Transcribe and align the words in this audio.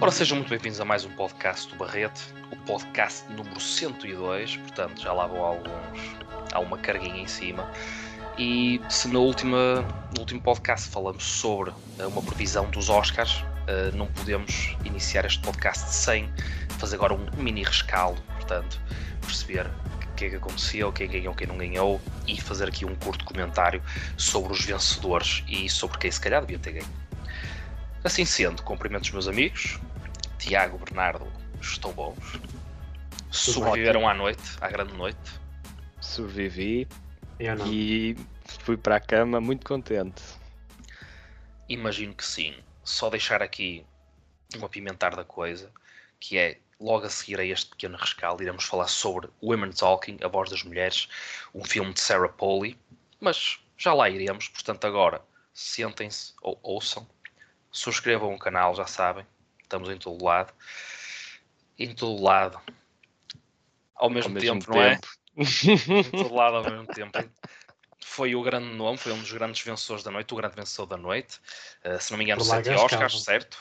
Ora, 0.00 0.12
sejam 0.12 0.36
muito 0.36 0.50
bem-vindos 0.50 0.80
a 0.80 0.84
mais 0.84 1.04
um 1.06 1.10
podcast 1.10 1.70
do 1.70 1.76
Barrete, 1.76 2.20
o 2.52 2.56
podcast 2.66 3.26
número 3.32 3.58
102, 3.58 4.58
portanto 4.58 5.00
já 5.00 5.12
lá 5.14 5.26
vão 5.26 5.42
alguns, 5.42 5.98
há 6.52 6.60
uma 6.60 6.76
carguinha 6.76 7.22
em 7.22 7.26
cima. 7.26 7.66
E 8.36 8.80
se 8.90 9.08
no, 9.08 9.22
última, 9.22 9.82
no 10.12 10.20
último 10.20 10.42
podcast 10.42 10.90
falamos 10.90 11.24
sobre 11.24 11.70
uh, 11.70 12.08
uma 12.08 12.20
previsão 12.20 12.68
dos 12.68 12.90
Oscars, 12.90 13.32
uh, 13.32 13.96
não 13.96 14.06
podemos 14.08 14.76
iniciar 14.84 15.24
este 15.24 15.40
podcast 15.40 15.88
sem 15.88 16.28
fazer 16.78 16.96
agora 16.96 17.14
um 17.14 17.26
mini 17.36 17.62
rescaldo, 17.62 18.20
portanto, 18.34 18.78
perceber 19.22 19.66
o 20.10 20.14
que 20.16 20.26
é 20.26 20.30
que 20.30 20.36
aconteceu, 20.36 20.92
quem 20.92 21.08
ganhou, 21.08 21.34
quem 21.34 21.46
não 21.46 21.56
ganhou 21.56 22.00
e 22.26 22.40
fazer 22.40 22.68
aqui 22.68 22.84
um 22.84 22.94
curto 22.96 23.24
comentário 23.24 23.82
sobre 24.16 24.52
os 24.52 24.64
vencedores 24.64 25.42
e 25.48 25.68
sobre 25.68 25.96
quem 25.98 26.10
se 26.10 26.20
calhar 26.20 26.40
devia 26.42 26.58
ter 26.58 26.72
ganho. 26.72 27.04
Assim 28.04 28.26
sendo, 28.26 28.62
cumprimento 28.62 29.04
os 29.04 29.10
meus 29.12 29.26
amigos, 29.26 29.80
Tiago, 30.38 30.76
Bernardo, 30.76 31.26
estão 31.58 31.90
bons? 31.90 32.38
Sobreviveram 33.30 34.06
à 34.06 34.12
noite, 34.12 34.42
à 34.60 34.68
grande 34.68 34.92
noite? 34.92 35.40
Sobrevivi 36.02 36.86
e 37.66 38.14
fui 38.60 38.76
para 38.76 38.96
a 38.96 39.00
cama 39.00 39.40
muito 39.40 39.66
contente. 39.66 40.22
Imagino 41.66 42.14
que 42.14 42.26
sim. 42.26 42.54
Só 42.84 43.08
deixar 43.08 43.42
aqui 43.42 43.86
um 44.54 44.66
apimentar 44.66 45.16
da 45.16 45.24
coisa, 45.24 45.72
que 46.20 46.36
é 46.36 46.58
logo 46.78 47.06
a 47.06 47.10
seguir 47.10 47.40
a 47.40 47.44
este 47.44 47.70
pequeno 47.70 47.96
rescaldo, 47.96 48.42
iremos 48.42 48.64
falar 48.64 48.88
sobre 48.88 49.30
Women 49.42 49.72
Talking, 49.72 50.18
A 50.22 50.28
Voz 50.28 50.50
das 50.50 50.62
Mulheres, 50.62 51.08
um 51.54 51.64
filme 51.64 51.94
de 51.94 52.00
Sarah 52.00 52.28
Polley, 52.28 52.78
mas 53.18 53.58
já 53.78 53.94
lá 53.94 54.10
iremos, 54.10 54.48
portanto 54.48 54.86
agora 54.86 55.22
sentem-se 55.54 56.34
ou 56.42 56.58
ouçam, 56.62 57.08
subscrevam 57.74 58.32
o 58.32 58.38
canal, 58.38 58.74
já 58.74 58.86
sabem, 58.86 59.26
estamos 59.60 59.90
em 59.90 59.98
todo 59.98 60.24
lado, 60.24 60.52
em 61.76 61.92
todo 61.92 62.22
lado, 62.22 62.60
ao 63.96 64.08
mesmo, 64.08 64.36
ao 64.36 64.40
tempo, 64.40 64.54
mesmo 64.54 64.74
não 64.74 64.82
é? 64.82 65.00
em 65.36 66.10
todo 66.10 66.34
lado 66.34 66.56
ao 66.58 66.70
mesmo 66.70 66.86
tempo. 66.86 67.18
Foi 68.00 68.34
o 68.36 68.42
grande 68.42 68.72
nome, 68.76 68.96
foi 68.96 69.12
um 69.12 69.18
dos 69.18 69.32
grandes 69.32 69.60
vencedores 69.60 70.04
da 70.04 70.10
noite, 70.10 70.32
o 70.32 70.36
grande 70.36 70.54
vencedor 70.54 70.86
da 70.86 70.96
noite. 70.96 71.40
Uh, 71.84 72.00
se 72.00 72.12
não 72.12 72.18
me 72.18 72.24
engano, 72.24 72.44
sete 72.44 72.70
Oscars, 72.70 73.24
certo? 73.24 73.58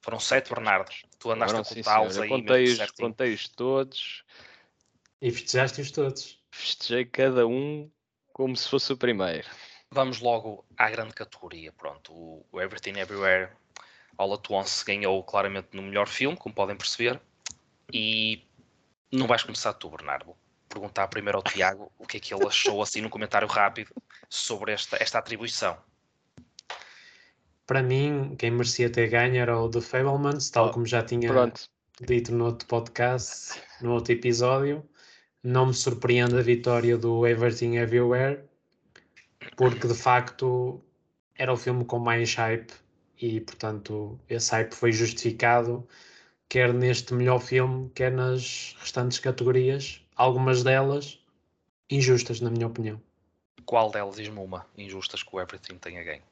Foram 0.00 0.18
sete, 0.18 0.48
Bernardo. 0.48 0.90
Tu 1.18 1.30
andaste 1.30 1.56
a 1.56 1.62
contá-los 1.62 2.18
aí. 2.18 2.28
Contei-os 2.28 2.90
contei 2.92 3.38
todos. 3.54 4.24
E 5.20 5.30
festejaste-os 5.30 5.90
todos. 5.90 6.42
Festejei 6.50 7.04
cada 7.04 7.46
um 7.46 7.90
como 8.32 8.56
se 8.56 8.68
fosse 8.68 8.92
o 8.92 8.96
primeiro. 8.96 9.46
Vamos 9.92 10.20
logo 10.20 10.64
à 10.78 10.88
grande 10.88 11.12
categoria. 11.12 11.70
Pronto, 11.72 12.12
o 12.50 12.60
Everything 12.60 12.98
Everywhere 12.98 13.50
All 14.16 14.32
at 14.32 14.50
Once 14.50 14.82
ganhou 14.86 15.22
claramente 15.22 15.68
no 15.72 15.82
melhor 15.82 16.08
filme, 16.08 16.34
como 16.34 16.54
podem 16.54 16.74
perceber. 16.74 17.20
E 17.92 18.42
não 19.12 19.26
vais 19.26 19.42
começar 19.42 19.74
tu, 19.74 19.90
Bernardo. 19.90 20.34
perguntar 20.66 21.08
primeiro 21.08 21.36
ao 21.36 21.44
Tiago 21.44 21.92
o 21.98 22.06
que 22.06 22.16
é 22.16 22.20
que 22.20 22.32
ele 22.32 22.46
achou, 22.46 22.80
assim, 22.80 23.02
num 23.02 23.10
comentário 23.10 23.46
rápido 23.46 23.94
sobre 24.30 24.72
esta, 24.72 24.96
esta 24.98 25.18
atribuição. 25.18 25.76
Para 27.66 27.82
mim, 27.82 28.34
quem 28.38 28.50
merecia 28.50 28.88
ter 28.88 29.08
ganho 29.08 29.36
era 29.36 29.58
o 29.58 29.68
The 29.68 29.82
Fablemans, 29.82 30.48
tal 30.48 30.68
oh, 30.68 30.70
como 30.70 30.86
já 30.86 31.02
tinha 31.02 31.28
pronto. 31.28 31.68
dito 32.00 32.32
no 32.32 32.46
outro 32.46 32.66
podcast, 32.66 33.60
no 33.82 33.92
outro 33.92 34.14
episódio. 34.14 34.82
Não 35.42 35.66
me 35.66 35.74
surpreende 35.74 36.38
a 36.38 36.42
vitória 36.42 36.96
do 36.96 37.26
Everything 37.26 37.76
Everywhere, 37.76 38.42
porque 39.56 39.86
de 39.86 39.94
facto 39.94 40.80
era 41.34 41.52
o 41.52 41.56
filme 41.56 41.84
com 41.84 41.98
mais 41.98 42.34
hype 42.34 42.72
e, 43.20 43.40
portanto, 43.40 44.18
esse 44.28 44.50
hype 44.52 44.72
foi 44.74 44.92
justificado 44.92 45.86
quer 46.52 46.74
neste 46.74 47.14
melhor 47.14 47.38
filme, 47.38 47.90
quer 47.94 48.12
nas 48.12 48.76
restantes 48.78 49.18
categorias, 49.18 50.04
algumas 50.14 50.62
delas 50.62 51.18
injustas, 51.88 52.42
na 52.42 52.50
minha 52.50 52.66
opinião. 52.66 53.00
Qual 53.64 53.90
delas, 53.90 54.16
diz-me 54.16 54.38
uma, 54.38 54.66
injustas 54.76 55.22
que 55.22 55.34
o 55.34 55.40
Everything 55.40 55.78
tenha 55.78 56.04
ganho? 56.04 56.22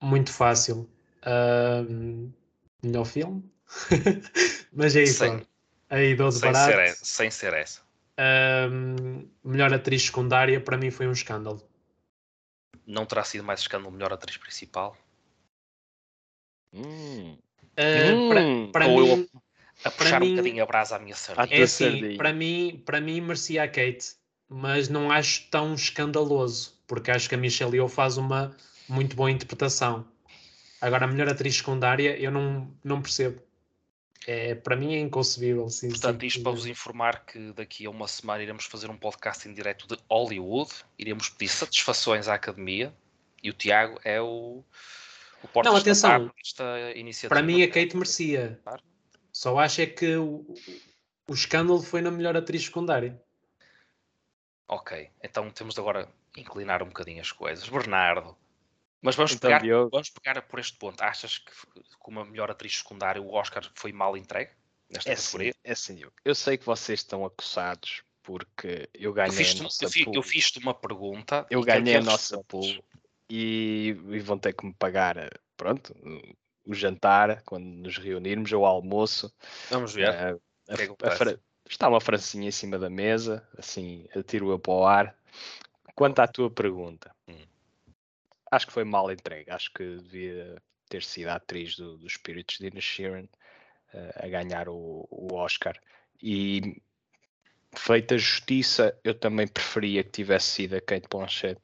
Muito 0.00 0.32
fácil. 0.32 0.88
Uh, 1.26 2.32
melhor 2.80 3.04
filme? 3.06 3.42
Mas 4.72 4.94
é 4.94 5.02
isso. 5.02 5.18
Sem, 5.18 5.44
aí 5.90 6.14
12 6.14 6.38
sem 6.38 6.52
barato. 6.52 6.72
Ser 6.72 6.78
essa, 6.78 7.04
sem 7.04 7.30
ser 7.32 7.54
essa. 7.54 7.80
Uh, 8.16 9.28
melhor 9.42 9.74
atriz 9.74 10.04
secundária, 10.04 10.60
para 10.60 10.76
mim 10.76 10.92
foi 10.92 11.08
um 11.08 11.12
escândalo. 11.12 11.60
Não 12.86 13.06
terá 13.06 13.24
sido 13.24 13.44
mais 13.44 13.60
escândalo 13.60 13.90
melhor 13.90 14.12
atriz 14.12 14.36
principal? 14.36 14.96
Hum. 16.72 17.36
Uh, 17.78 18.70
para, 18.72 18.86
Ou 18.86 19.00
mim, 19.00 19.08
eu 19.08 19.28
a 19.84 19.90
puxar 19.90 20.20
mim, 20.20 20.32
um 20.32 20.36
bocadinho 20.36 20.62
a 20.62 20.66
brasa 20.66 20.96
à 20.96 20.98
minha 20.98 21.14
sardinha. 21.14 21.60
É 21.60 21.62
assim, 21.62 22.16
para 22.16 22.32
mim, 22.32 22.82
para 22.84 23.00
mim 23.00 23.20
merecia 23.20 23.62
a 23.62 23.68
Kate, 23.68 24.14
mas 24.48 24.88
não 24.88 25.10
acho 25.10 25.48
tão 25.50 25.74
escandaloso, 25.74 26.80
porque 26.86 27.10
acho 27.10 27.28
que 27.28 27.34
a 27.34 27.38
Michelle 27.38 27.76
Yeoh 27.76 27.88
faz 27.88 28.16
uma 28.16 28.56
muito 28.88 29.16
boa 29.16 29.30
interpretação. 29.30 30.06
Agora, 30.80 31.04
a 31.04 31.08
melhor 31.08 31.28
atriz 31.28 31.56
secundária, 31.56 32.16
eu 32.18 32.30
não, 32.30 32.70
não 32.82 33.00
percebo. 33.00 33.40
É, 34.26 34.54
para 34.54 34.74
mim 34.74 34.94
é 34.94 34.98
inconcebível. 34.98 35.68
Sim, 35.68 35.90
Portanto, 35.90 36.20
sim, 36.20 36.26
isto 36.26 36.42
para 36.42 36.52
vos 36.52 36.66
informar 36.66 37.26
que 37.26 37.52
daqui 37.52 37.86
a 37.86 37.90
uma 37.90 38.08
semana 38.08 38.42
iremos 38.42 38.64
fazer 38.64 38.90
um 38.90 38.96
podcast 38.96 39.46
em 39.48 39.52
direto 39.52 39.86
de 39.86 39.98
Hollywood, 40.10 40.70
iremos 40.98 41.28
pedir 41.28 41.50
satisfações 41.50 42.26
à 42.28 42.34
academia 42.34 42.94
e 43.42 43.50
o 43.50 43.52
Tiago 43.52 44.00
é 44.02 44.20
o, 44.20 44.64
o 45.42 45.62
Não, 45.62 45.76
atenção, 45.76 46.32
para 47.28 47.42
mim 47.42 47.62
a 47.62 47.68
Kate 47.68 47.94
merecia. 47.94 48.58
Só 49.30 49.58
acho 49.58 49.82
é 49.82 49.86
que 49.86 50.16
o, 50.16 50.46
o 51.28 51.34
escândalo 51.34 51.82
foi 51.82 52.00
na 52.00 52.10
melhor 52.10 52.36
atriz 52.36 52.64
secundária. 52.64 53.20
Ok, 54.66 55.10
então 55.22 55.50
temos 55.50 55.74
de 55.74 55.80
agora 55.80 56.08
inclinar 56.36 56.82
um 56.82 56.86
bocadinho 56.86 57.20
as 57.20 57.30
coisas. 57.30 57.68
Bernardo, 57.68 58.34
mas 59.04 59.16
vamos, 59.16 59.32
então, 59.34 59.50
pegar, 59.50 59.88
vamos 59.90 60.08
pegar 60.08 60.40
por 60.42 60.58
este 60.58 60.78
ponto. 60.78 61.02
Achas 61.02 61.36
que, 61.36 61.52
como 61.98 62.20
a 62.20 62.24
melhor 62.24 62.50
atriz 62.50 62.78
secundária, 62.78 63.20
o 63.20 63.34
Oscar 63.34 63.62
foi 63.74 63.92
mal 63.92 64.16
entregue? 64.16 64.50
Nesta 64.90 65.12
é 65.12 65.14
categoria? 65.14 65.52
Sim, 65.52 65.58
é 65.62 65.74
sim, 65.74 66.00
eu 66.24 66.34
sei 66.34 66.56
que 66.56 66.64
vocês 66.64 67.00
estão 67.00 67.22
acossados 67.22 68.02
porque 68.22 68.88
eu 68.94 69.12
ganhei 69.12 69.28
eu 69.28 69.44
fiz, 69.44 69.60
a 69.60 69.62
nossa 69.64 69.84
eu, 69.84 69.90
fiz, 69.90 70.06
eu 70.10 70.22
fiz-te 70.22 70.58
uma 70.58 70.72
pergunta. 70.72 71.46
Eu 71.50 71.60
ganhei 71.60 71.96
a 71.96 72.00
nossa 72.00 72.42
pool 72.44 72.82
e, 73.28 73.94
e, 74.08 74.20
vão 74.20 74.38
ter 74.38 74.54
que 74.54 74.64
me 74.64 74.72
pagar, 74.72 75.30
pronto, 75.54 75.94
o 76.64 76.72
jantar 76.72 77.42
quando 77.42 77.66
nos 77.66 77.98
reunirmos 77.98 78.50
ou 78.54 78.62
o 78.62 78.66
almoço. 78.66 79.30
Vamos 79.68 79.92
ver. 79.92 80.08
Uh, 80.08 80.40
a, 80.70 81.08
a, 81.08 81.32
a, 81.32 81.38
está 81.68 81.90
uma 81.90 82.00
francinha 82.00 82.48
em 82.48 82.52
cima 82.52 82.78
da 82.78 82.88
mesa, 82.88 83.46
assim, 83.58 84.06
atiro-a 84.16 84.58
para 84.58 84.72
o 84.72 84.86
ar. 84.86 85.18
Quanto 85.94 86.20
à 86.20 86.26
tua 86.26 86.50
pergunta, 86.50 87.14
hum 87.28 87.53
acho 88.54 88.66
que 88.66 88.72
foi 88.72 88.84
mal 88.84 89.10
entregue. 89.10 89.50
Acho 89.50 89.72
que 89.72 89.96
devia 89.96 90.60
ter 90.88 91.02
sido 91.02 91.28
a 91.28 91.34
atriz 91.34 91.76
do, 91.76 91.96
do 91.98 92.08
Spirits, 92.08 92.58
Dina 92.58 92.80
Sheeran, 92.80 93.24
uh, 93.94 94.24
a 94.24 94.28
ganhar 94.28 94.68
o, 94.68 95.06
o, 95.10 95.34
Oscar. 95.34 95.78
E 96.22 96.82
feita 97.74 98.16
justiça, 98.16 98.98
eu 99.02 99.14
também 99.14 99.46
preferia 99.48 100.04
que 100.04 100.10
tivesse 100.10 100.46
sido 100.46 100.76
a 100.76 100.80
Kate 100.80 101.08
Blanchett 101.10 101.60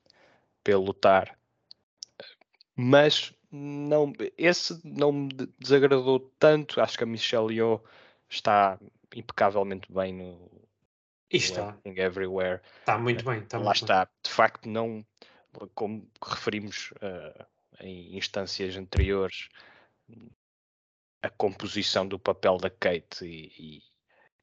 pelo 0.64 0.84
lutar. 0.84 1.38
Mas 2.74 3.32
não, 3.50 4.12
esse 4.36 4.80
não 4.84 5.12
me 5.12 5.28
desagradou 5.58 6.20
tanto. 6.38 6.80
Acho 6.80 6.96
que 6.96 7.04
a 7.04 7.06
Michelle 7.06 7.54
Yeoh 7.54 7.82
está 8.28 8.78
impecavelmente 9.14 9.92
bem 9.92 10.14
no, 10.14 10.50
está. 11.30 11.76
Everywhere. 11.84 12.60
Está 12.80 12.98
muito 12.98 13.24
bem. 13.24 13.38
Está 13.40 13.58
Lá 13.58 13.64
muito 13.64 13.76
está. 13.76 14.04
Bem. 14.04 14.14
De 14.24 14.30
facto, 14.30 14.68
não 14.68 15.04
como 15.74 16.08
referimos 16.22 16.92
uh, 16.92 17.46
em 17.80 18.16
instâncias 18.16 18.76
anteriores, 18.76 19.48
a 21.22 21.30
composição 21.30 22.06
do 22.06 22.18
papel 22.18 22.56
da 22.58 22.70
Kate 22.70 23.24
e, 23.24 23.52
e 23.58 23.82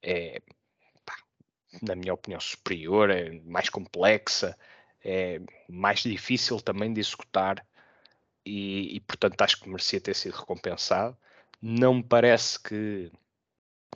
é, 0.02 0.42
pá, 1.06 1.16
na 1.82 1.96
minha 1.96 2.14
opinião, 2.14 2.40
superior, 2.40 3.10
é 3.10 3.32
mais 3.42 3.70
complexa, 3.70 4.58
é 5.04 5.40
mais 5.68 6.02
difícil 6.02 6.60
também 6.62 6.94
de 6.94 7.00
executar 7.00 7.66
e, 8.46 8.96
e 8.96 9.00
portanto 9.02 9.42
acho 9.42 9.62
que 9.62 9.70
merecia 9.70 10.02
ter 10.02 10.16
sido 10.16 10.36
recompensado. 10.36 11.18
Não 11.62 11.96
me 11.96 12.04
parece 12.04 12.62
que, 12.62 13.12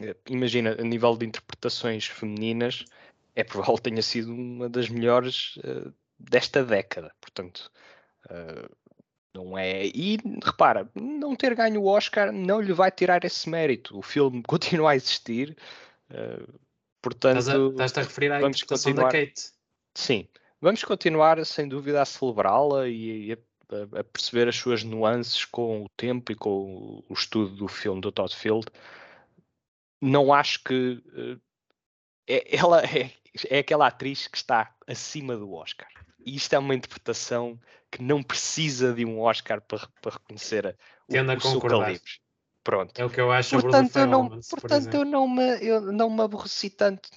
eh, 0.02 0.16
imagina, 0.28 0.76
a 0.80 0.84
nível 0.84 1.16
de 1.16 1.26
interpretações 1.26 2.08
femininas, 2.08 2.86
é 3.36 3.44
provável 3.44 3.76
que 3.76 3.84
tenha 3.84 4.02
sido 4.02 4.34
uma 4.34 4.68
das 4.70 4.90
melhores 4.90 5.58
uh, 5.58 5.94
desta 6.30 6.64
década. 6.64 7.14
Portanto, 7.20 7.72
uh, 8.30 8.70
não 9.34 9.58
é. 9.58 9.86
E 9.86 10.18
repara, 10.44 10.90
não 10.96 11.36
ter 11.36 11.56
ganho 11.56 11.82
o 11.82 11.88
Oscar 11.88 12.32
não 12.32 12.60
lhe 12.60 12.74
vai 12.74 12.92
tirar 12.92 13.24
esse 13.24 13.50
mérito. 13.50 13.98
O 13.98 14.02
filme 14.02 14.42
continua 14.48 14.92
a 14.92 14.96
existir. 14.96 15.58
Uh, 16.10 16.60
portanto, 17.02 17.40
estás 17.40 17.98
a, 17.98 18.02
a 18.02 18.04
referir 18.04 18.32
à 18.32 18.40
vamos 18.40 18.62
continuar... 18.64 19.12
da 19.12 19.20
Kate. 19.20 19.52
Sim, 19.96 20.28
vamos 20.62 20.84
continuar 20.84 21.44
sem 21.46 21.68
dúvida 21.68 22.02
a 22.02 22.06
celebrá-la 22.06 22.88
e, 22.88 23.28
e 23.28 23.34
a, 23.34 24.00
a, 24.00 24.04
perceber 24.04 24.48
as 24.48 24.56
suas 24.56 24.84
nuances 24.84 25.44
com 25.44 25.84
o 25.84 25.90
tempo 25.90 26.32
e 26.32 26.36
com 26.36 27.04
o, 27.10 27.14
estudo 27.14 27.56
do 27.56 27.68
filme 27.68 28.00
do 28.00 28.12
Todd 28.12 28.34
Field. 28.34 28.68
Não 30.02 30.34
acho 30.34 30.64
que 30.64 31.04
uh, 31.14 31.42
é, 32.28 32.56
ela 32.56 32.82
é, 32.86 33.12
é 33.50 33.60
aquela 33.60 33.88
atriz 33.88 34.28
que 34.28 34.38
está 34.38 34.74
acima 34.88 35.36
do 35.36 35.54
Oscar. 35.54 35.90
E 36.26 36.36
isto 36.36 36.54
é 36.54 36.60
uma 36.60 36.76
interpretação 36.76 37.60
que 37.90 38.02
não 38.02 38.24
precisa 38.24 38.94
de 38.94 39.06
um 39.06 39.20
Oscar 39.20 39.62
para, 39.62 39.88
para 40.02 40.14
reconhecer 40.14 40.68
a, 40.68 40.74
o, 41.08 41.38
o 41.38 41.42
seu 41.42 41.62
calibre. 41.62 42.02
Pronto. 42.64 43.00
É 43.00 43.04
o 43.04 43.10
que 43.10 43.20
eu 43.20 43.32
acho 43.32 43.60
portanto, 43.60 43.96
eu 43.98 44.06
não, 44.06 44.30
portanto, 44.30 44.94
eu 44.94 45.06
não 45.06 45.28
me, 45.28 45.66
eu 45.66 45.82
não 45.82 46.10
me 46.10 46.22
aborreci 46.22 46.70
tanto 46.70 47.10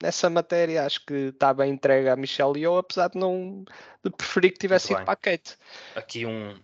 nessa 0.00 0.30
matéria. 0.30 0.86
Acho 0.86 1.04
que 1.04 1.14
está 1.14 1.52
bem 1.52 1.72
entregue 1.72 2.08
a 2.08 2.16
Michelle 2.16 2.58
Yeoh, 2.58 2.78
apesar 2.78 3.08
de 3.08 3.18
não 3.18 3.64
de 4.04 4.10
preferir 4.10 4.52
que 4.52 4.58
tivesse 4.58 4.92
ido 4.92 5.02
para 5.04 5.12
a 5.12 5.16
Kate. 5.16 5.56
Aqui 5.96 6.24
um 6.24 6.54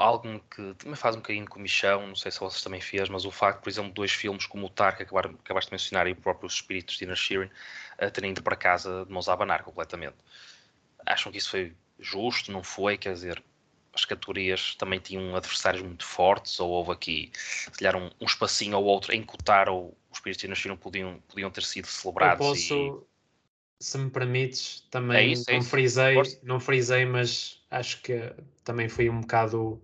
algo 0.00 0.40
que 0.50 0.74
também 0.74 0.96
faz 0.96 1.14
um 1.14 1.18
bocadinho 1.18 1.46
com 1.46 1.58
Michão, 1.58 2.06
não 2.06 2.16
sei 2.16 2.30
se 2.30 2.40
vocês 2.40 2.62
também 2.62 2.80
fez, 2.80 3.08
mas 3.08 3.24
o 3.24 3.30
facto, 3.30 3.62
por 3.62 3.68
exemplo, 3.68 3.92
dois 3.92 4.12
filmes 4.12 4.46
como 4.46 4.66
o 4.66 4.70
Tar, 4.70 4.96
que 4.96 5.02
acabaram, 5.02 5.30
acabaste 5.42 5.70
de 5.70 5.74
mencionar, 5.74 6.06
e 6.06 6.12
o 6.12 6.16
próprio 6.16 6.46
Espíritos 6.46 6.94
de 6.94 7.00
Tina 7.00 7.14
Sheeran, 7.14 7.48
uh, 8.00 8.10
terem 8.10 8.30
ido 8.30 8.42
para 8.42 8.56
casa 8.56 9.04
de 9.04 9.12
mãos 9.12 9.28
a 9.28 9.32
abanar 9.32 9.62
completamente. 9.62 10.16
Acham 11.06 11.30
que 11.30 11.38
isso 11.38 11.50
foi 11.50 11.74
justo? 11.98 12.50
Não 12.52 12.62
foi? 12.62 12.96
Quer 12.96 13.12
dizer, 13.14 13.42
as 13.94 14.04
categorias 14.04 14.74
também 14.74 14.98
tinham 14.98 15.34
adversários 15.36 15.82
muito 15.82 16.04
fortes, 16.04 16.58
ou 16.58 16.70
houve 16.70 16.92
aqui, 16.92 17.30
se 17.34 17.70
calhar, 17.70 17.96
um, 17.96 18.10
um 18.20 18.26
espacinho 18.26 18.76
ou 18.76 18.84
outro 18.84 19.14
em 19.14 19.22
que 19.22 19.34
o 19.34 19.38
Tar 19.38 19.68
ou 19.68 19.88
o 19.88 19.96
Espíritos 20.12 20.40
de 20.40 20.46
Tina 20.46 20.54
Sheeran 20.54 20.76
podiam, 20.76 21.20
podiam 21.28 21.50
ter 21.50 21.62
sido 21.62 21.86
celebrados. 21.86 22.44
Eu 22.44 22.52
posso, 22.52 23.06
e... 23.80 23.84
se 23.84 23.98
me 23.98 24.10
permites, 24.10 24.86
também 24.90 25.16
é 25.16 25.26
isso, 25.26 25.44
é 25.48 25.54
não, 25.54 25.62
frisei, 25.62 26.14
não 26.42 26.60
frisei, 26.60 27.04
mas 27.04 27.63
acho 27.74 28.00
que 28.02 28.32
também 28.62 28.88
foi 28.88 29.08
um 29.08 29.20
bocado. 29.20 29.82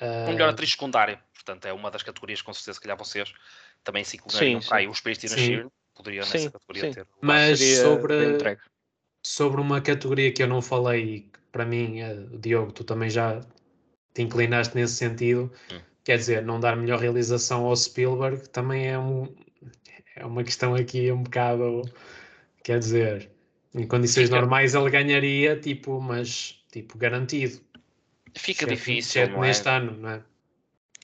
Uh... 0.00 0.28
Melhor 0.28 0.50
atriz 0.50 0.70
secundária, 0.70 1.20
portanto, 1.32 1.66
é 1.66 1.72
uma 1.72 1.90
das 1.90 2.02
categorias 2.02 2.42
com 2.42 2.52
certeza 2.52 2.78
que 2.78 2.84
calhar 2.84 2.98
vocês 2.98 3.32
também 3.84 4.04
se 4.04 4.16
incluiriam. 4.16 4.60
Ah, 4.70 4.82
e 4.82 4.88
o 4.88 4.92
Espírito 4.92 5.20
de 5.20 5.28
Tina 5.28 5.40
Sheeran 5.40 5.70
poderia 5.94 6.20
nessa 6.20 6.50
categoria 6.50 6.82
sim. 6.82 6.92
ter. 6.92 7.06
Mas 7.20 7.60
sobre, 7.60 8.58
sobre 9.24 9.60
uma 9.60 9.80
categoria 9.80 10.32
que 10.32 10.42
eu 10.42 10.48
não 10.48 10.62
falei 10.62 11.30
para 11.50 11.66
mim, 11.66 12.00
eh, 12.00 12.26
Diogo, 12.38 12.72
tu 12.72 12.82
também 12.82 13.10
já 13.10 13.40
te 14.14 14.22
inclinaste 14.22 14.74
nesse 14.74 14.94
sentido. 14.94 15.52
Hum. 15.70 15.80
Quer 16.04 16.18
dizer, 16.18 16.42
não 16.42 16.58
dar 16.58 16.76
melhor 16.76 16.98
realização 16.98 17.64
ao 17.66 17.76
Spielberg 17.76 18.48
também 18.48 18.88
é, 18.88 18.98
um, 18.98 19.32
é 20.16 20.24
uma 20.24 20.42
questão 20.42 20.74
aqui 20.74 21.12
um 21.12 21.22
bocado. 21.22 21.82
Quer 22.64 22.78
dizer, 22.78 23.30
em 23.74 23.86
condições 23.86 24.28
Fica. 24.28 24.40
normais 24.40 24.74
ele 24.74 24.90
ganharia, 24.90 25.58
tipo, 25.58 26.00
mas 26.00 26.61
tipo, 26.72 26.98
garantido. 26.98 27.60
Fica 28.34 28.66
difícil. 28.66 29.28
não 29.28 29.44
é? 29.44 29.48
neste 29.48 29.68
ano, 29.68 29.92
não 29.92 30.08
é? 30.08 30.22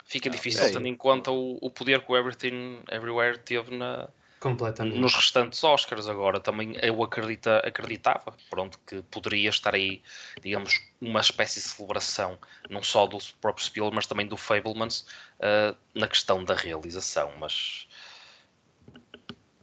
Fica 0.05 0.29
difícil, 0.29 0.65
é. 0.65 0.71
tendo 0.71 0.87
em 0.87 0.97
conta 0.97 1.31
o, 1.31 1.59
o 1.61 1.71
poder 1.71 2.01
que 2.01 2.11
o 2.11 2.17
Everything 2.17 2.83
Everywhere 2.91 3.39
teve 3.39 3.77
na, 3.77 4.09
Completamente. 4.41 4.99
Nos 4.99 5.15
restantes 5.15 5.63
Oscars 5.65 6.09
agora 6.09 6.39
também 6.39 6.77
eu 6.81 7.03
acredita, 7.03 7.59
acreditava 7.59 8.35
pronto, 8.49 8.79
que 8.87 9.03
poderia 9.03 9.51
estar 9.51 9.75
aí, 9.75 10.01
digamos, 10.41 10.81
uma 11.01 11.21
espécie 11.21 11.61
de 11.61 11.67
celebração, 11.67 12.39
não 12.71 12.83
só 12.83 13.07
do 13.07 13.19
próprio 13.41 13.65
Spielberg, 13.65 13.97
mas 13.97 14.07
também 14.07 14.27
do 14.27 14.37
Fablemans, 14.37 15.05
uh, 15.41 15.77
na 15.93 16.07
questão 16.07 16.45
da 16.45 16.55
realização, 16.55 17.33
mas... 17.39 17.89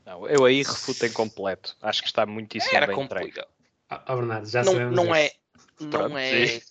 Não, 0.05 0.27
eu 0.27 0.45
aí 0.45 0.57
refuto 0.57 1.05
em 1.05 1.11
completo. 1.11 1.75
Acho 1.81 2.01
que 2.01 2.07
está 2.07 2.25
muitíssimo 2.25 2.75
Era 2.75 2.85
bem 2.85 2.95
complicado. 2.95 3.47
Ah, 3.89 4.03
oh, 4.09 4.15
Bernardo, 4.17 4.47
já 4.47 4.63
não, 4.63 4.73
sabemos 4.73 4.95
não 4.95 5.15
é, 5.15 5.31
não 5.79 5.89
Pronto, 5.89 6.17
é 6.17 6.61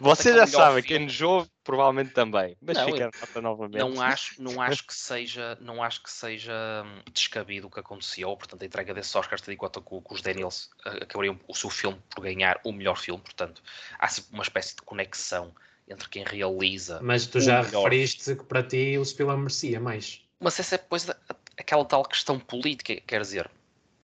você 0.00 0.34
já 0.34 0.46
sabe, 0.46 0.82
quem 0.82 0.98
nos 0.98 1.20
ouve 1.22 1.50
provavelmente 1.64 2.12
também, 2.12 2.56
mas 2.60 2.76
não, 2.76 2.86
fica 2.86 3.10
nota 3.20 3.40
novamente. 3.40 3.78
Não 3.78 4.02
acho, 4.02 4.42
não 4.42 4.60
acho 4.60 4.86
que 4.86 4.94
seja, 4.94 5.56
não 5.60 5.82
acho 5.82 6.02
que 6.02 6.10
seja 6.10 6.52
hum, 6.84 7.00
descabido 7.12 7.68
o 7.68 7.70
que 7.70 7.80
aconteceu, 7.80 8.36
portanto 8.36 8.62
a 8.62 8.66
entrega 8.66 8.92
desses 8.92 9.14
Oscars 9.14 9.40
tendo 9.40 9.54
em 9.54 9.56
conta 9.56 9.80
que, 9.80 9.88
que 9.88 10.14
os 10.14 10.20
Daniels 10.20 10.70
uh, 10.84 11.02
acabariam 11.02 11.40
o 11.48 11.54
seu 11.54 11.70
filme 11.70 11.98
por 12.10 12.22
ganhar 12.22 12.60
o 12.64 12.72
melhor 12.72 12.98
filme, 12.98 13.22
portanto 13.22 13.62
há 13.98 14.08
uma 14.30 14.42
espécie 14.42 14.76
de 14.76 14.82
conexão 14.82 15.54
entre 15.88 16.08
quem 16.08 16.24
realiza. 16.24 17.00
Mas 17.02 17.26
tu 17.26 17.40
já 17.40 17.62
melhor... 17.62 17.84
referiste 17.84 18.36
que 18.36 18.44
para 18.44 18.62
ti 18.62 18.98
o 18.98 19.04
Spielberg 19.04 19.40
merecia 19.40 19.80
mais. 19.80 20.20
Mas 20.38 20.60
essa 20.60 20.74
é 20.74 20.78
depois 20.78 21.08
aquela 21.56 21.84
tal 21.84 22.04
questão 22.04 22.38
política, 22.38 23.00
quer 23.06 23.22
dizer, 23.22 23.50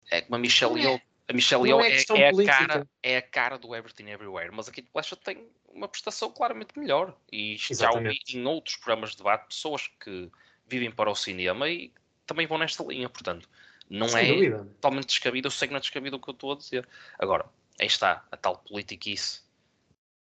é 0.10 0.22
como 0.22 0.36
a 0.36 0.40
Michelle 0.40 0.80
Yeoh 0.80 1.02
a 1.30 1.34
Michelle 1.34 1.68
Yeoh 1.68 1.82
é, 1.82 1.90
é, 1.90 2.22
é, 2.22 2.30
a 2.30 2.46
cara, 2.46 2.88
é 3.04 3.18
a 3.18 3.22
cara 3.22 3.58
do 3.58 3.76
Everything 3.76 4.10
Everywhere, 4.10 4.50
mas 4.52 4.70
a 4.70 4.72
Kate 4.72 4.90
Blanchett 4.94 5.22
tem 5.22 5.46
uma 5.68 5.88
prestação 5.88 6.32
claramente 6.32 6.78
melhor. 6.80 7.16
E 7.32 7.58
já 7.58 7.92
ouvi 7.92 8.18
em 8.34 8.46
outros 8.46 8.78
programas 8.78 9.12
de 9.12 9.18
debate 9.18 9.48
pessoas 9.48 9.88
que 10.00 10.32
vivem 10.66 10.90
para 10.90 11.12
o 11.12 11.16
cinema 11.16 11.68
e 11.70 11.92
também 12.26 12.48
vão 12.48 12.58
nesta 12.58 12.84
linha, 12.84 13.10
portanto, 13.10 13.50
não 13.90 14.08
Sem 14.08 14.30
é 14.30 14.34
dúvida. 14.34 14.58
totalmente 14.60 15.08
descabido, 15.08 15.48
eu 15.48 15.52
sei 15.52 15.68
que 15.68 15.74
não 15.74 15.78
é 15.78 15.82
descabido 15.82 16.16
o 16.16 16.20
que 16.20 16.30
eu 16.30 16.34
estou 16.34 16.54
a 16.54 16.56
dizer. 16.56 16.88
Agora, 17.20 17.46
aí 17.80 17.88
está, 17.88 18.26
a 18.32 18.38
tal 18.38 18.58
politiquice. 18.60 19.42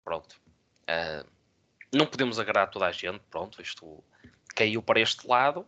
Pronto. 0.04 0.40
Uh, 0.82 1.26
não 1.92 2.06
podemos 2.06 2.38
agradar 2.38 2.70
toda 2.70 2.86
a 2.86 2.92
gente, 2.92 3.20
pronto, 3.30 3.60
isto 3.60 4.02
caiu 4.54 4.82
para 4.82 5.00
este 5.00 5.26
lado. 5.26 5.66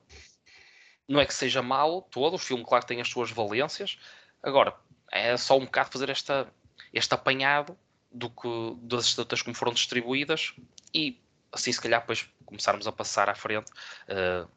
Não 1.09 1.21
é 1.21 1.27
que 1.27 1.35
seja 1.35 1.63
mal 1.63 2.03
todo, 2.03 2.35
o 2.35 2.39
filme, 2.39 2.65
claro, 2.65 2.87
tem 2.87 3.01
as 3.01 3.09
suas 3.09 3.31
valências. 3.31 3.99
Agora, 4.43 4.75
é 5.13 5.37
só 5.37 5.57
um 5.59 5.67
bocado 5.67 5.91
fazer 5.93 6.09
esta, 6.09 6.51
este 6.93 7.15
apanhado 7.15 7.79
do 8.11 8.31
que, 8.31 8.49
das 8.83 9.05
estatutas 9.05 9.43
como 9.43 9.55
foram 9.55 9.73
distribuídas 9.73 10.55
e 10.93 11.21
assim 11.53 11.71
se 11.71 11.81
calhar 11.81 12.01
depois 12.01 12.29
começarmos 12.47 12.87
a 12.87 12.93
passar 12.93 13.29
à 13.29 13.35
frente 13.35 13.71
uh, 14.09 14.49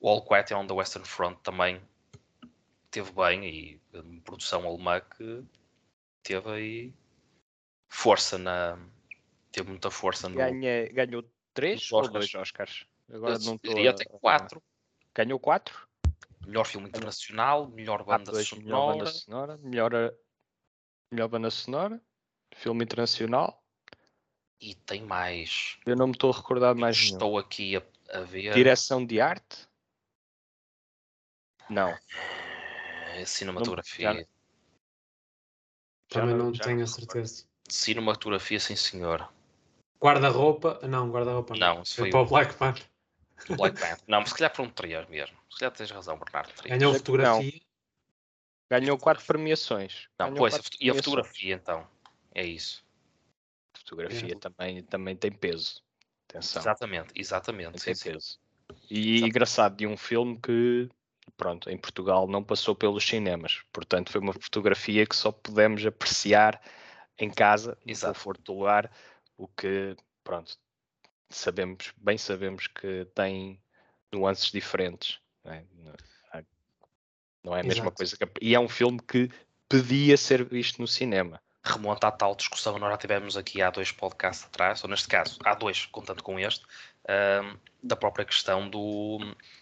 o 0.00 0.08
All 0.08 0.24
Quiet 0.24 0.54
on 0.54 0.66
the 0.66 0.72
Western 0.72 1.06
Front 1.06 1.38
também 1.42 1.80
teve 2.90 3.10
bem 3.12 3.44
e 3.44 3.80
a 3.94 4.02
produção 4.24 4.66
alemã 4.66 5.00
que 5.00 5.44
teve 6.22 6.50
aí 6.50 6.94
força 7.88 8.38
na 8.38 8.78
teve 9.50 9.68
muita 9.68 9.90
força 9.90 10.28
no 10.28 10.36
Ganha, 10.36 10.88
ganhou 10.92 11.24
três 11.52 11.90
ou 11.92 12.08
dois 12.08 12.34
Oscars? 12.34 12.86
Agora 13.12 13.34
Eu 13.34 13.40
não 13.40 13.60
diria 13.62 13.90
até 13.90 14.04
quatro. 14.04 14.62
Ganhou 15.14 15.38
quatro 15.38 15.86
Melhor 16.46 16.64
filme 16.64 16.88
internacional, 16.88 17.68
melhor 17.68 18.04
banda 18.04 18.32
dois, 18.32 18.48
sonora. 18.48 18.66
Melhor 18.66 18.96
banda 18.96 19.10
sonora, 19.10 19.56
melhor, 19.58 20.14
melhor 21.10 21.28
banda 21.28 21.50
sonora, 21.50 22.02
filme 22.54 22.84
internacional. 22.84 23.62
E 24.60 24.74
tem 24.74 25.02
mais. 25.02 25.78
Eu 25.86 25.96
não 25.96 26.06
me 26.06 26.12
estou 26.12 26.32
a 26.32 26.36
recordar 26.36 26.74
mais 26.74 26.96
Estou 26.96 27.30
nenhum. 27.30 27.38
aqui 27.38 27.76
a, 27.76 27.82
a, 28.10 28.20
ver. 28.20 28.54
Direção 28.54 29.04
de 29.04 29.20
arte? 29.20 29.68
Não. 31.68 31.96
É 33.14 33.24
cinematografia. 33.24 34.12
Não, 34.14 34.24
Também 36.08 36.34
não 36.34 36.54
já 36.54 36.64
tenho 36.64 36.82
a 36.82 36.86
certeza. 36.86 37.44
Cinematografia, 37.68 38.60
sim 38.60 38.76
senhor. 38.76 39.32
Guarda-roupa? 40.00 40.80
Não, 40.86 41.10
guarda-roupa 41.10 41.54
não. 41.54 41.76
não. 41.76 41.84
Foi, 41.84 41.84
foi 41.84 42.10
para 42.10 42.20
o 42.20 42.26
Black 42.26 42.54
Panther. 42.54 42.91
Black 43.48 43.78
Panther. 43.78 44.04
Não, 44.06 44.20
mas 44.20 44.30
se 44.30 44.34
calhar 44.34 44.54
foram 44.54 44.70
três 44.70 45.08
mesmo. 45.08 45.36
Se 45.50 45.58
calhar 45.58 45.72
tens 45.72 45.90
razão, 45.90 46.18
Bernardo. 46.18 46.52
Três. 46.54 46.78
Ganhou 46.78 46.94
fotografia. 46.94 47.52
Não. 47.52 48.78
Ganhou 48.78 48.98
quatro 48.98 49.24
premiações. 49.24 50.08
Não, 50.18 50.26
Ganhou 50.26 50.38
pois, 50.38 50.60
e 50.80 50.90
a 50.90 50.94
fotografia 50.94 51.54
então? 51.54 51.86
É 52.34 52.44
isso. 52.44 52.84
A 53.74 53.78
fotografia 53.78 54.32
é. 54.32 54.38
também, 54.38 54.82
também 54.82 55.16
tem 55.16 55.30
peso. 55.30 55.82
Atenção. 56.28 56.62
Exatamente, 56.62 57.12
exatamente. 57.14 57.84
Tem 57.84 57.94
sim, 57.94 58.12
peso. 58.12 58.38
E 58.90 59.16
Exato. 59.16 59.28
engraçado 59.28 59.76
de 59.76 59.86
um 59.86 59.96
filme 59.96 60.38
que, 60.40 60.88
pronto, 61.36 61.68
em 61.68 61.76
Portugal 61.76 62.26
não 62.26 62.42
passou 62.42 62.74
pelos 62.74 63.06
cinemas. 63.06 63.62
Portanto, 63.72 64.10
foi 64.10 64.20
uma 64.20 64.32
fotografia 64.32 65.06
que 65.06 65.14
só 65.14 65.30
pudemos 65.30 65.84
apreciar 65.84 66.60
em 67.18 67.30
casa, 67.30 67.76
no 67.84 67.92
Exato. 67.92 68.14
conforto 68.14 68.42
do 68.42 68.58
lugar, 68.58 68.90
o 69.36 69.46
que, 69.46 69.96
pronto, 70.24 70.56
sabemos, 71.34 71.92
bem 71.96 72.18
sabemos 72.18 72.66
que 72.66 73.06
tem 73.14 73.60
nuances 74.12 74.50
diferentes. 74.50 75.18
Não 75.44 75.52
é, 75.52 75.64
não 77.42 77.56
é 77.56 77.60
a 77.60 77.64
mesma 77.64 77.84
Exato. 77.84 77.96
coisa. 77.96 78.16
Que, 78.16 78.28
e 78.40 78.54
é 78.54 78.60
um 78.60 78.68
filme 78.68 79.00
que 79.00 79.30
podia 79.68 80.16
ser 80.16 80.44
visto 80.44 80.80
no 80.80 80.86
cinema. 80.86 81.40
Remonta 81.64 82.08
à 82.08 82.10
tal 82.10 82.34
discussão 82.34 82.76
nós 82.78 82.90
já 82.90 82.98
tivemos 82.98 83.36
aqui 83.36 83.62
há 83.62 83.70
dois 83.70 83.92
podcasts 83.92 84.44
atrás, 84.46 84.82
ou 84.82 84.90
neste 84.90 85.08
caso, 85.08 85.38
há 85.44 85.54
dois, 85.54 85.86
contando 85.86 86.22
com 86.22 86.38
este, 86.38 86.64
uh, 86.64 87.58
da 87.82 87.94
própria 87.94 88.24
questão 88.24 88.68
do, 88.68 89.18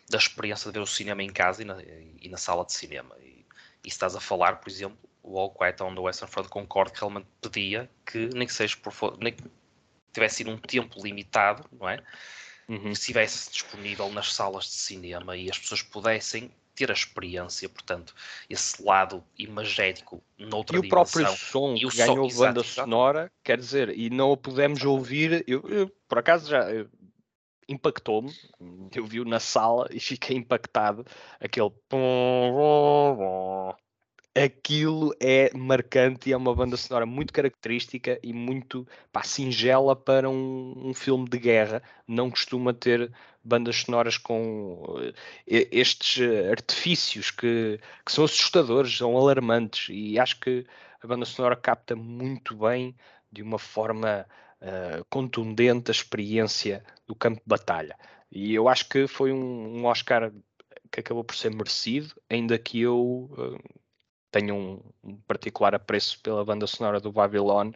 da 0.08 0.16
experiência 0.16 0.70
de 0.70 0.78
ver 0.78 0.82
o 0.82 0.86
cinema 0.86 1.22
em 1.22 1.30
casa 1.30 1.62
e 1.62 1.64
na, 1.64 1.76
e 1.82 2.28
na 2.28 2.38
sala 2.38 2.64
de 2.64 2.72
cinema. 2.72 3.14
E, 3.20 3.44
e 3.84 3.90
se 3.90 3.96
estás 3.96 4.16
a 4.16 4.20
falar, 4.20 4.56
por 4.56 4.70
exemplo, 4.70 4.98
o 5.22 5.38
All 5.38 5.50
Quiet 5.50 5.82
on 5.82 5.94
the 5.94 6.00
Western 6.00 6.30
Front 6.30 6.48
concordo 6.48 6.92
que 6.92 7.00
realmente 7.00 7.28
pedia 7.40 7.90
que 8.06 8.30
nem 8.34 8.46
que 8.46 8.52
seja 8.52 8.76
por 8.78 9.18
nem, 9.18 9.36
tivesse 10.12 10.36
sido 10.36 10.50
um 10.50 10.58
tempo 10.58 11.02
limitado, 11.02 11.64
não 11.72 11.88
é? 11.88 12.02
Uhum. 12.68 12.80
Que 12.80 12.88
estivesse 12.90 13.50
disponível 13.50 14.08
nas 14.10 14.32
salas 14.32 14.64
de 14.64 14.72
cinema 14.72 15.36
e 15.36 15.50
as 15.50 15.58
pessoas 15.58 15.82
pudessem 15.82 16.50
ter 16.74 16.90
a 16.90 16.94
experiência, 16.94 17.68
portanto, 17.68 18.14
esse 18.48 18.82
lado 18.82 19.22
imagético 19.38 20.22
noutra 20.38 20.78
E 20.78 20.80
dimensão. 20.80 21.02
o 21.02 21.06
próprio 21.06 21.36
som 21.36 21.74
e 21.74 21.86
que 21.88 21.96
ganhou 21.96 22.30
som, 22.30 22.38
banda 22.38 22.60
exato, 22.60 22.60
exato. 22.60 22.88
sonora, 22.88 23.32
quer 23.44 23.58
dizer, 23.58 23.90
e 23.90 24.08
não 24.08 24.32
a 24.32 24.36
pudemos 24.36 24.82
ouvir, 24.84 25.44
eu, 25.46 25.60
eu, 25.68 25.88
por 26.08 26.18
acaso 26.18 26.48
já 26.48 26.64
impactou-me, 27.68 28.32
eu 28.94 29.06
vi-o 29.06 29.24
na 29.24 29.38
sala 29.40 29.88
e 29.90 30.00
fiquei 30.00 30.36
impactado, 30.36 31.04
aquele 31.38 31.70
aquilo 34.42 35.14
é 35.20 35.50
marcante 35.54 36.30
e 36.30 36.32
é 36.32 36.36
uma 36.36 36.54
banda 36.54 36.76
sonora 36.76 37.04
muito 37.04 37.32
característica 37.32 38.18
e 38.22 38.32
muito 38.32 38.86
pá, 39.12 39.22
singela 39.22 39.94
para 39.94 40.30
um, 40.30 40.88
um, 40.88 40.94
filme 40.94 41.28
de 41.28 41.38
guerra. 41.38 41.82
Não 42.08 42.30
costuma 42.30 42.72
ter 42.72 43.12
bandas 43.44 43.76
sonoras 43.76 44.16
com 44.16 44.82
uh, 44.82 45.14
estes 45.46 46.22
artifícios 46.50 47.30
que, 47.30 47.78
que, 48.04 48.12
são 48.12 48.24
assustadores, 48.24 48.96
são 48.96 49.16
alarmantes, 49.16 49.88
e 49.90 50.18
acho 50.18 50.40
que 50.40 50.66
a 51.02 51.06
banda 51.06 51.24
sonora 51.24 51.56
capta 51.56 51.94
muito 51.94 52.54
bem, 52.56 52.94
de 53.32 53.42
uma 53.42 53.58
forma 53.58 54.26
uh, 54.60 55.04
contundente, 55.08 55.90
a 55.90 55.92
experiência 55.92 56.84
do 57.06 57.14
campo 57.14 57.38
de 57.38 57.46
batalha. 57.46 57.96
E 58.30 58.54
eu 58.54 58.68
acho 58.68 58.88
que 58.88 59.06
foi 59.06 59.32
um, 59.32 59.78
um 59.78 59.84
Oscar 59.86 60.32
que 60.90 61.00
acabou 61.00 61.24
por 61.24 61.36
ser 61.36 61.50
merecido, 61.54 62.14
ainda 62.28 62.58
que 62.58 62.80
eu 62.80 63.30
uh, 63.32 63.80
tenho 64.30 64.54
um, 64.54 64.80
um, 65.02 65.16
particular 65.18 65.74
apreço 65.74 66.20
pela 66.20 66.44
banda 66.44 66.66
sonora 66.66 67.00
do 67.00 67.12
Babylon, 67.12 67.72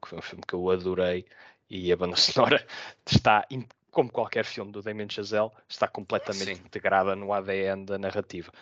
que 0.00 0.08
foi 0.08 0.18
um 0.18 0.22
filme 0.22 0.44
que 0.46 0.54
eu 0.54 0.70
adorei, 0.70 1.26
e 1.68 1.92
a 1.92 1.96
banda 1.96 2.16
sonora 2.16 2.64
está, 3.04 3.46
como 3.90 4.10
qualquer 4.10 4.44
filme 4.44 4.72
do 4.72 4.82
Damien 4.82 5.08
Chazelle, 5.10 5.50
está 5.68 5.88
completamente 5.88 6.56
sim. 6.56 6.62
integrada 6.64 7.16
no 7.16 7.32
ADN 7.32 7.84
da 7.84 7.98
narrativa. 7.98 8.52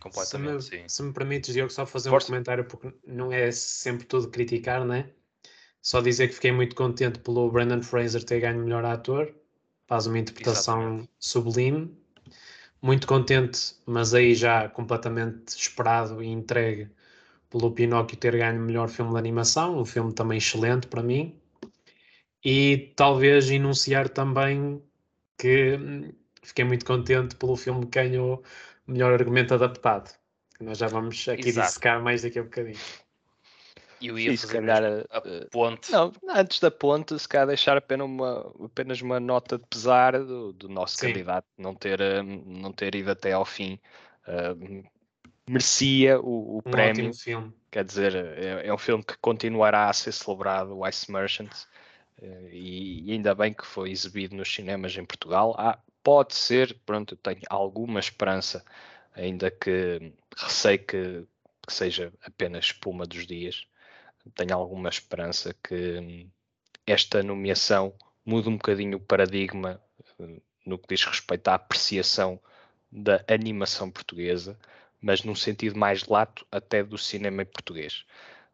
Completamente, 0.00 0.62
se 0.62 0.76
me, 0.76 0.82
sim. 0.82 0.88
Se 0.88 1.02
me 1.02 1.12
permites, 1.12 1.52
Diogo, 1.52 1.72
só 1.72 1.86
fazer 1.86 2.10
Força. 2.10 2.26
um 2.26 2.30
comentário, 2.30 2.64
porque 2.64 2.92
não 3.06 3.32
é 3.32 3.50
sempre 3.50 4.06
tudo 4.06 4.30
criticar, 4.30 4.84
né? 4.84 5.10
Só 5.80 6.00
dizer 6.00 6.28
que 6.28 6.34
fiquei 6.34 6.52
muito 6.52 6.74
contente 6.74 7.18
pelo 7.20 7.50
Brandon 7.50 7.82
Fraser 7.82 8.22
ter 8.24 8.40
ganho 8.40 8.58
melhor 8.58 8.84
ator, 8.84 9.32
faz 9.86 10.06
uma 10.06 10.18
interpretação 10.18 10.80
Exatamente. 10.80 11.10
sublime 11.18 12.05
muito 12.86 13.06
contente, 13.06 13.74
mas 13.84 14.14
aí 14.14 14.34
já 14.34 14.68
completamente 14.68 15.48
esperado 15.48 16.22
e 16.22 16.28
entregue 16.28 16.88
pelo 17.50 17.72
Pinóquio 17.72 18.16
ter 18.16 18.36
ganho 18.36 18.60
o 18.62 18.64
melhor 18.64 18.88
filme 18.88 19.12
de 19.12 19.18
animação, 19.18 19.78
um 19.78 19.84
filme 19.84 20.12
também 20.12 20.38
excelente 20.38 20.86
para 20.86 21.02
mim. 21.02 21.34
E 22.44 22.92
talvez 22.94 23.50
enunciar 23.50 24.08
também 24.08 24.80
que 25.36 25.76
hum, 25.76 26.12
fiquei 26.42 26.64
muito 26.64 26.84
contente 26.86 27.34
pelo 27.34 27.56
filme 27.56 27.86
que 27.86 28.00
ganhou 28.00 28.44
o 28.86 28.92
melhor 28.92 29.12
argumento 29.12 29.54
adaptado. 29.54 30.14
Nós 30.60 30.78
já 30.78 30.86
vamos 30.86 31.28
aqui 31.28 31.48
Exato. 31.48 31.68
dissecar 31.68 32.00
mais 32.00 32.22
daqui 32.22 32.38
a 32.38 32.42
um 32.42 32.44
bocadinho. 32.44 32.78
E 34.00 34.08
eu 34.08 34.18
ia 34.18 34.30
Sim, 34.30 34.36
se 34.36 34.52
calhar 34.52 34.82
a, 34.84 35.18
a, 35.18 35.22
ponte. 35.50 35.90
Não, 35.90 36.12
antes 36.28 36.60
da 36.60 36.70
ponte, 36.70 37.18
se 37.18 37.28
calhar 37.28 37.46
deixar 37.46 37.76
apenas 37.76 38.06
uma, 38.06 38.54
apenas 38.64 39.00
uma 39.00 39.18
nota 39.18 39.58
de 39.58 39.64
pesar 39.66 40.18
do, 40.18 40.52
do 40.52 40.68
nosso 40.68 40.96
Sim. 40.96 41.08
candidato 41.08 41.46
não 41.56 41.74
ter, 41.74 42.00
hum, 42.00 42.42
não 42.46 42.72
ter 42.72 42.94
ido 42.94 43.10
até 43.10 43.32
ao 43.32 43.44
fim. 43.44 43.78
Uh, 44.28 44.84
merecia 45.48 46.20
o, 46.20 46.56
o 46.56 46.58
um 46.58 46.70
prémio. 46.70 47.10
Quer 47.70 47.84
dizer, 47.84 48.14
é, 48.14 48.66
é, 48.66 48.74
um 48.74 48.78
filme 48.78 49.02
que 49.02 49.16
continuará 49.18 49.88
a 49.88 49.92
ser 49.92 50.12
celebrado, 50.12 50.76
o 50.76 50.86
Ice 50.86 51.10
Merchants, 51.10 51.66
uh, 52.18 52.48
e, 52.50 53.08
e, 53.08 53.12
ainda 53.12 53.34
bem 53.34 53.52
que 53.54 53.66
foi 53.66 53.90
exibido 53.90 54.36
nos 54.36 54.52
cinemas 54.52 54.96
em 54.96 55.04
Portugal. 55.04 55.54
Ah, 55.58 55.78
pode 56.02 56.34
ser, 56.34 56.78
pronto, 56.84 57.14
eu 57.14 57.18
tenho 57.18 57.42
alguma 57.48 57.98
esperança, 57.98 58.64
ainda 59.14 59.50
que 59.50 60.12
receio 60.36 60.78
que, 60.78 61.26
que 61.66 61.72
seja 61.72 62.12
apenas 62.22 62.66
espuma 62.66 63.06
dos 63.06 63.26
dias 63.26 63.66
tenho 64.34 64.54
alguma 64.54 64.88
esperança 64.88 65.54
que 65.62 65.98
hum, 65.98 66.30
esta 66.86 67.22
nomeação 67.22 67.94
mude 68.24 68.48
um 68.48 68.56
bocadinho 68.56 68.98
o 68.98 69.00
paradigma 69.00 69.80
hum, 70.18 70.40
no 70.64 70.78
que 70.78 70.94
diz 70.94 71.04
respeito 71.04 71.48
à 71.48 71.54
apreciação 71.54 72.40
da 72.90 73.24
animação 73.28 73.90
portuguesa, 73.90 74.58
mas 75.00 75.22
num 75.22 75.34
sentido 75.34 75.78
mais 75.78 76.06
lato 76.06 76.46
até 76.50 76.82
do 76.82 76.98
cinema 76.98 77.44
português, 77.44 78.04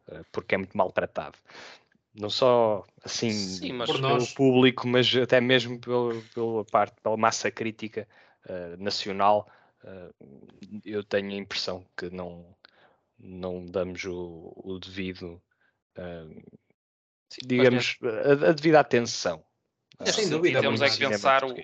eh, 0.07 0.21
porque 0.31 0.55
é 0.55 0.57
muito 0.57 0.77
maltratado. 0.77 1.37
Não 2.13 2.29
só 2.29 2.85
assim 3.03 3.31
Sim, 3.31 3.79
pelo 3.79 3.97
nós... 3.97 4.33
público, 4.33 4.87
mas 4.87 5.13
até 5.15 5.41
mesmo 5.41 5.79
pelo, 5.79 6.21
pela 6.33 6.65
parte, 6.65 6.95
pela 7.01 7.17
massa 7.17 7.49
crítica 7.49 8.07
uh, 8.45 8.81
nacional, 8.81 9.49
uh, 9.83 10.13
eu 10.85 11.03
tenho 11.03 11.31
a 11.31 11.35
impressão 11.35 11.83
que 11.97 12.11
não, 12.11 12.45
não 13.17 13.65
damos 13.65 14.03
o, 14.05 14.53
o 14.55 14.77
devido 14.77 15.41
digamos, 17.43 17.97
a, 18.03 18.49
a, 18.49 18.51
devida 18.51 18.79
atenção. 18.79 19.43
É, 19.99 20.11
sem 20.11 20.29
dúvida. 20.29 20.61
Temos 20.61 20.81
é 20.81 20.89
que 20.89 20.97
pensar 20.97 21.43
o, 21.43 21.55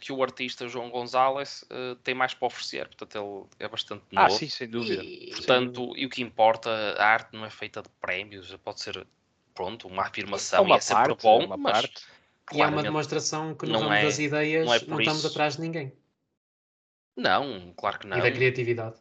que 0.00 0.12
o 0.12 0.22
artista 0.22 0.68
João 0.68 0.90
Gonzalez 0.90 1.64
uh, 1.64 1.96
tem 1.96 2.14
mais 2.14 2.34
para 2.34 2.46
oferecer, 2.46 2.86
portanto 2.88 3.16
ele 3.58 3.64
é 3.64 3.68
bastante 3.68 4.02
ah, 4.14 4.22
novo. 4.22 4.34
Ah, 4.34 4.38
sim, 4.38 4.48
sem 4.48 4.68
dúvida. 4.68 5.02
E, 5.02 5.30
portanto, 5.30 5.92
e 5.96 6.06
o 6.06 6.08
que 6.08 6.22
importa, 6.22 6.70
a 6.98 7.06
arte 7.06 7.34
não 7.34 7.44
é 7.44 7.50
feita 7.50 7.82
de 7.82 7.88
prémios, 8.00 8.54
pode 8.56 8.80
ser, 8.80 9.06
pronto, 9.54 9.88
uma 9.88 10.02
afirmação 10.02 10.60
é 10.60 10.62
uma 10.62 10.74
e 10.76 10.78
é 10.78 10.80
sempre 10.80 11.16
bom, 11.22 11.44
uma 11.44 11.56
mas... 11.56 11.72
Parte. 11.72 12.04
E 12.52 12.62
é 12.62 12.66
uma 12.66 12.80
demonstração 12.80 13.56
que 13.56 13.66
no 13.66 13.72
não 13.72 13.80
ramo 13.80 13.94
é, 13.94 14.04
das 14.04 14.20
ideias 14.20 14.66
não, 14.66 14.74
é 14.74 14.78
não 14.86 15.00
estamos 15.00 15.18
isso. 15.18 15.26
atrás 15.26 15.56
de 15.56 15.62
ninguém. 15.62 15.92
Não, 17.16 17.72
claro 17.76 17.98
que 17.98 18.06
não. 18.06 18.18
E 18.18 18.22
da 18.22 18.30
criatividade 18.30 19.00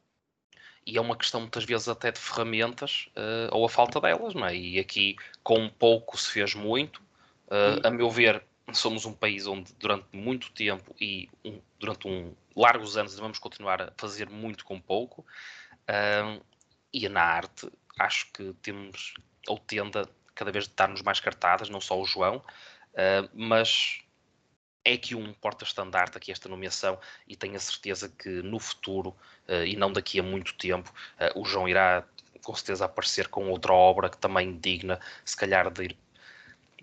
e 0.85 0.97
é 0.97 1.01
uma 1.01 1.15
questão 1.15 1.41
muitas 1.41 1.63
vezes 1.63 1.87
até 1.87 2.11
de 2.11 2.19
ferramentas 2.19 3.09
uh, 3.17 3.55
ou 3.55 3.65
a 3.65 3.69
falta 3.69 3.99
delas, 3.99 4.35
não 4.35 4.45
é? 4.45 4.55
E 4.55 4.79
aqui 4.79 5.15
com 5.43 5.67
pouco 5.67 6.17
se 6.17 6.31
fez 6.31 6.53
muito. 6.53 7.01
Uh, 7.47 7.85
a 7.85 7.89
meu 7.89 8.09
ver, 8.09 8.43
somos 8.71 9.05
um 9.05 9.13
país 9.13 9.47
onde 9.47 9.73
durante 9.79 10.05
muito 10.13 10.51
tempo 10.51 10.95
e 10.99 11.27
um, 11.43 11.59
durante 11.79 12.07
um 12.07 12.33
largos 12.55 12.97
anos 12.97 13.17
vamos 13.17 13.39
continuar 13.39 13.81
a 13.81 13.93
fazer 13.97 14.29
muito 14.29 14.63
com 14.63 14.79
pouco. 14.79 15.25
Uh, 15.89 16.43
e 16.93 17.09
na 17.09 17.21
arte 17.21 17.67
acho 17.99 18.31
que 18.31 18.53
temos 18.61 19.15
ou 19.47 19.57
tende 19.57 19.97
a 19.97 20.07
cada 20.35 20.51
vez 20.51 20.65
estar-nos 20.65 21.01
mais 21.01 21.19
cartadas, 21.19 21.69
não 21.69 21.79
só 21.79 21.99
o 21.99 22.05
João, 22.05 22.43
mas 23.33 24.01
é 24.85 24.95
que 24.95 25.15
um 25.15 25.33
porta-estandarte 25.33 26.15
aqui 26.15 26.31
esta 26.31 26.47
nomeação 26.47 26.97
e 27.27 27.35
tenho 27.35 27.55
a 27.55 27.59
certeza 27.59 28.07
que 28.07 28.29
no 28.29 28.59
futuro 28.59 29.09
uh, 29.49 29.65
e 29.65 29.75
não 29.75 29.91
daqui 29.91 30.19
a 30.19 30.23
muito 30.23 30.53
tempo 30.53 30.93
uh, 31.19 31.41
o 31.41 31.43
João 31.43 31.67
irá 31.67 32.03
com 32.43 32.53
certeza 32.53 32.85
aparecer 32.85 33.27
com 33.27 33.49
outra 33.49 33.73
obra 33.73 34.09
que 34.09 34.17
também 34.17 34.57
digna 34.59 34.99
se 35.25 35.35
calhar 35.35 35.71
de 35.71 35.85
ir, 35.85 35.97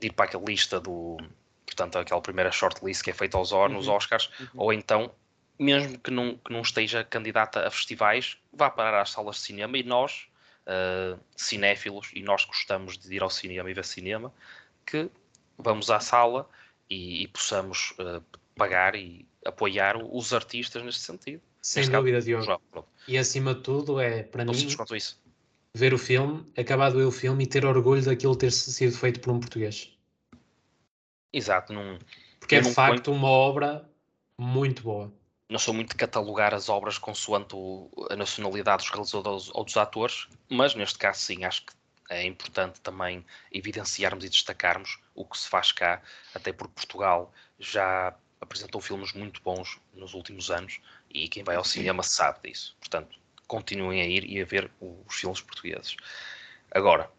de 0.00 0.08
ir 0.08 0.12
para 0.12 0.24
aquela 0.24 0.44
lista 0.44 0.80
do 0.80 1.16
portanto 1.64 1.96
aquela 1.96 2.20
primeira 2.20 2.50
shortlist 2.50 3.04
que 3.04 3.10
é 3.10 3.14
feita 3.14 3.38
aos, 3.38 3.52
uhum. 3.52 3.68
nos 3.68 3.86
Oscars 3.86 4.28
uhum. 4.40 4.48
ou 4.56 4.72
então 4.72 5.14
mesmo 5.56 5.96
que 5.98 6.10
não, 6.10 6.36
que 6.36 6.52
não 6.52 6.62
esteja 6.62 7.04
candidata 7.04 7.66
a 7.66 7.70
festivais 7.70 8.36
vá 8.52 8.68
parar 8.68 9.00
às 9.00 9.10
salas 9.10 9.36
de 9.36 9.42
cinema 9.42 9.78
e 9.78 9.84
nós 9.84 10.26
uh, 10.66 11.16
cinéfilos 11.36 12.10
e 12.12 12.20
nós 12.20 12.44
gostamos 12.44 12.98
de 12.98 13.14
ir 13.14 13.22
ao 13.22 13.30
cinema 13.30 13.70
e 13.70 13.74
ver 13.74 13.84
cinema 13.84 14.34
que 14.84 15.08
vamos 15.56 15.88
à 15.88 16.00
sala 16.00 16.48
e, 16.92 17.22
e 17.22 17.28
possamos 17.28 17.92
uh, 17.92 18.22
pagar 18.54 18.94
e 18.94 19.26
apoiar 19.44 19.96
os 19.96 20.32
artistas 20.32 20.84
neste 20.84 21.00
sentido. 21.00 21.42
Sem 21.60 21.82
neste 21.82 21.96
dúvida, 21.96 22.20
Diogo. 22.20 22.60
E 23.08 23.16
acima 23.16 23.54
de 23.54 23.62
tudo 23.62 23.98
é, 23.98 24.22
para 24.22 24.44
Não 24.44 24.52
mim, 24.52 24.68
ver 25.74 25.94
o 25.94 25.98
filme, 25.98 26.46
acabar 26.56 26.90
de 26.90 26.98
ver 26.98 27.04
o 27.04 27.10
filme 27.10 27.44
e 27.44 27.46
ter 27.46 27.64
orgulho 27.64 28.04
daquilo 28.04 28.36
ter 28.36 28.52
sido 28.52 28.96
feito 28.96 29.20
por 29.20 29.32
um 29.32 29.40
português. 29.40 29.96
Exato. 31.32 31.72
Num, 31.72 31.98
Porque 32.38 32.56
é 32.56 32.60
de 32.60 32.72
facto 32.72 33.06
ponho... 33.06 33.16
uma 33.16 33.28
obra 33.28 33.88
muito 34.38 34.82
boa. 34.82 35.12
Não 35.48 35.58
sou 35.58 35.72
muito 35.72 35.90
de 35.90 35.96
catalogar 35.96 36.54
as 36.54 36.68
obras 36.68 36.98
consoante 36.98 37.54
o, 37.54 37.90
a 38.10 38.16
nacionalidade 38.16 38.82
dos 38.82 38.90
realizadores 38.90 39.50
ou 39.52 39.64
dos 39.64 39.76
atores, 39.76 40.28
mas 40.48 40.74
neste 40.74 40.98
caso 40.98 41.20
sim, 41.20 41.44
acho 41.44 41.64
que 41.64 41.72
é 42.12 42.24
importante 42.24 42.80
também 42.80 43.24
evidenciarmos 43.50 44.24
e 44.24 44.28
destacarmos 44.28 44.98
o 45.14 45.24
que 45.24 45.38
se 45.38 45.48
faz 45.48 45.72
cá, 45.72 46.02
até 46.34 46.52
porque 46.52 46.74
Portugal 46.74 47.32
já 47.58 48.14
apresentou 48.40 48.80
filmes 48.80 49.12
muito 49.12 49.40
bons 49.42 49.80
nos 49.94 50.14
últimos 50.14 50.50
anos 50.50 50.80
e 51.08 51.28
quem 51.28 51.44
vai 51.44 51.56
ao 51.56 51.64
cinema 51.64 52.02
sabe 52.02 52.48
disso. 52.48 52.76
Portanto, 52.78 53.18
continuem 53.46 54.00
a 54.00 54.06
ir 54.06 54.24
e 54.24 54.40
a 54.40 54.44
ver 54.44 54.70
os 54.80 55.14
filmes 55.14 55.40
portugueses. 55.40 55.96
Agora, 56.70 57.10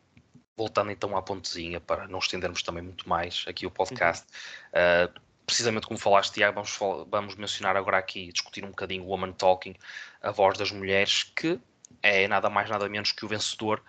voltando 0.55 0.91
então 0.91 1.15
à 1.15 1.21
pontezinha, 1.21 1.79
para 1.79 2.07
não 2.07 2.19
estendermos 2.19 2.61
também 2.61 2.83
muito 2.83 3.07
mais 3.07 3.45
aqui 3.47 3.65
o 3.65 3.71
podcast, 3.71 4.25
uhum. 4.73 5.05
uh, 5.17 5.21
precisamente 5.45 5.87
como 5.87 5.99
falaste, 5.99 6.33
Tiago, 6.33 6.55
vamos, 6.55 7.07
vamos 7.09 7.35
mencionar 7.35 7.75
agora 7.77 7.97
aqui, 7.97 8.31
discutir 8.31 8.63
um 8.63 8.69
bocadinho 8.69 9.03
o 9.03 9.07
Woman 9.07 9.33
Talking, 9.33 9.75
a 10.21 10.31
voz 10.31 10.57
das 10.57 10.71
mulheres, 10.71 11.23
que 11.35 11.59
é 12.01 12.27
nada 12.27 12.49
mais 12.49 12.69
nada 12.69 12.89
menos 12.89 13.11
que 13.11 13.25
o 13.25 13.27
vencedor 13.27 13.81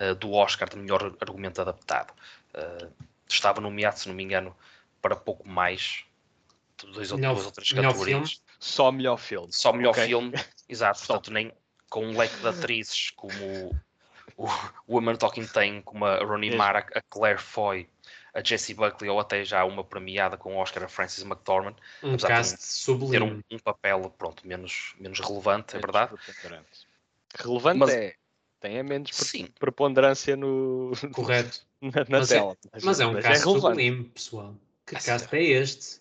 uh, 0.00 0.14
do 0.14 0.32
Oscar 0.32 0.68
de 0.68 0.76
melhor 0.76 1.14
argumento 1.20 1.60
adaptado. 1.60 2.12
Uh, 2.54 2.90
estava 3.28 3.60
nomeado, 3.60 3.98
se 3.98 4.08
não 4.08 4.14
me 4.14 4.22
engano, 4.22 4.56
para 5.00 5.14
pouco 5.14 5.48
mais 5.48 6.04
de 6.78 6.90
dois 6.92 7.12
ou 7.12 7.18
duas 7.18 7.46
outras 7.46 7.70
categorias. 7.70 8.42
Só 8.58 8.90
melhor 8.92 9.16
filme. 9.16 9.52
Só 9.52 9.72
melhor 9.72 9.90
okay. 9.90 10.06
filme. 10.06 10.32
Exato, 10.68 10.98
portanto, 11.06 11.32
nem 11.32 11.52
com 11.88 12.06
um 12.06 12.16
leque 12.16 12.36
de 12.36 12.48
atrizes 12.48 13.10
como 13.10 13.34
o, 14.36 14.46
o 14.86 14.94
Woman 14.94 15.16
Talking 15.16 15.46
tem, 15.46 15.82
como 15.82 16.04
a 16.04 16.18
Ronnie 16.18 16.54
Mara, 16.54 16.86
a 16.94 17.00
Claire 17.02 17.40
Foy, 17.40 17.88
a 18.32 18.42
Jessie 18.42 18.74
Buckley 18.74 19.10
ou 19.10 19.18
até 19.18 19.44
já 19.44 19.64
uma 19.64 19.82
premiada 19.82 20.36
com 20.36 20.54
o 20.54 20.58
Oscar, 20.58 20.84
a 20.84 20.88
Frances 20.88 21.24
McDormand. 21.24 21.74
Um 22.02 22.16
cast 22.16 22.56
de 22.56 22.62
sublime. 22.62 23.10
Ter 23.10 23.22
um, 23.22 23.42
um, 23.56 23.58
papel, 23.58 24.14
pronto, 24.16 24.46
menos, 24.46 24.94
menos 24.98 25.18
relevante, 25.20 25.76
é, 25.76 25.80
verdade. 25.80 26.14
Relevante 27.34 27.78
mas, 27.78 27.90
é, 27.90 28.14
tem 28.60 28.78
a 28.78 28.84
menos 28.84 29.10
sim. 29.12 29.48
preponderância 29.58 30.36
no... 30.36 30.92
Correto. 31.12 31.60
na, 31.80 31.90
na 31.90 32.18
mas 32.18 32.28
tela. 32.28 32.52
É, 32.52 32.68
mas, 32.74 32.84
mas, 32.84 33.00
é 33.00 33.06
um 33.06 33.12
mas 33.14 33.24
é 33.24 33.28
cast 33.28 33.48
é 33.48 33.52
sublime, 33.52 34.04
pessoal. 34.04 34.54
Que 34.86 34.96
é 34.96 35.00
cast 35.00 35.34
é 35.34 35.42
este? 35.42 36.00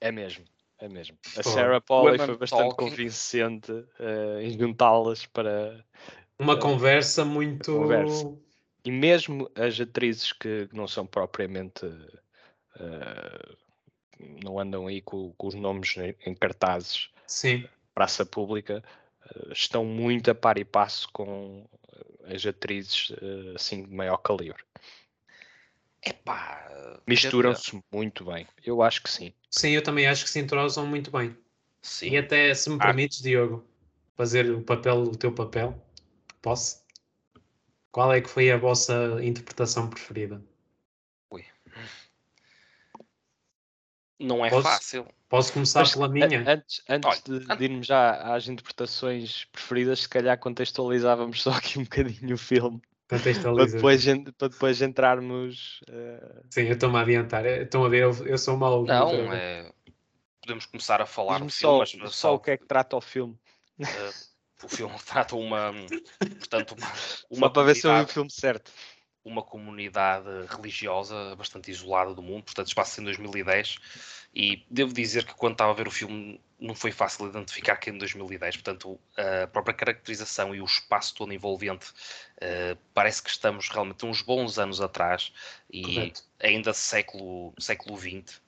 É 0.00 0.12
mesmo. 0.12 0.44
É 0.78 0.88
mesmo. 0.88 1.16
A 1.36 1.42
Sarah 1.42 1.80
Polley 1.80 2.18
foi 2.18 2.36
bastante 2.36 2.60
talking. 2.60 2.76
convincente 2.76 3.72
uh, 3.72 4.40
em 4.40 4.58
juntá-las 4.58 5.24
para. 5.26 5.84
Uma 6.38 6.54
uh, 6.54 6.58
conversa 6.58 7.24
muito. 7.24 7.72
Conversa. 7.72 8.32
E 8.84 8.90
mesmo 8.90 9.50
as 9.54 9.80
atrizes 9.80 10.32
que 10.32 10.68
não 10.72 10.86
são 10.86 11.06
propriamente. 11.06 11.86
Uh, 12.76 13.56
não 14.44 14.58
andam 14.58 14.86
aí 14.86 15.00
com, 15.00 15.32
com, 15.32 15.46
os 15.46 15.54
nomes 15.54 15.94
em 16.24 16.34
cartazes. 16.34 17.10
Sim. 17.26 17.66
Praça 17.94 18.24
pública. 18.24 18.84
Estão 19.50 19.84
muito 19.84 20.30
a 20.30 20.34
par 20.34 20.58
e 20.58 20.64
passo 20.64 21.08
com 21.12 21.66
as 22.24 22.44
atrizes 22.44 23.12
assim 23.54 23.84
de 23.84 23.94
maior 23.94 24.18
calibre. 24.18 24.62
Epá, 26.04 26.66
Misturam-se 27.06 27.80
muito 27.92 28.24
bem. 28.24 28.46
Eu 28.64 28.82
acho 28.82 29.02
que 29.02 29.10
sim. 29.10 29.32
Sim, 29.50 29.70
eu 29.70 29.82
também 29.82 30.06
acho 30.06 30.24
que 30.24 30.30
se 30.30 30.40
entrosam 30.40 30.86
muito 30.86 31.10
bem. 31.10 31.36
Sim. 31.80 32.10
E 32.10 32.18
até, 32.18 32.52
se 32.52 32.68
me 32.68 32.76
ah. 32.76 32.86
permites, 32.86 33.22
Diogo, 33.22 33.64
fazer 34.16 34.50
o 34.50 34.62
papel, 34.62 35.02
o 35.02 35.16
teu 35.16 35.32
papel, 35.32 35.80
posso? 36.42 36.84
Qual 37.92 38.12
é 38.12 38.20
que 38.20 38.28
foi 38.28 38.50
a 38.50 38.56
vossa 38.56 39.18
interpretação 39.22 39.88
preferida? 39.88 40.44
Ui. 41.30 41.44
Não 44.18 44.44
é 44.44 44.50
posso, 44.50 44.62
fácil. 44.62 45.06
Posso 45.28 45.52
começar 45.52 45.80
Mas, 45.80 45.92
pela 45.92 46.08
minha? 46.08 46.44
Antes, 46.46 46.82
antes 46.88 47.22
Olha, 47.28 47.40
de, 47.40 47.56
de 47.56 47.64
irmos 47.64 47.86
já 47.86 48.34
às 48.34 48.46
interpretações 48.46 49.44
preferidas, 49.46 50.00
se 50.00 50.08
calhar 50.08 50.38
contextualizávamos 50.38 51.42
só 51.42 51.50
aqui 51.50 51.78
um 51.78 51.82
bocadinho 51.82 52.34
o 52.34 52.38
filme. 52.38 52.80
Para 53.08 53.18
depois, 53.18 54.04
para 54.36 54.48
depois 54.48 54.82
entrarmos. 54.82 55.80
Uh... 55.88 56.44
Sim, 56.50 56.62
eu 56.62 56.72
estou-me 56.72 56.96
a 56.96 57.00
adiantar. 57.00 57.46
Estão 57.46 57.84
a 57.84 57.88
ver, 57.88 58.02
eu, 58.02 58.26
eu 58.26 58.36
sou 58.36 58.56
mau. 58.56 58.84
Não, 58.84 59.32
é... 59.32 59.70
podemos 60.40 60.66
começar 60.66 61.00
a 61.00 61.06
falar 61.06 61.38
do 61.38 61.48
filme, 61.48 61.86
só, 61.86 62.08
só 62.08 62.34
o 62.34 62.40
que 62.40 62.50
é 62.50 62.56
que 62.56 62.66
trata 62.66 62.96
o 62.96 63.00
filme. 63.00 63.38
Uh, 63.78 64.64
o 64.64 64.68
filme 64.68 64.94
trata 65.06 65.36
uma. 65.36 65.72
Portanto, 66.18 66.74
uma, 66.76 66.92
uma 67.30 67.52
para 67.52 67.62
ver 67.62 67.76
se 67.76 67.86
eu 67.86 67.94
vi 67.94 68.02
o 68.02 68.08
filme 68.08 68.30
certo. 68.30 68.72
Uma 69.26 69.42
comunidade 69.42 70.28
religiosa 70.48 71.34
bastante 71.36 71.70
isolada 71.70 72.14
do 72.14 72.22
mundo, 72.22 72.44
portanto, 72.44 72.68
espaço 72.68 73.00
em 73.00 73.04
2010 73.04 73.76
e 74.34 74.62
devo 74.70 74.92
dizer 74.92 75.24
que 75.24 75.34
quando 75.34 75.52
estava 75.52 75.70
a 75.70 75.74
ver 75.74 75.88
o 75.88 75.90
filme 75.90 76.38
não 76.60 76.74
foi 76.74 76.92
fácil 76.92 77.26
identificar 77.26 77.76
que 77.76 77.90
em 77.90 77.98
2010, 77.98 78.56
portanto, 78.56 79.00
a 79.16 79.46
própria 79.46 79.74
caracterização 79.74 80.54
e 80.54 80.60
o 80.60 80.64
espaço 80.64 81.14
todo 81.14 81.32
envolvente 81.32 81.86
uh, 81.88 82.78
parece 82.94 83.22
que 83.22 83.30
estamos 83.30 83.68
realmente 83.68 84.04
uns 84.04 84.22
bons 84.22 84.58
anos 84.58 84.80
atrás 84.80 85.32
e 85.70 85.82
Correto. 85.82 86.22
ainda 86.38 86.72
século, 86.72 87.52
século 87.58 87.98
XX. 87.98 88.40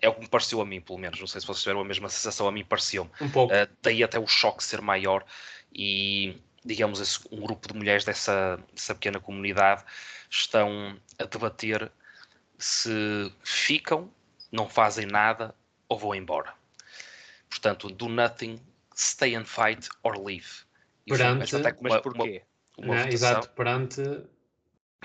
É 0.00 0.08
o 0.08 0.14
que 0.14 0.20
me 0.20 0.28
pareceu 0.28 0.60
a 0.60 0.66
mim, 0.66 0.80
pelo 0.80 0.98
menos. 0.98 1.18
Não 1.20 1.26
sei 1.28 1.40
se 1.40 1.46
vocês 1.46 1.62
tiveram 1.62 1.80
a 1.80 1.84
mesma 1.84 2.08
sensação, 2.08 2.48
a 2.48 2.52
mim 2.52 2.64
pareceu-me. 2.64 3.10
Um 3.20 3.30
pouco. 3.30 3.54
Uh, 3.54 3.68
daí 3.80 4.02
até 4.02 4.18
o 4.18 4.26
choque 4.26 4.62
ser 4.64 4.80
maior 4.80 5.24
e, 5.72 6.36
digamos, 6.64 7.00
esse, 7.00 7.20
um 7.30 7.40
grupo 7.40 7.68
de 7.68 7.74
mulheres 7.74 8.04
dessa, 8.04 8.58
dessa 8.72 8.94
pequena 8.94 9.20
comunidade 9.20 9.84
estão 10.32 10.98
a 11.18 11.24
debater 11.24 11.92
se 12.58 13.32
ficam 13.44 14.10
não 14.50 14.68
fazem 14.68 15.06
nada 15.06 15.54
ou 15.88 15.98
vão 15.98 16.14
embora. 16.14 16.54
Portanto, 17.48 17.88
do 17.88 18.08
nothing, 18.08 18.60
stay 18.96 19.34
and 19.34 19.44
fight 19.44 19.88
or 20.02 20.18
leave. 20.18 20.64
E 21.06 21.10
perante, 21.10 21.56
até 21.56 21.70
uma, 21.72 21.78
mas 21.82 22.00
porquê? 22.00 22.42
Uma, 22.78 22.86
uma 22.86 23.02
não, 23.02 23.08
exato, 23.08 23.48
perante, 23.50 24.02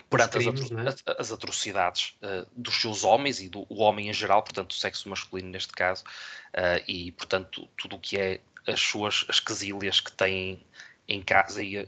perante 0.10 0.38
crimes, 0.38 0.72
as, 0.72 0.88
atro 0.88 1.14
é? 1.14 1.22
as, 1.22 1.32
atrocidades 1.32 2.16
uh, 2.22 2.48
dos 2.56 2.76
seus 2.76 3.04
homens 3.04 3.42
e 3.42 3.50
do 3.50 3.66
homem 3.70 4.10
em 4.10 4.14
geral, 4.14 4.44
portanto, 4.44 4.72
o 4.72 4.76
sexo 4.76 5.10
masculino 5.10 5.50
neste 5.50 5.74
caso, 5.74 6.04
uh, 6.04 6.84
e 6.88 7.12
portanto, 7.14 7.68
tudo 7.78 7.96
o 7.96 8.00
que 8.00 8.18
é 8.18 8.42
as 8.66 8.80
suas 8.80 9.26
as 9.28 9.40
quesílias 9.40 10.00
que 10.00 10.12
têm 10.12 10.66
em 11.08 11.22
casa 11.22 11.64
e 11.64 11.88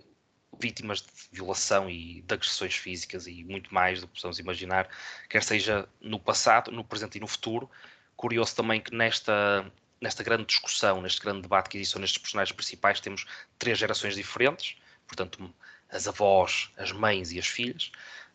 vítimas 0.58 1.02
de 1.02 1.08
violação 1.32 1.90
e 1.90 2.22
de 2.22 2.34
agressões 2.34 2.76
físicas 2.76 3.28
e 3.28 3.44
muito 3.44 3.74
mais 3.74 4.02
do 4.02 4.08
que 4.08 4.14
possamos 4.16 4.40
imaginar, 4.40 4.88
quer 5.30 5.44
seja 5.44 5.88
no 6.02 6.20
passado, 6.20 6.72
no 6.72 6.84
presente 6.84 7.18
e 7.18 7.22
no 7.22 7.28
futuro. 7.28 7.70
Curioso 8.16 8.56
também 8.56 8.82
que 8.82 8.94
nesta, 8.94 9.72
nesta 10.02 10.24
grande 10.24 10.46
discussão, 10.46 11.02
neste 11.02 11.22
grande 11.22 11.42
debate 11.42 11.70
que 11.70 11.78
existe 11.78 11.98
nestes 12.00 12.18
personagens 12.18 12.56
principais, 12.56 13.00
temos 13.00 13.26
três 13.58 13.78
gerações 13.78 14.16
diferentes, 14.16 14.76
portanto, 15.08 15.54
as 15.90 16.08
avós, 16.08 16.72
as 16.78 16.92
mães 16.92 17.32
e 17.32 17.40
as 17.40 17.48
filhas. 17.48 17.92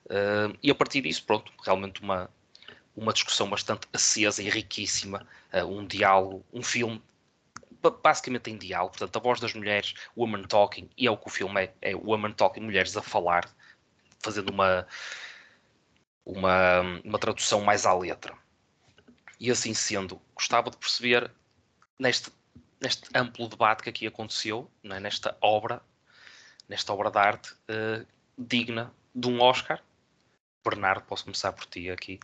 Uh, 0.06 0.56
e 0.62 0.70
a 0.70 0.74
partir 0.74 1.02
disso, 1.02 1.24
pronto, 1.24 1.52
realmente 1.62 2.00
uma, 2.02 2.30
uma 2.96 3.12
discussão 3.12 3.48
bastante 3.48 3.86
acesa 3.92 4.42
e 4.42 4.48
riquíssima, 4.48 5.26
uh, 5.52 5.64
um 5.64 5.86
diálogo, 5.86 6.44
um 6.52 6.62
filme 6.62 7.02
basicamente 7.90 8.50
em 8.50 8.58
diálogo, 8.58 8.96
portanto, 8.96 9.16
a 9.16 9.20
voz 9.20 9.40
das 9.40 9.54
mulheres, 9.54 9.94
woman 10.16 10.42
talking, 10.42 10.88
e 10.96 11.06
é 11.06 11.10
o 11.10 11.16
que 11.16 11.26
o 11.26 11.30
filme 11.30 11.64
é, 11.64 11.74
é 11.80 11.94
woman 11.94 12.32
talking, 12.32 12.60
mulheres 12.60 12.96
a 12.96 13.02
falar, 13.02 13.48
fazendo 14.20 14.50
uma, 14.50 14.86
uma, 16.24 16.80
uma 17.04 17.18
tradução 17.18 17.60
mais 17.60 17.86
à 17.86 17.94
letra. 17.94 18.36
E 19.38 19.50
assim 19.50 19.74
sendo, 19.74 20.20
gostava 20.34 20.70
de 20.70 20.76
perceber 20.76 21.30
neste, 21.98 22.30
neste 22.80 23.08
amplo 23.14 23.48
debate 23.48 23.82
que 23.82 23.90
aqui 23.90 24.06
aconteceu, 24.06 24.70
é? 24.84 25.00
nesta 25.00 25.36
obra, 25.40 25.82
nesta 26.68 26.92
obra 26.92 27.10
de 27.10 27.18
arte 27.18 27.52
uh, 27.52 28.06
digna 28.38 28.92
de 29.14 29.28
um 29.28 29.40
Oscar. 29.40 29.82
Bernardo, 30.64 31.04
posso 31.04 31.24
começar 31.24 31.52
por 31.52 31.66
ti 31.66 31.90
aqui. 31.90 32.18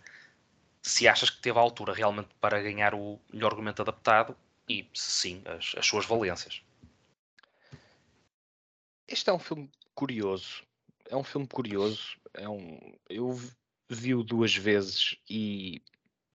Se 0.82 1.06
achas 1.06 1.28
que 1.28 1.42
teve 1.42 1.58
a 1.58 1.62
altura 1.62 1.92
realmente 1.92 2.30
para 2.40 2.62
ganhar 2.62 2.94
o 2.94 3.20
melhor 3.30 3.52
argumento 3.52 3.82
adaptado 3.82 4.34
e, 4.70 4.88
sim, 4.94 5.42
as, 5.46 5.74
as 5.76 5.86
suas 5.86 6.06
valências. 6.06 6.62
Este 9.08 9.28
é 9.28 9.32
um 9.32 9.38
filme 9.38 9.68
curioso. 9.94 10.62
É 11.08 11.16
um 11.16 11.24
filme 11.24 11.48
curioso. 11.48 12.16
É 12.34 12.48
um, 12.48 12.78
eu 13.08 13.36
vi-o 13.88 14.22
duas 14.22 14.54
vezes 14.54 15.16
e 15.28 15.82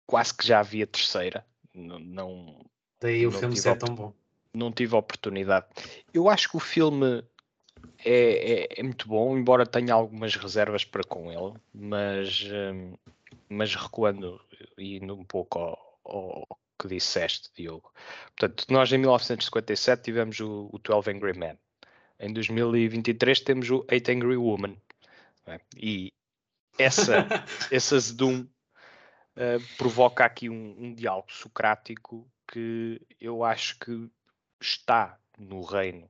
quase 0.07 0.35
que 0.35 0.45
já 0.45 0.61
vi 0.63 0.83
a 0.83 0.87
terceira. 0.87 1.47
Não, 1.73 2.01
não 2.01 2.67
Daí 3.01 3.25
o 3.27 3.31
filme 3.31 3.57
ser 3.57 3.79
tão 3.79 3.95
bom. 3.95 4.13
Não 4.53 4.73
tive 4.73 4.97
oportunidade. 4.97 5.67
Eu 6.13 6.29
acho 6.29 6.49
que 6.51 6.57
o 6.57 6.61
filme 6.61 7.25
é, 8.05 8.65
é, 8.65 8.69
é, 8.81 8.83
muito 8.83 9.07
bom, 9.07 9.37
embora 9.37 9.67
tenha 9.67 9.95
algumas 9.95 10.35
reservas 10.35 10.85
para 10.85 11.05
com 11.05 11.31
ele, 11.31 11.55
mas, 11.73 12.45
hum, 12.53 12.95
mas 13.49 13.75
recuando 13.75 14.41
e 14.79 14.97
indo 14.97 15.15
um 15.15 15.25
pouco 15.25 15.59
ao, 15.59 15.99
ao, 16.05 16.59
que 16.85 16.89
disseste, 16.89 17.51
Diogo. 17.57 17.91
Portanto, 18.37 18.67
nós 18.69 18.93
em 18.93 18.99
1957 18.99 20.03
tivemos 20.03 20.39
o, 20.41 20.69
o 20.71 20.79
12 20.79 21.11
Angry 21.11 21.37
Men. 21.37 21.59
Em 22.21 22.33
2023 22.33 23.41
temos 23.41 23.71
o 23.71 23.85
8 23.91 24.13
Angry 24.13 24.37
Woman. 24.37 24.77
É? 25.47 25.61
E 25.77 26.13
essa, 26.79 27.27
esse 27.71 27.95
azedum 27.95 28.43
uh, 28.43 29.77
provoca 29.79 30.25
aqui 30.25 30.51
um, 30.51 30.77
um 30.79 30.95
diálogo 30.95 31.33
socrático 31.33 32.31
que 32.47 33.01
eu 33.19 33.43
acho 33.43 33.79
que 33.79 34.11
está 34.61 35.19
no 35.39 35.63
reino 35.63 36.09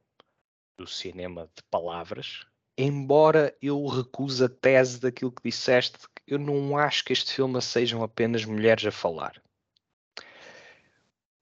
do 0.76 0.86
cinema 0.88 1.48
de 1.54 1.62
palavras, 1.70 2.44
embora 2.76 3.56
eu 3.62 3.86
recuse 3.86 4.44
a 4.44 4.48
tese 4.48 5.00
daquilo 5.00 5.30
que 5.30 5.48
disseste, 5.48 5.98
eu 6.26 6.38
não 6.38 6.76
acho 6.76 7.04
que 7.04 7.12
este 7.12 7.32
filme 7.32 7.62
sejam 7.62 8.02
apenas 8.02 8.44
mulheres 8.44 8.84
a 8.84 8.90
falar 8.90 9.40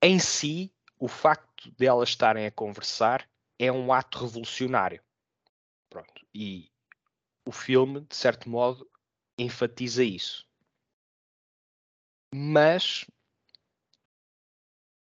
em 0.02 0.18
si, 0.18 0.74
o 0.98 1.06
facto 1.06 1.70
de 1.70 1.86
elas 1.86 2.08
estarem 2.08 2.44
a 2.44 2.50
conversar 2.50 3.28
é 3.58 3.70
um 3.70 3.92
ato 3.92 4.18
revolucionário. 4.18 5.00
Pronto. 5.88 6.26
E 6.34 6.70
o 7.46 7.52
filme, 7.52 8.00
de 8.00 8.16
certo 8.16 8.48
modo, 8.48 8.88
enfatiza 9.38 10.02
isso. 10.02 10.44
Mas 12.34 13.04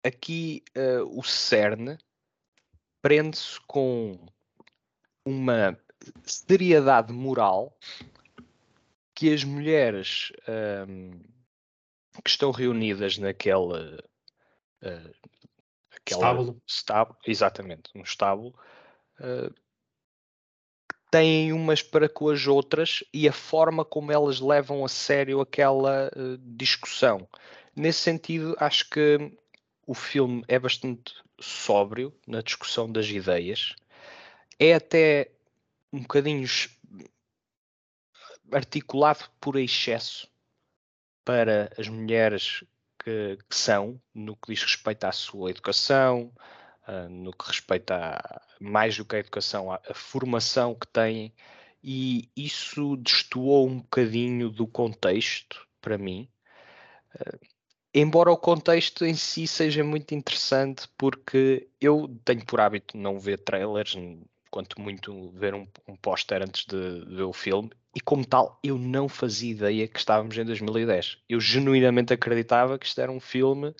aqui 0.05 0.63
uh, 0.77 1.19
o 1.19 1.23
cerne 1.23 1.97
prende-se 3.01 3.60
com 3.62 4.17
uma 5.25 5.77
seriedade 6.23 7.12
moral 7.12 7.77
que 9.13 9.34
as 9.34 9.43
mulheres 9.43 10.31
um, 10.47 11.12
ehm, 11.12 11.21
que 12.23 12.29
estão 12.29 12.51
reunidas 12.51 13.17
naquele 13.17 14.03
uh, 14.86 15.15
aquela 15.91 16.21
estábulo. 16.21 16.62
estábulo 16.67 17.19
exatamente, 17.26 17.89
um 17.95 18.02
estábulo, 18.02 18.56
uh, 19.19 19.54
têm 21.12 21.54
umas 21.54 21.82
para 21.82 22.10
com 22.10 22.30
as 22.30 22.45
outras 22.48 23.04
e 23.13 23.28
a 23.28 23.34
forma 23.34 23.86
como 23.86 24.12
elas 24.12 24.39
levam 24.39 24.84
a 24.84 24.89
sério 24.89 25.41
aquela 25.41 26.10
uh, 26.15 26.38
discussão. 26.38 27.28
Nesse 27.76 28.00
sentido, 28.00 28.56
acho 28.60 28.89
que 28.89 29.38
o 29.86 29.93
filme 29.93 30.43
é 30.48 30.58
bastante 30.58 31.13
sóbrio 31.39 32.13
na 32.26 32.41
discussão 32.41 32.91
das 32.91 33.08
ideias, 33.08 33.76
é 34.58 34.74
até 34.74 35.32
um 35.91 36.02
bocadinho 36.02 36.48
articulado 38.52 39.26
por 39.39 39.58
excesso 39.58 40.28
para 41.24 41.71
as 41.78 41.88
mulheres 41.88 42.63
que, 43.06 43.38
que, 43.48 43.56
são, 43.56 44.02
no 44.13 44.36
que 44.36 44.52
diz 44.52 44.63
respeito 44.63 45.04
à 45.04 45.12
sua 45.12 45.52
educação, 45.52 46.34
uh, 46.88 47.08
no 47.08 47.32
que 47.32 47.48
respeita 47.48 47.96
a, 47.96 48.41
mais 48.60 48.98
do 48.98 49.06
que 49.06 49.15
a 49.15 49.20
educação, 49.20 49.72
a, 49.72 49.80
a 49.88 49.94
formação 49.94 50.74
que 50.74 50.88
têm, 50.88 51.32
e 51.84 52.28
isso 52.36 52.98
destoou 52.98 53.68
um 53.68 53.80
bocadinho 53.80 54.50
do 54.50 54.65
contexto 54.65 55.68
para 55.80 56.00
mim. 56.00 56.28
Uh, 57.13 57.39
embora 57.94 58.32
o 58.32 58.38
contexto 58.38 59.06
em 59.06 59.13
si 59.13 59.46
seja 59.46 59.84
muito 59.84 60.15
interessante, 60.15 60.89
porque 60.98 61.70
eu 61.80 62.10
tenho 62.26 62.44
por 62.44 62.60
hábito 62.60 62.98
não 62.98 63.20
ver 63.20 63.38
trailers, 63.38 63.96
quanto 64.50 64.82
muito 64.82 65.30
ver 65.32 65.54
um, 65.54 65.68
um 65.88 65.96
póster 65.96 66.41
antes 66.41 66.65
de, 66.65 67.06
de 67.06 67.15
ver 67.15 67.24
o 67.24 67.34
filme, 67.34 67.70
e 67.95 68.01
como 68.01 68.25
tal, 68.25 68.60
eu 68.62 68.77
não 68.77 69.08
fazia 69.08 69.51
ideia 69.51 69.88
que 69.88 69.97
estávamos 69.97 70.38
em 70.38 70.43
2010. 70.43 71.17
Eu 71.29 71.39
genuinamente 71.39 72.13
acreditava 72.13 72.77
que 72.77 72.86
isto 72.86 72.99
era 72.99 73.10
um 73.10 73.21
filme 73.21 73.69
do 73.69 73.75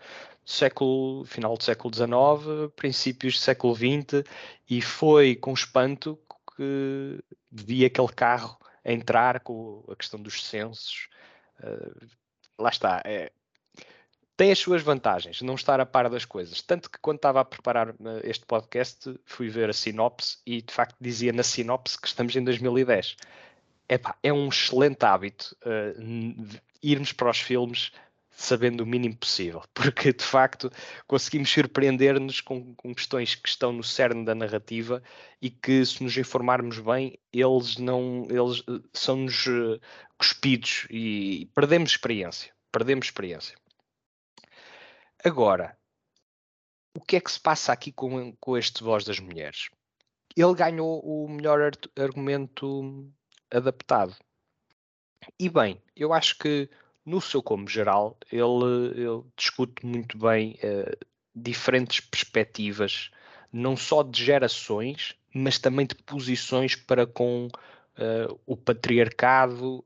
século, 0.50 1.26
final 1.26 1.58
do 1.58 1.64
século 1.64 1.94
XIX, 1.94 2.72
princípios 2.78 3.34
do 3.34 3.40
século 3.42 3.76
XX, 3.76 4.24
e 4.70 4.82
foi 4.82 5.36
com 5.36 5.54
espanto 5.54 6.18
que 6.56 7.20
vi 7.52 7.84
aquele 7.84 8.08
carro 8.08 8.58
entrar 8.86 9.42
com 9.42 9.84
a 9.92 9.96
questão 9.98 10.22
dos 10.22 10.42
censos. 10.46 11.10
Uh, 11.60 12.08
lá 12.58 12.70
está. 12.70 13.02
É, 13.04 13.34
tem 14.38 14.50
as 14.50 14.60
suas 14.60 14.82
vantagens, 14.82 15.42
não 15.42 15.56
estar 15.56 15.82
a 15.82 15.86
par 15.86 16.10
das 16.10 16.24
coisas. 16.24 16.62
Tanto 16.62 16.90
que 16.90 17.00
quando 17.00 17.18
estava 17.18 17.42
a 17.42 17.46
preparar 17.46 17.90
uh, 17.90 17.96
este 18.24 18.46
podcast, 18.46 19.20
fui 19.26 19.50
ver 19.50 19.70
a 19.70 19.74
sinopse 19.74 20.38
e 20.46 20.62
de 20.62 20.74
facto 20.74 20.96
dizia 21.02 21.34
na 21.34 21.44
sinopse 21.44 22.00
que 22.00 22.08
estamos 22.08 22.34
em 22.34 22.44
2010 22.46 23.18
epá, 23.90 24.18
é 24.24 24.32
um 24.32 24.50
excelente 24.50 25.04
hábito 25.06 25.56
uh, 25.66 26.60
irmos 26.82 27.12
para 27.12 27.30
os 27.30 27.40
filmes 27.40 27.92
sabendo 28.36 28.82
o 28.82 28.86
mínimo 28.86 29.16
possível, 29.16 29.64
porque 29.74 30.12
de 30.12 30.24
facto 30.24 30.70
conseguimos 31.08 31.50
surpreender-nos 31.50 32.42
com, 32.42 32.76
com, 32.76 32.94
questões 32.94 33.34
que 33.36 33.48
estão 33.48 33.72
no 33.72 33.84
cerne 33.84 34.26
da 34.26 34.36
narrativa 34.36 35.02
e 35.42 35.50
que 35.50 35.86
se 35.86 36.04
nos 36.04 36.18
informarmos 36.18 36.80
bem, 36.80 37.18
eles 37.32 37.78
não 37.78 38.28
eles 38.30 38.60
uh, 38.68 38.84
são-nos 38.94 39.46
uh, 39.48 39.80
cuspidos 40.18 40.86
e 40.90 41.50
perdemos 41.56 41.92
experiência. 41.92 42.54
Perdemos 42.72 43.06
experiência. 43.06 43.56
Agora, 45.24 45.78
o 46.94 47.02
que 47.02 47.16
é 47.16 47.22
que 47.22 47.32
se 47.32 47.40
passa 47.40 47.72
aqui 47.72 47.92
com, 47.92 48.36
com 48.36 48.58
este 48.58 48.84
Voz 48.84 49.06
das 49.06 49.20
Mulheres? 49.20 49.70
Ele 50.36 50.54
ganhou 50.54 51.00
o 51.00 51.30
melhor 51.30 51.72
argumento 51.98 53.10
adaptado. 53.52 54.16
E 55.40 55.50
bem, 55.50 55.82
eu 55.96 56.14
acho 56.14 56.38
que 56.38 56.70
no 57.06 57.22
seu 57.22 57.42
como 57.42 57.68
geral 57.68 58.18
ele, 58.32 58.92
ele 58.96 59.24
discute 59.38 59.86
muito 59.86 60.18
bem 60.18 60.58
uh, 60.64 61.06
diferentes 61.36 62.00
perspectivas, 62.00 63.12
não 63.52 63.76
só 63.76 64.04
de 64.04 64.24
gerações, 64.24 65.16
mas 65.34 65.60
também 65.60 65.86
de 65.86 65.96
posições 65.96 66.76
para 66.76 67.06
com 67.06 67.48
uh, 67.48 68.40
o 68.46 68.56
patriarcado, 68.56 69.84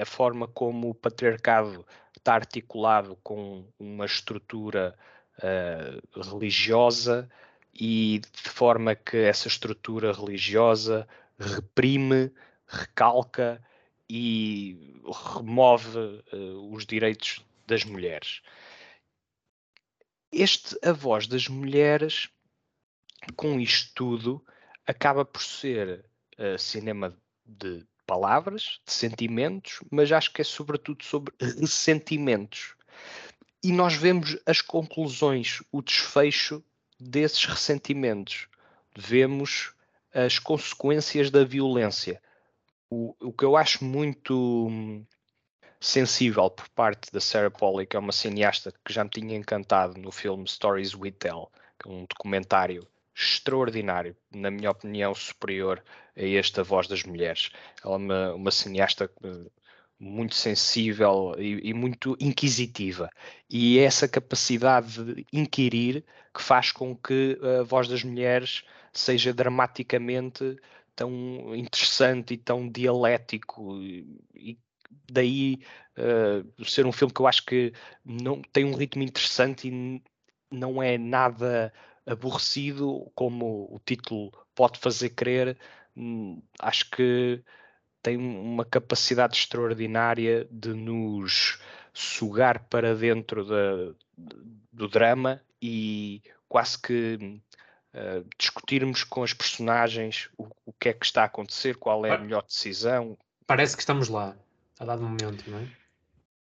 a 0.00 0.04
forma 0.04 0.46
como 0.46 0.90
o 0.90 0.94
patriarcado 0.94 1.84
está 2.16 2.34
articulado 2.34 3.18
com 3.22 3.66
uma 3.78 4.06
estrutura 4.06 4.94
uh, 5.38 6.22
religiosa 6.22 7.28
e 7.74 8.20
de 8.32 8.50
forma 8.50 8.94
que 8.94 9.16
essa 9.16 9.48
estrutura 9.48 10.12
religiosa 10.12 11.08
reprime 11.38 12.32
recalca 12.66 13.62
e 14.08 15.00
remove 15.34 15.98
uh, 16.32 16.72
os 16.72 16.84
direitos 16.86 17.44
das 17.66 17.84
mulheres. 17.84 18.42
Este 20.30 20.76
A 20.82 20.92
Voz 20.92 21.26
das 21.26 21.48
Mulheres, 21.48 22.28
com 23.36 23.60
isto 23.60 23.92
tudo, 23.94 24.44
acaba 24.86 25.24
por 25.24 25.42
ser 25.42 26.04
uh, 26.38 26.58
cinema 26.58 27.16
de 27.44 27.86
palavras, 28.06 28.80
de 28.84 28.92
sentimentos, 28.92 29.80
mas 29.90 30.12
acho 30.12 30.32
que 30.32 30.42
é 30.42 30.44
sobretudo 30.44 31.04
sobre 31.04 31.32
ressentimentos. 31.40 32.74
E 33.62 33.72
nós 33.72 33.94
vemos 33.94 34.36
as 34.44 34.60
conclusões, 34.60 35.62
o 35.72 35.80
desfecho 35.80 36.62
desses 37.00 37.44
ressentimentos. 37.46 38.46
Vemos 38.96 39.72
as 40.12 40.38
consequências 40.38 41.30
da 41.30 41.44
violência 41.44 42.22
o, 43.20 43.32
que 43.32 43.44
eu 43.44 43.56
acho 43.56 43.84
muito 43.84 44.68
hum, 44.68 45.04
sensível 45.80 46.50
por 46.50 46.68
parte 46.70 47.12
da 47.12 47.20
Sarah 47.20 47.50
Polley, 47.50 47.86
que 47.86 47.96
é 47.96 47.98
uma 47.98 48.12
cineasta 48.12 48.72
que 48.84 48.92
já 48.92 49.04
me 49.04 49.10
tinha 49.10 49.36
encantado 49.36 50.00
no 50.00 50.10
filme 50.10 50.48
Stories 50.48 50.94
We 50.94 51.10
Tell, 51.10 51.50
que 51.78 51.88
é 51.88 51.92
um 51.92 52.06
documentário 52.06 52.86
extraordinário, 53.14 54.16
na 54.34 54.50
minha 54.50 54.70
opinião, 54.70 55.14
superior 55.14 55.82
a 56.16 56.22
esta 56.22 56.62
Voz 56.64 56.88
das 56.88 57.04
Mulheres. 57.04 57.50
Ela 57.84 57.94
é 57.94 57.96
uma, 57.96 58.34
uma 58.34 58.50
cineasta 58.50 59.10
eh, 59.22 59.50
muito 59.98 60.34
sensível 60.34 61.34
e, 61.38 61.70
e, 61.70 61.74
muito 61.74 62.16
inquisitiva. 62.18 63.08
E 63.48 63.78
é 63.78 63.84
essa 63.84 64.08
capacidade 64.08 65.04
de 65.04 65.26
inquirir 65.32 66.04
que 66.34 66.42
faz 66.42 66.72
com 66.72 66.96
que 66.96 67.38
a 67.60 67.62
Voz 67.62 67.88
das 67.88 68.02
Mulheres 68.02 68.64
seja 68.92 69.32
dramaticamente 69.32 70.56
tão 70.94 71.54
interessante 71.54 72.34
e 72.34 72.38
tão 72.38 72.68
dialético 72.68 73.80
e 73.82 74.58
daí 75.10 75.60
uh, 75.98 76.64
ser 76.64 76.86
um 76.86 76.92
filme 76.92 77.12
que 77.12 77.20
eu 77.20 77.26
acho 77.26 77.44
que 77.44 77.72
não 78.04 78.42
tem 78.42 78.64
um 78.64 78.74
ritmo 78.74 79.02
interessante 79.02 79.68
e 79.68 80.02
não 80.50 80.82
é 80.82 80.96
nada 80.96 81.72
aborrecido 82.06 83.10
como 83.14 83.66
o 83.70 83.80
título 83.84 84.32
pode 84.54 84.78
fazer 84.78 85.10
crer 85.10 85.58
hum, 85.96 86.42
acho 86.60 86.90
que 86.90 87.42
tem 88.02 88.18
uma 88.18 88.64
capacidade 88.64 89.36
extraordinária 89.36 90.46
de 90.50 90.74
nos 90.74 91.58
sugar 91.92 92.66
para 92.68 92.94
dentro 92.94 93.44
da, 93.44 93.94
do 94.72 94.88
drama 94.88 95.40
e 95.62 96.22
quase 96.46 96.80
que 96.80 97.40
uh, 97.94 98.26
discutirmos 98.38 99.04
com 99.04 99.22
as 99.22 99.32
personagens 99.32 100.28
o, 100.36 100.46
o, 100.66 100.72
que 100.72 100.88
é 100.88 100.92
que 100.92 101.06
está 101.06 101.22
a 101.22 101.26
acontecer, 101.26 101.76
qual 101.76 102.04
é 102.04 102.10
a 102.10 102.18
melhor 102.18 102.42
decisão. 102.42 103.16
Parece 103.46 103.76
que 103.76 103.82
estamos 103.82 104.08
lá, 104.08 104.36
a 104.78 104.84
dado 104.84 105.02
momento, 105.02 105.48
não 105.50 105.58
é? 105.58 105.68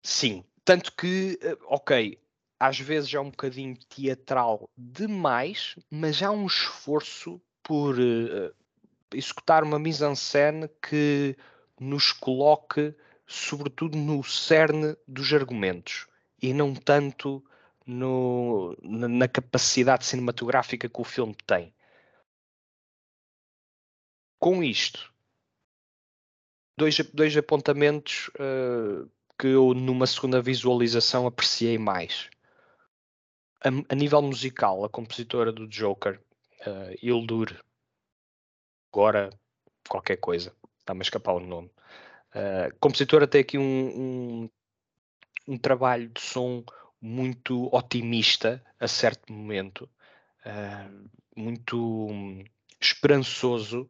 Sim, 0.02 0.44
tanto 0.66 0.92
que, 0.94 1.40
uh, 1.44 1.58
ok, 1.68 2.20
às 2.60 2.80
vezes 2.80 3.14
é 3.14 3.20
um 3.20 3.30
bocadinho 3.30 3.78
teatral 3.90 4.70
demais, 4.78 5.76
mas 5.90 6.22
há 6.22 6.32
um 6.32 6.46
esforço 6.46 7.42
por 7.62 7.98
uh, 7.98 8.54
executar 9.14 9.64
uma 9.64 9.80
mise-en-scène 9.80 10.70
que 10.82 11.38
nos 11.80 12.12
coloque, 12.12 12.94
sobretudo, 13.26 13.98
no 13.98 14.24
cerne 14.24 14.96
dos 15.08 15.34
argumentos 15.34 16.08
e 16.42 16.54
não 16.54 16.74
tanto 16.74 17.44
no, 17.86 18.76
na 18.82 19.28
capacidade 19.28 20.06
cinematográfica 20.06 20.90
que 20.90 21.02
o 21.02 21.04
filme 21.04 21.36
tem. 21.46 21.74
Com 24.40 24.64
isto, 24.64 25.14
dois, 26.78 26.98
dois 27.14 27.36
apontamentos 27.38 28.30
uh, 28.30 29.10
que 29.38 29.48
eu, 29.48 29.74
numa 29.74 30.08
segunda 30.08 30.42
visualização, 30.42 31.26
apreciei 31.26 31.78
mais. 31.78 32.30
A, 33.64 33.70
a 33.90 33.96
nível 33.96 34.22
musical, 34.22 34.84
a 34.84 34.90
compositora 34.90 35.52
do 35.52 35.68
Joker, 35.68 36.20
uh, 36.68 36.98
Ildur, 37.02 37.58
agora 38.92 39.30
qualquer 39.88 40.18
coisa, 40.18 40.56
está-me 40.80 41.02
a 41.02 41.04
escapar 41.04 41.34
o 41.34 41.40
nome. 41.40 41.72
Uh, 42.36 42.76
compositora 42.80 43.28
tem 43.28 43.42
aqui 43.42 43.58
um, 43.58 43.64
um, 43.64 44.50
um 45.48 45.58
trabalho 45.58 46.10
de 46.10 46.20
som 46.20 46.64
muito 47.06 47.68
otimista 47.76 48.64
a 48.80 48.88
certo 48.88 49.34
momento, 49.34 49.90
uh, 50.46 51.10
muito 51.36 51.78
um, 51.78 52.46
esperançoso, 52.80 53.90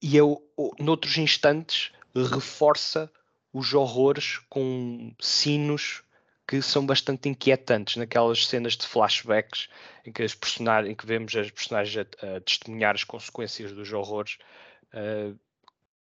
e 0.00 0.16
eu, 0.16 0.42
noutros 0.78 1.18
instantes, 1.18 1.92
reforça 2.14 3.12
os 3.52 3.74
horrores 3.74 4.38
com 4.48 5.12
sinos 5.20 6.02
que 6.46 6.62
são 6.62 6.86
bastante 6.86 7.28
inquietantes 7.28 7.96
naquelas 7.96 8.46
cenas 8.46 8.74
de 8.74 8.86
flashbacks 8.86 9.68
em 10.06 10.12
que, 10.12 10.22
as 10.22 10.34
personagens, 10.34 10.90
em 10.90 10.94
que 10.94 11.04
vemos 11.04 11.36
as 11.36 11.50
personagens 11.50 12.06
a, 12.22 12.36
a 12.36 12.40
testemunhar 12.40 12.94
as 12.94 13.04
consequências 13.04 13.70
dos 13.72 13.92
horrores. 13.92 14.38
Uh, 14.94 15.38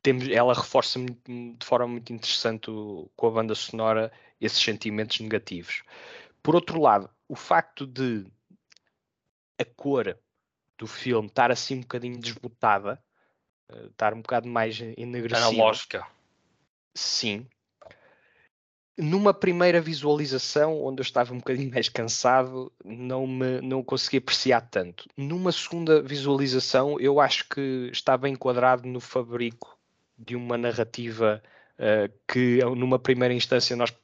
temos, 0.04 0.28
ela 0.28 0.52
reforça 0.52 1.00
de 1.00 1.64
forma 1.64 1.88
muito 1.88 2.12
interessante 2.12 2.70
o, 2.70 3.10
com 3.16 3.26
a 3.26 3.30
banda 3.30 3.54
sonora 3.54 4.12
esses 4.38 4.62
sentimentos 4.62 5.18
negativos. 5.18 5.82
Por 6.42 6.54
outro 6.54 6.78
lado, 6.78 7.08
o 7.26 7.34
facto 7.34 7.86
de 7.86 8.26
a 9.58 9.64
cor 9.64 10.18
do 10.78 10.86
filme 10.86 11.28
estar 11.28 11.50
assim 11.50 11.76
um 11.76 11.80
bocadinho 11.80 12.18
desbotada, 12.18 13.02
uh, 13.72 13.86
estar 13.86 14.12
um 14.12 14.20
bocado 14.20 14.46
mais 14.46 14.78
enegrecida. 14.78 15.48
Analógica. 15.48 16.06
Sim, 16.94 17.48
numa 18.98 19.32
primeira 19.32 19.80
visualização, 19.80 20.84
onde 20.84 21.00
eu 21.00 21.02
estava 21.02 21.32
um 21.32 21.38
bocadinho 21.38 21.72
mais 21.72 21.88
cansado, 21.88 22.70
não 22.84 23.26
me 23.26 23.62
não 23.62 23.82
consegui 23.82 24.18
apreciar 24.18 24.60
tanto. 24.60 25.08
Numa 25.16 25.50
segunda 25.50 26.02
visualização, 26.02 27.00
eu 27.00 27.20
acho 27.20 27.48
que 27.48 27.88
estava 27.90 28.28
enquadrado 28.28 28.86
no 28.86 29.00
fabrico 29.00 29.73
de 30.16 30.36
uma 30.36 30.56
narrativa 30.56 31.42
uh, 31.78 32.12
que, 32.26 32.58
numa 32.76 32.98
primeira 32.98 33.34
instância, 33.34 33.76
nós 33.76 33.94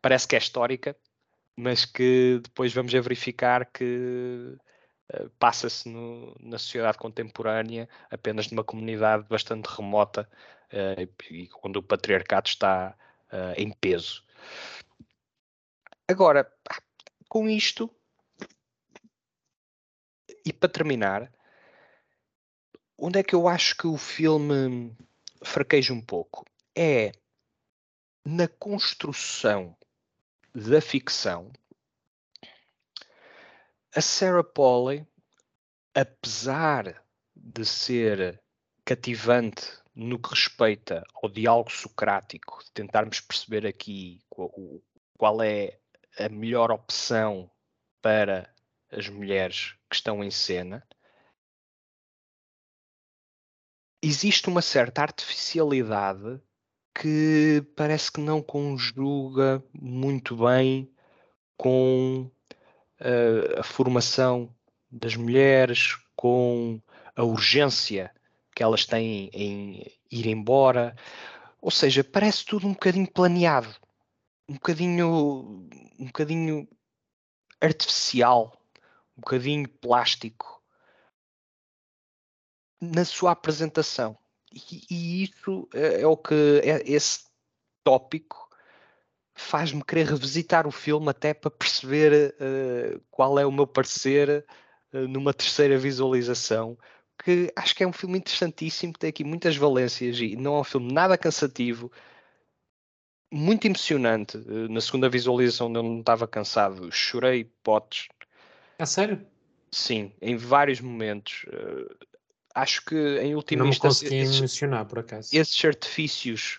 parece 0.00 0.26
que 0.26 0.36
é 0.36 0.38
histórica, 0.38 0.96
mas 1.56 1.84
que 1.84 2.40
depois 2.42 2.72
vamos 2.72 2.94
a 2.94 3.00
verificar 3.00 3.66
que 3.66 4.56
uh, 5.14 5.30
passa-se 5.38 5.88
na 6.40 6.58
sociedade 6.58 6.98
contemporânea 6.98 7.88
apenas 8.10 8.50
numa 8.50 8.64
comunidade 8.64 9.26
bastante 9.28 9.66
remota 9.66 10.28
uh, 10.72 11.24
e 11.30 11.48
quando 11.48 11.76
o 11.76 11.82
patriarcado 11.82 12.48
está 12.48 12.96
em 13.56 13.72
peso. 13.72 14.24
Agora, 16.08 16.50
com 17.28 17.48
isto, 17.48 17.90
e 20.44 20.52
para 20.52 20.68
terminar, 20.68 21.32
onde 22.98 23.18
é 23.18 23.22
que 23.22 23.34
eu 23.34 23.46
acho 23.48 23.76
que 23.76 23.86
o 23.86 23.96
filme 23.96 24.96
fraqueja 25.42 25.92
um 25.92 26.00
pouco? 26.00 26.44
É 26.74 27.12
na 28.24 28.48
construção 28.48 29.76
da 30.54 30.80
ficção. 30.80 31.52
A 33.94 34.00
Sarah 34.00 34.44
Polley, 34.44 35.06
apesar 35.94 37.04
de 37.34 37.64
ser 37.64 38.42
cativante 38.84 39.66
no 39.94 40.18
que 40.18 40.30
respeita 40.30 41.02
ao 41.14 41.30
diálogo 41.30 41.70
socrático, 41.70 42.62
tentarmos 42.74 43.20
perceber 43.20 43.66
aqui 43.66 44.20
qual 44.28 45.42
é 45.42 45.78
a 46.18 46.28
melhor 46.28 46.70
opção 46.70 47.50
para 48.02 48.52
as 48.90 49.08
mulheres 49.08 49.74
que 49.88 49.96
estão 49.96 50.22
em 50.22 50.30
cena, 50.30 50.86
existe 54.06 54.48
uma 54.48 54.62
certa 54.62 55.02
artificialidade 55.02 56.40
que 56.94 57.62
parece 57.74 58.10
que 58.10 58.20
não 58.20 58.40
conjuga 58.40 59.62
muito 59.72 60.36
bem 60.36 60.90
com 61.56 62.30
uh, 63.00 63.60
a 63.60 63.62
formação 63.62 64.54
das 64.90 65.16
mulheres, 65.16 65.98
com 66.14 66.80
a 67.14 67.22
urgência 67.22 68.12
que 68.54 68.62
elas 68.62 68.86
têm 68.86 69.28
em 69.32 69.92
ir 70.10 70.26
embora. 70.26 70.96
Ou 71.60 71.70
seja, 71.70 72.04
parece 72.04 72.44
tudo 72.44 72.66
um 72.66 72.72
bocadinho 72.72 73.10
planeado, 73.10 73.74
um 74.48 74.54
bocadinho, 74.54 75.68
um 75.98 76.06
bocadinho 76.06 76.68
artificial, 77.60 78.56
um 79.16 79.20
bocadinho 79.20 79.68
plástico 79.68 80.55
na 82.94 83.04
sua 83.04 83.32
apresentação. 83.32 84.16
E, 84.52 84.82
e 84.90 85.24
isso 85.24 85.68
é, 85.74 86.02
é 86.02 86.06
o 86.06 86.16
que 86.16 86.60
é, 86.62 86.82
esse 86.90 87.24
tópico 87.84 88.46
faz-me 89.34 89.84
querer 89.84 90.06
revisitar 90.06 90.66
o 90.66 90.72
filme 90.72 91.10
até 91.10 91.34
para 91.34 91.50
perceber 91.50 92.34
uh, 92.40 93.00
qual 93.10 93.38
é 93.38 93.44
o 93.44 93.52
meu 93.52 93.66
parecer 93.66 94.46
uh, 94.92 95.08
numa 95.08 95.34
terceira 95.34 95.76
visualização, 95.76 96.76
que 97.22 97.52
acho 97.54 97.74
que 97.74 97.84
é 97.84 97.86
um 97.86 97.92
filme 97.92 98.18
interessantíssimo, 98.18 98.94
tem 98.94 99.10
aqui 99.10 99.24
muitas 99.24 99.56
valências 99.56 100.18
e 100.18 100.36
não 100.36 100.56
é 100.56 100.60
um 100.60 100.64
filme 100.64 100.92
nada 100.92 101.18
cansativo, 101.18 101.92
muito 103.32 103.66
emocionante. 103.66 104.36
Eh, 104.36 104.68
na 104.68 104.80
segunda 104.80 105.08
visualização, 105.08 105.68
onde 105.68 105.78
eu 105.78 105.82
não 105.82 106.00
estava 106.00 106.28
cansado, 106.28 106.90
chorei 106.92 107.44
potes. 107.62 108.08
É 108.78 108.86
sério? 108.86 109.26
Sim, 109.70 110.12
em 110.20 110.36
vários 110.36 110.80
momentos. 110.80 111.44
Acho 112.56 112.82
que 112.86 112.96
em 113.18 113.34
última 113.34 113.64
não 113.64 113.68
instância. 113.68 114.08
Não 114.08 114.16
me 114.16 114.22
consegui 114.22 114.38
emocionar, 114.38 114.86
por 114.86 115.00
acaso. 115.00 115.28
Esses 115.30 115.62
artifícios. 115.62 116.58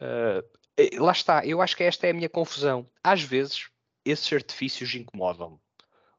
Uh, 0.00 1.02
lá 1.04 1.10
está, 1.10 1.44
eu 1.44 1.60
acho 1.60 1.76
que 1.76 1.82
esta 1.82 2.06
é 2.06 2.10
a 2.10 2.14
minha 2.14 2.28
confusão. 2.28 2.88
Às 3.02 3.22
vezes, 3.22 3.68
esses 4.04 4.32
artifícios 4.32 4.94
incomodam-me 4.94 5.58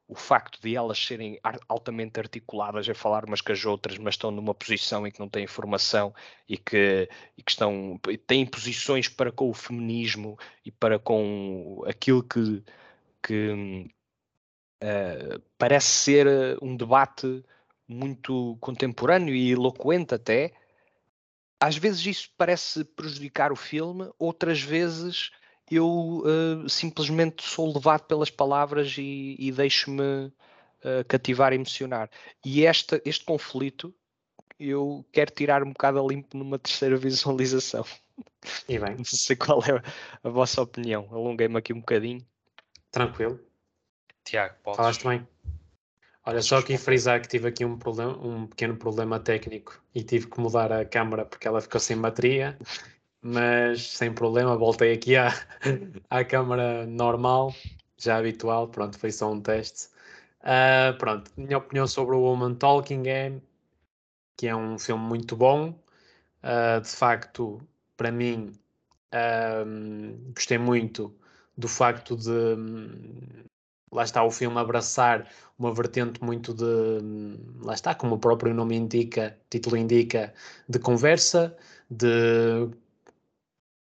o 0.06 0.14
facto 0.14 0.60
de 0.60 0.76
elas 0.76 0.98
serem 0.98 1.40
altamente 1.66 2.20
articuladas 2.20 2.86
a 2.86 2.94
falar 2.94 3.24
umas 3.24 3.40
com 3.40 3.52
as 3.52 3.64
outras, 3.64 3.96
mas 3.96 4.14
estão 4.14 4.30
numa 4.30 4.54
posição 4.54 5.06
em 5.06 5.10
que 5.10 5.18
não 5.18 5.28
têm 5.30 5.44
informação 5.44 6.14
e 6.46 6.58
que, 6.58 7.08
e 7.38 7.42
que 7.42 7.50
estão, 7.50 7.98
têm 8.26 8.44
posições 8.44 9.08
para 9.08 9.32
com 9.32 9.48
o 9.48 9.54
feminismo 9.54 10.38
e 10.64 10.70
para 10.70 10.98
com 10.98 11.82
aquilo 11.86 12.22
que, 12.22 12.62
que 13.22 13.88
uh, 14.82 15.42
parece 15.56 15.88
ser 15.88 16.26
eh, 16.26 16.56
um 16.60 16.76
debate 16.76 17.42
muito 17.86 18.56
contemporâneo 18.60 19.34
e 19.34 19.52
eloquente 19.52 20.14
até. 20.14 20.52
Às 21.60 21.76
vezes 21.76 22.04
isso 22.04 22.30
parece 22.36 22.84
prejudicar 22.84 23.52
o 23.52 23.56
filme, 23.56 24.10
outras 24.18 24.60
vezes 24.60 25.30
eu 25.70 26.22
uh, 26.24 26.68
simplesmente 26.68 27.42
sou 27.42 27.72
levado 27.72 28.02
pelas 28.02 28.30
palavras 28.30 28.96
e, 28.98 29.36
e 29.38 29.50
deixo-me 29.50 30.26
uh, 30.26 31.04
cativar 31.08 31.52
e 31.52 31.56
emocionar. 31.56 32.10
E 32.44 32.66
esta, 32.66 33.00
este 33.04 33.24
conflito 33.24 33.94
eu 34.58 35.04
quero 35.12 35.32
tirar 35.32 35.62
um 35.62 35.72
bocado 35.72 36.00
a 36.00 36.06
limpo 36.06 36.36
numa 36.36 36.58
terceira 36.60 36.96
visualização. 36.96 37.84
E 38.68 38.78
bem. 38.78 38.96
Não 38.96 39.04
sei 39.04 39.36
qual 39.36 39.60
é 39.64 39.82
a 40.22 40.28
vossa 40.28 40.62
opinião. 40.62 41.08
Alonguei-me 41.10 41.56
aqui 41.56 41.72
um 41.72 41.80
bocadinho. 41.80 42.24
Tranquilo. 42.90 43.40
Tiago, 44.22 44.54
podes. 44.62 44.76
Falaste 44.76 45.06
bem. 45.06 45.33
Olha, 46.26 46.40
só 46.42 46.58
aqui 46.58 46.78
frisar 46.78 47.20
que 47.20 47.28
tive 47.28 47.48
aqui 47.48 47.64
um, 47.64 47.78
problema, 47.78 48.16
um 48.18 48.46
pequeno 48.46 48.76
problema 48.76 49.20
técnico 49.20 49.80
e 49.94 50.02
tive 50.02 50.26
que 50.26 50.40
mudar 50.40 50.72
a 50.72 50.84
câmera 50.84 51.24
porque 51.24 51.46
ela 51.46 51.60
ficou 51.60 51.80
sem 51.80 52.00
bateria 52.00 52.58
mas 53.24 53.92
sem 53.92 54.12
problema, 54.12 54.56
voltei 54.56 54.92
aqui 54.92 55.16
à, 55.16 55.28
à 56.10 56.24
câmara 56.24 56.86
normal, 56.86 57.54
já 57.96 58.18
habitual, 58.18 58.68
pronto, 58.68 58.98
foi 58.98 59.10
só 59.10 59.32
um 59.32 59.40
teste. 59.40 59.88
Uh, 60.42 60.96
pronto, 60.98 61.30
minha 61.36 61.56
opinião 61.58 61.86
sobre 61.86 62.14
o 62.14 62.20
Woman 62.20 62.54
Talking 62.54 63.08
é 63.08 63.40
que 64.36 64.46
é 64.48 64.54
um 64.54 64.78
filme 64.78 65.02
muito 65.04 65.36
bom, 65.36 65.70
uh, 66.42 66.80
de 66.82 66.88
facto, 66.88 67.60
para 67.96 68.12
mim, 68.12 68.52
uh, 69.14 70.32
gostei 70.34 70.58
muito 70.58 71.16
do 71.56 71.68
facto 71.68 72.16
de 72.16 72.56
lá 73.94 74.02
está 74.02 74.22
o 74.24 74.30
filme 74.30 74.58
abraçar 74.58 75.30
uma 75.58 75.72
vertente 75.72 76.22
muito 76.22 76.52
de 76.52 76.64
lá 77.62 77.74
está, 77.74 77.94
como 77.94 78.16
o 78.16 78.18
próprio 78.18 78.52
nome 78.52 78.76
indica, 78.76 79.38
título 79.48 79.76
indica, 79.76 80.34
de 80.68 80.78
conversa, 80.80 81.56
de 81.88 82.68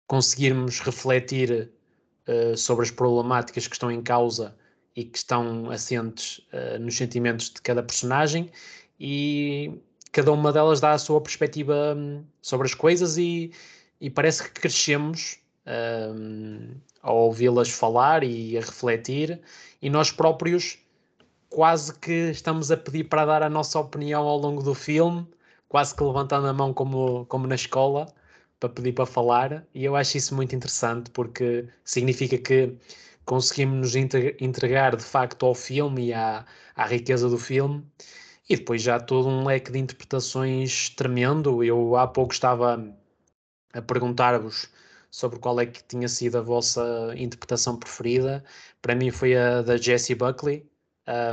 conseguirmos 0.06 0.82
refletir 0.82 1.72
uh, 2.28 2.58
sobre 2.58 2.84
as 2.84 2.92
problemáticas 2.92 3.66
que 3.66 3.76
estão 3.76 3.90
em 3.90 4.02
causa 4.02 4.56
e 4.96 5.06
que 5.06 5.18
estão 5.18 5.72
assentes 5.72 6.40
uh, 6.52 6.78
nos 6.80 6.96
sentimentos 6.98 7.50
de 7.50 7.62
cada 7.62 7.82
personagem 7.82 8.52
e 9.00 9.82
cada 10.12 10.32
uma 10.34 10.52
delas 10.52 10.82
dá 10.82 10.92
a 10.92 10.98
sua 10.98 11.22
perspectiva 11.22 11.96
um, 11.96 12.24
sobre 12.42 12.68
as 12.68 12.76
coisas 12.76 13.18
e, 13.18 13.52
e, 14.02 14.10
parece 14.10 14.44
que 14.44 14.52
crescemos 14.52 15.40
um, 15.66 16.76
ao 17.04 17.18
ouvi-las 17.18 17.70
falar 17.70 18.24
e 18.24 18.58
a 18.58 18.62
refletir 18.62 19.40
e 19.82 19.90
nós 19.90 20.10
próprios 20.12 20.80
quase 21.50 21.94
que 22.00 22.32
estamos 22.32 22.72
a 22.72 22.78
pedir 22.78 23.04
para 23.04 23.26
dar 23.26 23.44
a 23.44 23.50
nossa 23.50 23.80
opinião 23.80 24.24
ao 24.28 24.38
longo 24.40 24.64
do 24.64 24.74
filme, 24.74 25.28
quase 25.70 25.94
que 25.96 26.04
levantando 26.04 26.48
a 26.48 26.54
mão 26.54 26.74
como, 26.74 27.26
como 27.28 27.46
na 27.46 27.56
escola, 27.56 28.08
para 28.60 28.70
pedir 28.70 28.94
para 28.94 29.06
falar, 29.06 29.68
e 29.74 29.86
eu 29.86 29.96
acho 29.96 30.18
isso 30.18 30.34
muito 30.34 30.56
interessante 30.56 31.12
porque 31.12 31.68
significa 31.84 32.38
que 32.38 32.76
conseguimos 33.26 33.94
nos 33.94 33.96
entregar 34.40 34.96
de 34.96 35.04
facto 35.04 35.46
ao 35.46 35.54
filme 35.54 36.08
e 36.08 36.14
à, 36.14 36.46
à 36.76 36.86
riqueza 36.86 37.30
do 37.30 37.38
filme, 37.38 37.86
e 38.50 38.56
depois 38.56 38.82
já 38.82 39.00
todo 39.00 39.28
um 39.30 39.46
leque 39.46 39.72
de 39.72 39.80
interpretações 39.80 40.90
tremendo. 40.90 41.64
Eu 41.64 41.96
há 41.96 42.08
pouco 42.08 42.34
estava 42.34 42.84
a 43.74 43.82
perguntar-vos 43.82 44.70
sobre 45.14 45.38
qual 45.38 45.60
é 45.60 45.68
que 45.68 45.84
tinha 45.84 46.08
sido 46.08 46.40
a 46.40 46.42
vossa 46.42 47.14
interpretação 47.16 47.78
preferida. 47.78 48.44
Para 48.82 48.96
mim 48.96 49.12
foi 49.12 49.38
a 49.38 49.62
da 49.62 49.78
Jessie 49.78 50.16
Buckley, 50.16 50.66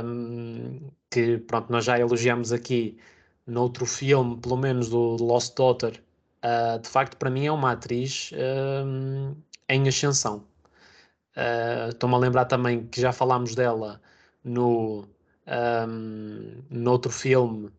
um, 0.05 0.91
que 1.09 1.39
pronto, 1.39 1.71
nós 1.71 1.83
já 1.85 1.97
elogiamos 1.99 2.53
aqui 2.53 2.95
noutro 3.47 3.87
filme, 3.87 4.39
pelo 4.39 4.55
menos 4.55 4.87
do 4.87 5.17
Lost 5.19 5.55
Daughter. 5.55 5.99
Uh, 6.43 6.79
de 6.79 6.87
facto, 6.87 7.17
para 7.17 7.31
mim 7.31 7.47
é 7.47 7.51
uma 7.51 7.71
atriz 7.71 8.29
um, 8.85 9.35
em 9.67 9.87
ascensão. 9.87 10.45
Uh, 11.35 11.89
Estou-me 11.89 12.13
a 12.13 12.19
lembrar 12.19 12.45
também 12.45 12.85
que 12.85 13.01
já 13.01 13.11
falámos 13.11 13.55
dela 13.55 13.99
no, 14.43 15.07
um, 15.87 16.63
noutro 16.69 17.11
filme. 17.11 17.71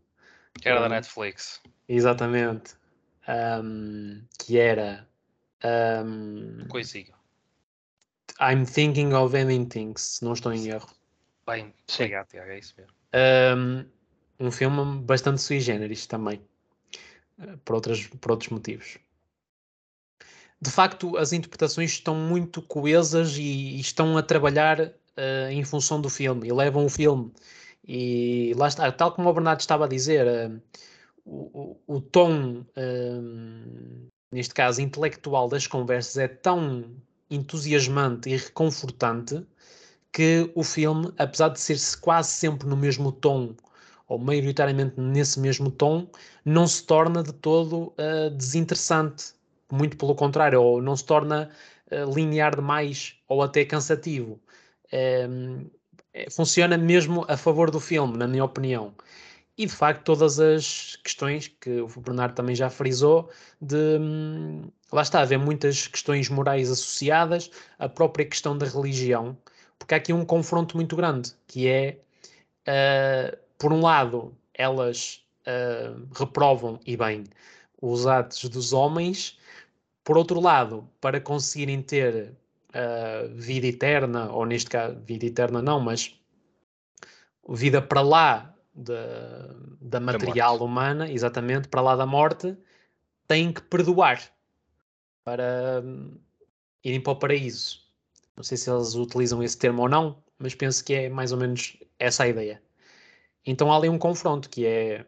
Que 0.60 0.68
era 0.68 0.80
da 0.80 0.88
Netflix. 0.88 1.60
Exatamente. 1.88 2.74
Que 4.40 4.58
era. 4.58 5.06
Um, 5.64 6.66
Coisinha. 6.68 7.14
I'm 8.40 8.64
thinking 8.64 9.12
of 9.14 9.36
ending 9.36 9.66
things, 9.66 10.00
se 10.00 10.24
não 10.24 10.32
estou 10.32 10.52
em 10.52 10.68
erro. 10.68 10.88
Bem, 11.46 11.72
obrigado, 11.94 12.28
Tiago, 12.28 12.50
é 12.50 12.58
isso 12.58 12.74
mesmo. 12.76 12.92
Um, 13.14 14.46
um 14.46 14.50
filme 14.50 15.00
bastante 15.02 15.40
sui 15.40 15.60
generis 15.60 16.06
também, 16.06 16.40
eh, 17.40 17.56
por, 17.64 17.74
outras, 17.74 18.06
por 18.06 18.32
outros 18.32 18.50
motivos. 18.50 18.98
De 20.60 20.70
facto, 20.70 21.16
as 21.16 21.32
interpretações 21.32 21.90
estão 21.90 22.14
muito 22.14 22.62
coesas 22.62 23.36
e, 23.36 23.42
e 23.42 23.80
estão 23.80 24.16
a 24.16 24.22
trabalhar 24.22 24.80
uh, 24.80 25.50
em 25.50 25.64
função 25.64 26.00
do 26.00 26.08
filme 26.08 26.48
e 26.48 26.52
levam 26.52 26.86
o 26.86 26.88
filme. 26.88 27.32
E 27.86 28.54
lá 28.56 28.68
está, 28.68 28.90
tal 28.92 29.12
como 29.12 29.28
o 29.28 29.34
Bernardo 29.34 29.60
estava 29.60 29.86
a 29.86 29.88
dizer, 29.88 30.24
uh, 30.24 30.62
o, 31.24 31.80
o, 31.86 31.96
o, 31.96 32.00
tom, 32.00 32.64
uh, 32.76 34.10
neste 34.32 34.54
caso 34.54 34.80
intelectual, 34.80 35.48
das 35.48 35.66
conversas 35.66 36.16
é 36.16 36.28
tão 36.28 36.84
entusiasmante 37.30 38.30
e 38.30 38.36
reconfortante 38.36 39.46
que 40.12 40.50
o 40.54 40.62
filme, 40.62 41.12
apesar 41.18 41.48
de 41.50 41.60
ser 41.60 41.78
quase 42.00 42.30
sempre 42.30 42.68
no 42.68 42.76
mesmo 42.76 43.12
tom, 43.12 43.54
ou 44.08 44.18
maioritariamente 44.18 45.00
nesse 45.00 45.40
mesmo 45.40 45.70
tom, 45.70 46.06
não 46.44 46.66
se 46.66 46.84
torna 46.84 47.22
de 47.22 47.32
todo 47.32 47.94
uh, 47.98 48.30
desinteressante. 48.36 49.32
Muito 49.70 49.96
pelo 49.96 50.14
contrário, 50.14 50.60
ou 50.60 50.82
não 50.82 50.94
se 50.94 51.04
torna 51.04 51.50
uh, 51.90 52.14
linear 52.14 52.54
demais, 52.54 53.16
ou 53.26 53.42
até 53.42 53.64
cansativo. 53.64 54.38
Um, 54.92 55.64
é, 56.12 56.28
funciona 56.30 56.76
mesmo 56.76 57.24
a 57.26 57.36
favor 57.38 57.70
do 57.70 57.80
filme, 57.80 58.18
na 58.18 58.28
minha 58.28 58.44
opinião. 58.44 58.92
E 59.56 59.66
de 59.66 59.72
facto, 59.72 60.04
todas 60.04 60.40
as 60.40 60.96
questões 60.96 61.48
que 61.48 61.80
o 61.80 61.88
Bernardo 62.00 62.34
também 62.34 62.54
já 62.54 62.70
frisou, 62.70 63.30
de 63.60 63.98
hum, 64.00 64.62
lá 64.90 65.02
está, 65.02 65.20
haver 65.20 65.38
muitas 65.38 65.86
questões 65.86 66.28
morais 66.30 66.70
associadas, 66.70 67.50
a 67.78 67.88
própria 67.88 68.24
questão 68.24 68.56
da 68.56 68.66
religião, 68.66 69.36
porque 69.78 69.94
há 69.94 69.98
aqui 69.98 70.12
um 70.12 70.24
confronto 70.24 70.76
muito 70.76 70.96
grande, 70.96 71.32
que 71.46 71.68
é, 71.68 71.98
uh, 72.66 73.36
por 73.58 73.72
um 73.72 73.82
lado, 73.82 74.34
elas 74.54 75.22
uh, 75.46 76.08
reprovam, 76.14 76.80
e 76.86 76.96
bem, 76.96 77.24
os 77.80 78.06
atos 78.06 78.48
dos 78.48 78.72
homens, 78.72 79.38
por 80.02 80.16
outro 80.16 80.40
lado, 80.40 80.88
para 81.00 81.20
conseguirem 81.20 81.82
ter 81.82 82.32
uh, 82.70 83.28
vida 83.34 83.66
eterna, 83.66 84.30
ou 84.30 84.46
neste 84.46 84.70
caso, 84.70 84.98
vida 85.00 85.26
eterna 85.26 85.60
não, 85.60 85.78
mas 85.78 86.14
vida 87.48 87.82
para 87.82 88.00
lá 88.00 88.51
de, 88.74 88.94
da 89.80 90.00
material 90.00 90.58
da 90.58 90.64
humana, 90.64 91.10
exatamente, 91.10 91.68
para 91.68 91.80
lá 91.80 91.96
da 91.96 92.06
morte, 92.06 92.56
têm 93.28 93.52
que 93.52 93.62
perdoar 93.62 94.20
para 95.24 95.82
um, 95.84 96.18
irem 96.84 97.00
para 97.00 97.12
o 97.12 97.16
paraíso. 97.16 97.80
Não 98.36 98.42
sei 98.42 98.56
se 98.56 98.70
eles 98.70 98.94
utilizam 98.94 99.42
esse 99.42 99.58
termo 99.58 99.82
ou 99.82 99.88
não, 99.88 100.22
mas 100.38 100.54
penso 100.54 100.84
que 100.84 100.94
é 100.94 101.08
mais 101.08 101.32
ou 101.32 101.38
menos 101.38 101.76
essa 101.98 102.24
a 102.24 102.28
ideia. 102.28 102.62
Então 103.44 103.72
há 103.72 103.76
ali 103.76 103.88
um 103.88 103.98
confronto 103.98 104.48
que 104.48 104.66
é 104.66 105.06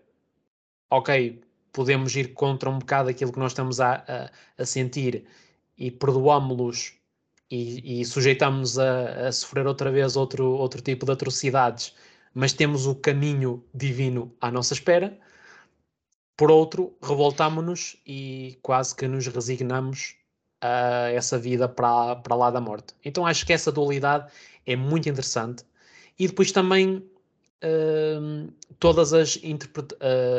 ok, 0.91 1.43
podemos 1.73 2.15
ir 2.15 2.35
contra 2.35 2.71
um 2.71 2.79
bocado 2.79 3.09
aquilo 3.09 3.33
que 3.33 3.39
nós 3.39 3.53
estamos 3.53 3.81
a, 3.81 4.05
a, 4.07 4.63
a 4.63 4.65
sentir 4.67 5.27
e 5.77 5.91
perdoámos-los 5.91 6.95
e, 7.51 8.01
e 8.01 8.05
sujeitamos 8.05 8.79
a, 8.79 9.29
a, 9.29 9.33
sofrer 9.33 9.67
outra 9.67 9.91
vez 9.91 10.17
outro, 10.17 10.53
outro 10.53 10.81
tipo 10.81 11.05
de 11.05 11.13
atrocidades, 11.13 11.95
mas 12.35 12.53
temos 12.53 12.87
o 12.87 12.95
caminho 12.95 13.65
divino 13.73 14.35
à 14.41 14.51
nossa 14.51 14.75
espera. 14.75 15.17
Por 16.37 16.51
outro, 16.51 16.97
revoltámonos 17.01 17.97
e 18.05 18.59
quase 18.61 18.95
que 18.95 19.07
nos 19.07 19.27
resignamos 19.29 20.17
uh, 20.63 21.15
essa 21.15 21.39
vida 21.39 21.69
para, 21.69 22.17
para 22.17 22.35
lá 22.35 22.51
da 22.51 22.61
morte. 22.61 22.95
Então 23.05 23.25
acho 23.25 23.47
que 23.47 23.53
essa 23.53 23.71
dualidade 23.71 24.33
é 24.67 24.75
muito 24.75 25.09
interessante. 25.09 25.65
E 26.19 26.27
depois 26.27 26.51
também 26.51 26.97
uh, 26.97 28.53
todas 28.79 29.13
as 29.13 29.37
uh, 29.37 29.41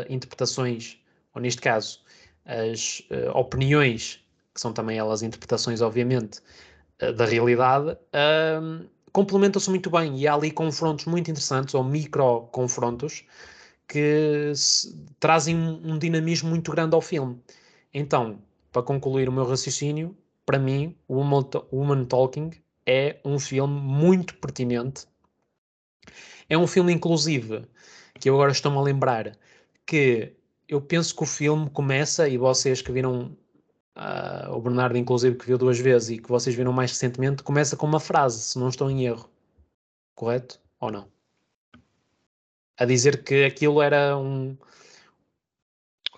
interpretações, 0.09 0.97
ou 1.33 1.41
neste 1.41 1.61
caso, 1.61 2.01
as 2.45 3.01
uh, 3.11 3.37
opiniões, 3.37 4.21
que 4.53 4.59
são 4.61 4.73
também 4.73 4.97
elas 4.97 5.21
interpretações, 5.21 5.81
obviamente, 5.81 6.39
da 7.17 7.25
realidade, 7.25 7.97
complementam-se 9.15 9.69
muito 9.69 9.89
bem 9.89 10.17
e 10.19 10.27
há 10.27 10.33
ali 10.33 10.51
confrontos 10.51 11.05
muito 11.05 11.31
interessantes, 11.31 11.73
ou 11.73 11.81
micro-confrontos, 11.85 13.23
que 13.87 14.51
trazem 15.21 15.55
um 15.55 15.97
dinamismo 15.97 16.49
muito 16.49 16.69
grande 16.69 16.95
ao 16.95 16.99
filme. 17.01 17.41
Então, 17.93 18.41
para 18.73 18.83
concluir 18.83 19.29
o 19.29 19.31
meu 19.31 19.45
raciocínio, 19.45 20.17
para 20.45 20.59
mim, 20.59 20.97
Woman, 21.09 21.49
Woman 21.71 22.03
Talking 22.03 22.51
é 22.85 23.17
um 23.23 23.39
filme 23.39 23.79
muito 23.79 24.35
pertinente. 24.35 25.07
É 26.49 26.57
um 26.57 26.67
filme, 26.67 26.91
inclusive, 26.91 27.65
que 28.19 28.29
eu 28.29 28.33
agora 28.33 28.51
estou-me 28.51 28.77
a 28.77 28.81
lembrar 28.81 29.37
que 29.85 30.33
eu 30.67 30.81
penso 30.81 31.15
que 31.15 31.23
o 31.23 31.25
filme 31.25 31.69
começa, 31.69 32.27
e 32.27 32.37
vocês 32.37 32.81
que 32.81 32.91
viram, 32.91 33.33
uh, 33.95 34.51
o 34.51 34.61
Bernardo, 34.61 34.97
inclusive, 34.97 35.37
que 35.37 35.45
viu 35.45 35.57
duas 35.57 35.79
vezes 35.79 36.09
e 36.09 36.17
que 36.17 36.29
vocês 36.29 36.55
viram 36.55 36.73
mais 36.73 36.91
recentemente, 36.91 37.43
começa 37.43 37.75
com 37.75 37.85
uma 37.85 37.99
frase, 37.99 38.39
se 38.39 38.59
não 38.59 38.69
estou 38.69 38.89
em 38.89 39.05
erro. 39.05 39.29
Correto? 40.15 40.59
Ou 40.79 40.91
não? 40.91 41.07
A 42.77 42.85
dizer 42.85 43.23
que 43.23 43.45
aquilo 43.45 43.81
era 43.81 44.17
um, 44.17 44.57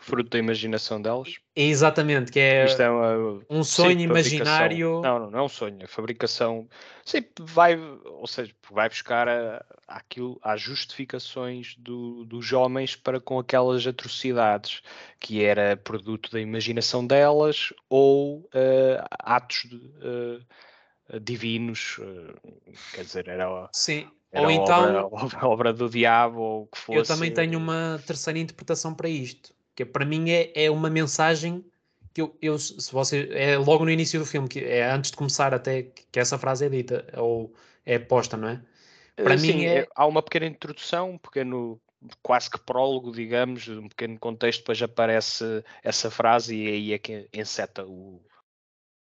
fruto 0.07 0.29
da 0.29 0.39
imaginação 0.39 1.01
delas. 1.01 1.35
Exatamente, 1.53 2.31
que 2.31 2.39
é, 2.39 2.65
é 2.65 2.89
uma, 2.89 3.41
um 3.49 3.63
sonho 3.63 3.99
sim, 3.99 4.05
imaginário. 4.05 5.01
Não, 5.01 5.19
não, 5.19 5.31
não 5.31 5.39
é 5.39 5.41
um 5.41 5.49
sonho, 5.49 5.83
a 5.83 5.87
fabricação. 5.87 6.67
Sim, 7.03 7.25
vai, 7.41 7.77
ou 7.77 8.25
seja, 8.25 8.53
vai 8.71 8.87
buscar 8.87 9.27
a, 9.27 9.63
aquilo, 9.85 10.39
às 10.41 10.61
justificações 10.61 11.75
do, 11.77 12.23
dos 12.23 12.53
homens 12.53 12.95
para 12.95 13.19
com 13.19 13.37
aquelas 13.37 13.85
atrocidades, 13.85 14.81
que 15.19 15.43
era 15.43 15.75
produto 15.75 16.31
da 16.31 16.39
imaginação 16.39 17.05
delas 17.05 17.73
ou 17.89 18.39
uh, 18.39 19.03
atos 19.19 19.67
de, 19.69 19.75
uh, 19.75 21.19
divinos, 21.19 21.97
uh, 21.99 22.33
quer 22.93 23.03
dizer, 23.03 23.27
era. 23.27 23.69
Sim. 23.73 24.07
Era 24.31 24.45
ou 24.45 24.51
então 24.51 25.05
obra, 25.11 25.47
obra 25.47 25.73
do 25.73 25.89
diabo 25.89 26.39
ou 26.39 26.63
o 26.63 26.67
que 26.67 26.77
fosse. 26.77 26.97
Eu 26.97 27.03
também 27.03 27.33
tenho 27.33 27.57
uma 27.57 28.01
terceira 28.05 28.39
interpretação 28.39 28.93
para 28.93 29.09
isto 29.09 29.56
que 29.77 29.85
para 29.85 30.03
mim 30.03 30.31
é, 30.31 30.51
é 30.55 30.71
uma 30.71 30.89
mensagem 30.89 31.63
que 32.11 32.19
eu, 32.19 32.35
eu, 32.41 32.57
se 32.57 32.91
você 32.91 33.29
é 33.31 33.59
logo 33.59 33.85
no 33.85 33.91
início 33.91 34.19
do 34.19 34.25
filme, 34.25 34.47
que 34.47 34.59
é 34.59 34.89
antes 34.89 35.11
de 35.11 35.17
começar 35.17 35.53
até 35.53 35.83
que 35.83 36.19
essa 36.19 36.35
frase 36.39 36.65
é 36.65 36.69
dita 36.69 37.05
ou 37.15 37.53
é 37.85 37.99
posta, 37.99 38.35
não 38.35 38.47
é? 38.47 38.61
Para 39.15 39.35
eh, 39.35 39.37
Sim, 39.37 39.53
mim 39.53 39.65
é... 39.65 39.87
há 39.95 40.07
uma 40.07 40.23
pequena 40.23 40.47
introdução, 40.47 41.11
um 41.11 41.17
pequeno 41.19 41.79
quase 42.23 42.49
que 42.49 42.59
prólogo, 42.59 43.11
digamos, 43.11 43.67
um 43.67 43.87
pequeno 43.87 44.17
contexto, 44.17 44.61
depois 44.61 44.81
aparece 44.81 45.63
essa 45.83 46.09
frase 46.09 46.55
e 46.55 46.67
aí 46.67 46.93
é 46.93 46.97
que 46.97 47.29
enceta 47.31 47.85
o, 47.85 48.19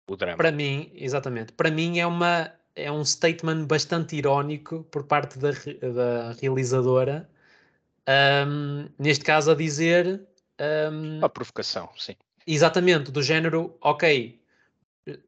o 0.06 0.14
drama. 0.14 0.36
Para 0.36 0.52
mim, 0.52 0.92
exatamente, 0.94 1.54
para 1.54 1.70
mim 1.70 1.98
é 1.98 2.06
uma 2.06 2.52
é 2.76 2.92
um 2.92 3.04
statement 3.04 3.64
bastante 3.64 4.14
irónico 4.14 4.84
por 4.90 5.04
parte 5.04 5.38
da, 5.38 5.50
da 5.50 6.32
realizadora, 6.40 7.28
um, 8.46 8.88
neste 8.98 9.24
caso 9.24 9.50
a 9.50 9.54
dizer 9.54 10.28
um, 10.60 11.24
a 11.24 11.28
provocação, 11.28 11.88
sim. 11.96 12.14
Exatamente, 12.46 13.10
do 13.10 13.22
género, 13.22 13.76
ok, 13.80 14.40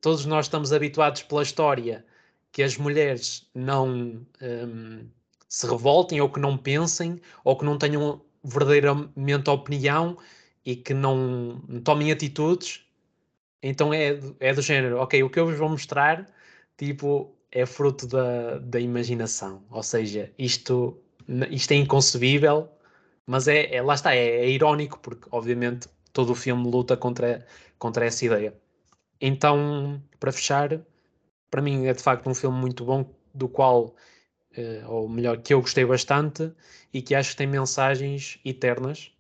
todos 0.01 0.27
nós 0.27 0.47
estamos 0.47 0.73
habituados 0.73 1.23
pela 1.23 1.43
história 1.43 2.05
que 2.51 2.63
as 2.63 2.77
mulheres 2.77 3.49
não 3.55 4.27
um, 4.43 5.07
se 5.49 5.67
revoltem 5.67 6.21
ou 6.21 6.29
que 6.31 6.39
não 6.39 6.57
pensem 6.57 7.21
ou 7.45 7.57
que 7.57 7.65
não 7.65 7.79
tenham 7.79 8.21
verdadeiramente 8.45 9.49
opinião 9.49 10.19
e 10.65 10.77
que 10.77 10.93
não 10.93 11.63
tomem 11.85 12.13
atitudes. 12.13 12.85
Então 13.63 13.93
é, 13.95 14.19
é 14.41 14.53
do 14.53 14.61
género, 14.61 14.99
ok, 14.99 15.23
o 15.23 15.31
que 15.31 15.39
eu 15.39 15.47
vos 15.47 15.59
vou 15.59 15.69
mostrar, 15.69 16.29
tipo, 16.77 17.35
é 17.51 17.65
fruto 17.65 18.07
da, 18.07 18.59
da 18.59 18.81
imaginação. 18.81 19.63
Ou 19.71 19.83
seja, 19.83 20.31
isto, 20.39 20.99
isto 21.51 21.73
é 21.73 21.77
inconcebível 21.77 22.69
mas 23.27 23.49
é, 23.49 23.75
é 23.75 23.83
lá 23.83 23.95
está, 23.95 24.15
é, 24.15 24.45
é, 24.45 24.51
irónico, 24.51 24.99
porque 25.01 25.29
obviamente 25.31 25.89
todo 26.13 26.33
o 26.33 26.35
filme 26.35 26.69
luta 26.71 26.97
contra, 26.97 27.47
contra 27.79 28.07
essa 28.07 28.25
ideia. 28.25 28.55
então, 29.21 30.03
para 30.21 30.33
fechar, 30.33 30.81
para 31.51 31.63
mim 31.63 31.87
é 31.87 31.95
de 31.95 32.03
facto 32.03 32.29
um 32.29 32.35
filme 32.35 32.59
muito 32.59 32.85
bom, 32.85 33.05
do 33.35 33.49
qual, 33.49 33.95
uh, 34.57 34.91
ou 34.91 35.09
melhor, 35.09 35.39
que 35.39 35.55
eu 35.55 35.61
gostei 35.61 35.85
bastante 35.85 36.53
e 36.93 37.03
que 37.03 37.15
acho 37.15 37.31
que 37.33 37.37
tem 37.37 37.47
mensagens 37.47 38.39
eternas. 38.45 39.13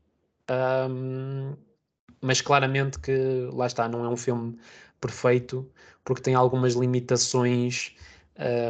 Um, 0.50 1.56
mas 2.20 2.40
claramente 2.40 2.98
que 3.00 3.12
lá 3.52 3.66
está, 3.66 3.88
não 3.88 4.04
é 4.04 4.08
um 4.08 4.16
filme 4.16 4.58
perfeito, 5.00 5.70
porque 6.04 6.22
tem 6.22 6.34
algumas 6.34 6.74
limitações, 6.74 7.94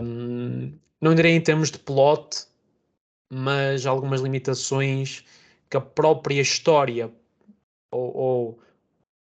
um, 0.02 0.72
não 1.00 1.14
direi 1.14 1.32
em 1.36 1.40
termos 1.40 1.70
de 1.70 1.78
plot, 1.78 2.46
mas 3.34 3.86
algumas 3.86 4.20
limitações 4.20 5.24
que 5.70 5.76
a 5.78 5.80
própria 5.80 6.42
história 6.42 7.10
ou, 7.90 8.14
ou 8.14 8.60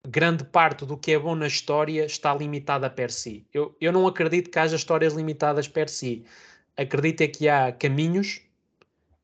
grande 0.08 0.44
parte 0.44 0.86
do 0.86 0.96
que 0.96 1.12
é 1.12 1.18
bom 1.18 1.34
na 1.34 1.46
história 1.46 2.06
está 2.06 2.34
limitada 2.34 2.88
per 2.88 3.12
si. 3.12 3.46
Eu, 3.52 3.76
eu 3.78 3.92
não 3.92 4.06
acredito 4.06 4.50
que 4.50 4.58
haja 4.58 4.76
histórias 4.76 5.12
limitadas 5.12 5.68
per 5.68 5.90
si. 5.90 6.24
Acredito 6.74 7.20
é 7.20 7.28
que 7.28 7.50
há 7.50 7.70
caminhos 7.70 8.40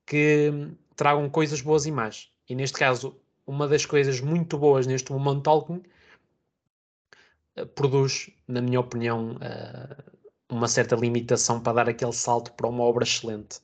que 0.04 0.52
tragam 0.94 1.30
coisas 1.30 1.62
boas 1.62 1.86
e 1.86 1.90
más. 1.90 2.28
E 2.46 2.54
neste 2.54 2.78
caso, 2.78 3.18
uma 3.46 3.66
das 3.66 3.86
coisas 3.86 4.20
muito 4.20 4.58
boas 4.58 4.86
neste 4.86 5.10
Woman 5.10 5.40
Talking 5.40 5.82
uh, 7.56 7.66
produz, 7.68 8.28
na 8.46 8.60
minha 8.60 8.80
opinião, 8.80 9.36
uh, 9.36 10.12
uma 10.50 10.68
certa 10.68 10.94
limitação 10.94 11.58
para 11.58 11.72
dar 11.72 11.88
aquele 11.88 12.12
salto 12.12 12.52
para 12.52 12.68
uma 12.68 12.84
obra 12.84 13.04
excelente. 13.04 13.60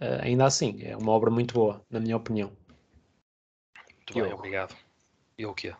Uh, 0.00 0.22
ainda 0.22 0.46
assim, 0.46 0.82
é 0.82 0.96
uma 0.96 1.12
obra 1.12 1.30
muito 1.30 1.54
boa, 1.54 1.84
na 1.90 2.00
minha 2.00 2.16
opinião. 2.16 2.52
Muito 3.96 4.14
bem, 4.14 4.22
eu. 4.22 4.36
obrigado. 4.36 4.76
E 5.38 5.46
o 5.46 5.54
quê? 5.54 5.74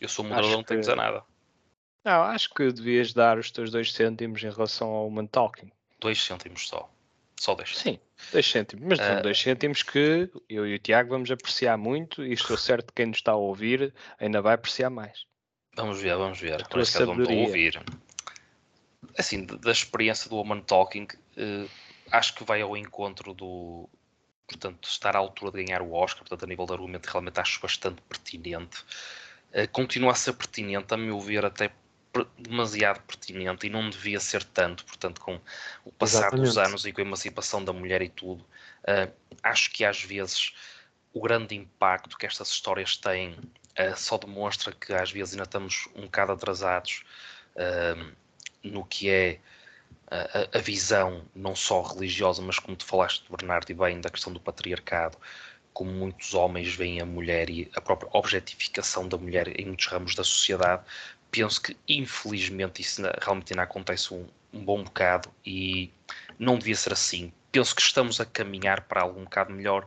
Eu 0.00 0.08
sou 0.08 0.24
moderador, 0.24 0.50
não 0.50 0.62
tenho 0.62 0.80
que 0.80 0.86
dizer 0.86 0.96
nada. 0.96 1.22
Não, 2.04 2.22
acho 2.22 2.50
que 2.54 2.70
devias 2.70 3.12
dar 3.12 3.38
os 3.38 3.50
teus 3.50 3.70
dois 3.70 3.92
cêntimos 3.92 4.42
em 4.42 4.50
relação 4.50 4.88
ao 4.88 5.08
Human 5.08 5.26
Talking. 5.26 5.72
Dois 5.98 6.22
cêntimos 6.22 6.68
só. 6.68 6.88
Só 7.38 7.54
dois. 7.54 7.76
Sim, 7.76 7.98
dois 8.32 8.46
cêntimos. 8.48 8.86
Mas 8.86 8.98
são 8.98 9.18
uh... 9.18 9.22
dois 9.22 9.38
cêntimos 9.38 9.82
que 9.82 10.30
eu 10.48 10.66
e 10.66 10.74
o 10.74 10.78
Tiago 10.78 11.10
vamos 11.10 11.30
apreciar 11.30 11.76
muito 11.76 12.24
e 12.24 12.32
estou 12.32 12.56
certo 12.56 12.86
que 12.86 12.94
quem 12.94 13.06
nos 13.06 13.18
está 13.18 13.32
a 13.32 13.36
ouvir 13.36 13.92
ainda 14.18 14.40
vai 14.40 14.54
apreciar 14.54 14.88
mais. 14.90 15.26
Vamos 15.74 16.00
ver, 16.00 16.16
vamos 16.16 16.40
ver. 16.40 16.54
A 16.54 16.76
Neste 16.76 16.98
caso 16.98 17.06
vamos 17.06 17.28
ouvir. 17.28 17.82
Assim, 19.18 19.44
da 19.44 19.72
experiência 19.72 20.30
do 20.30 20.36
Woman 20.36 20.60
Talking, 20.60 21.06
uh, 21.36 21.68
acho 22.10 22.34
que 22.34 22.44
vai 22.44 22.60
ao 22.60 22.76
encontro 22.76 23.34
do, 23.34 23.88
portanto, 24.46 24.88
estar 24.88 25.16
à 25.16 25.18
altura 25.18 25.52
de 25.52 25.64
ganhar 25.64 25.82
o 25.82 25.92
Oscar, 25.92 26.20
portanto, 26.20 26.44
a 26.44 26.46
nível 26.46 26.66
de 26.66 26.72
argumento, 26.72 27.06
realmente 27.06 27.40
acho 27.40 27.60
bastante 27.60 28.00
pertinente. 28.02 28.84
Uh, 29.52 29.68
continua 29.72 30.12
a 30.12 30.14
ser 30.14 30.32
pertinente, 30.34 30.92
a 30.94 30.96
meu 30.96 31.20
ver, 31.20 31.44
até 31.44 31.70
demasiado 32.38 33.02
pertinente 33.02 33.66
e 33.66 33.70
não 33.70 33.90
devia 33.90 34.18
ser 34.18 34.42
tanto, 34.42 34.84
portanto, 34.86 35.20
com 35.20 35.38
o 35.84 35.92
passar 35.92 36.20
Exatamente. 36.20 36.46
dos 36.46 36.58
anos 36.58 36.86
e 36.86 36.92
com 36.92 37.00
a 37.02 37.04
emancipação 37.04 37.62
da 37.62 37.72
mulher 37.72 38.00
e 38.00 38.08
tudo, 38.08 38.42
uh, 38.42 39.12
acho 39.42 39.70
que 39.72 39.84
às 39.84 40.02
vezes 40.02 40.54
o 41.12 41.20
grande 41.20 41.54
impacto 41.54 42.16
que 42.16 42.24
estas 42.24 42.48
histórias 42.48 42.96
têm 42.96 43.32
uh, 43.32 43.96
só 43.96 44.16
demonstra 44.16 44.72
que 44.72 44.94
às 44.94 45.10
vezes 45.10 45.34
ainda 45.34 45.44
estamos 45.44 45.88
um 45.94 46.02
bocado 46.02 46.32
atrasados 46.32 47.02
no 48.62 48.84
que 48.84 49.08
é 49.08 49.40
a, 50.10 50.58
a, 50.58 50.60
visão 50.60 51.24
não 51.34 51.54
só 51.56 51.82
religiosa, 51.82 52.40
mas 52.40 52.58
como 52.58 52.76
tu 52.76 52.84
falaste, 52.84 53.24
Bernardo, 53.30 53.70
e 53.70 53.74
bem, 53.74 54.00
da 54.00 54.10
questão 54.10 54.32
do 54.32 54.40
patriarcado, 54.40 55.18
como 55.72 55.90
muitos 55.90 56.32
homens 56.32 56.74
veem 56.74 57.00
a 57.00 57.06
mulher 57.06 57.50
e 57.50 57.70
a 57.74 57.80
própria 57.80 58.08
objetificação 58.12 59.08
da 59.08 59.18
mulher 59.18 59.48
em 59.60 59.66
muitos 59.66 59.86
ramos 59.86 60.14
da 60.14 60.24
sociedade, 60.24 60.82
penso 61.30 61.60
que 61.60 61.76
infelizmente 61.88 62.80
isso 62.80 63.02
realmente 63.20 63.52
ainda 63.52 63.64
acontece 63.64 64.14
um, 64.14 64.26
um, 64.52 64.64
bom 64.64 64.82
bocado 64.82 65.30
e 65.44 65.92
não 66.38 66.58
devia 66.58 66.76
ser 66.76 66.92
assim. 66.92 67.32
Penso 67.52 67.74
que 67.74 67.82
estamos 67.82 68.20
a 68.20 68.24
caminhar 68.24 68.82
para 68.82 69.02
algo 69.02 69.20
um 69.20 69.24
bocado 69.24 69.52
melhor, 69.52 69.86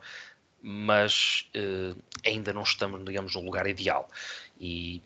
mas 0.61 1.49
uh, 1.55 1.99
ainda 2.26 2.53
não 2.53 2.63
estamos, 2.63 3.03
digamos, 3.03 3.34
no 3.36 3.41
lugar 3.41 3.65
ideal. 3.65 4.09
E 4.59 5.01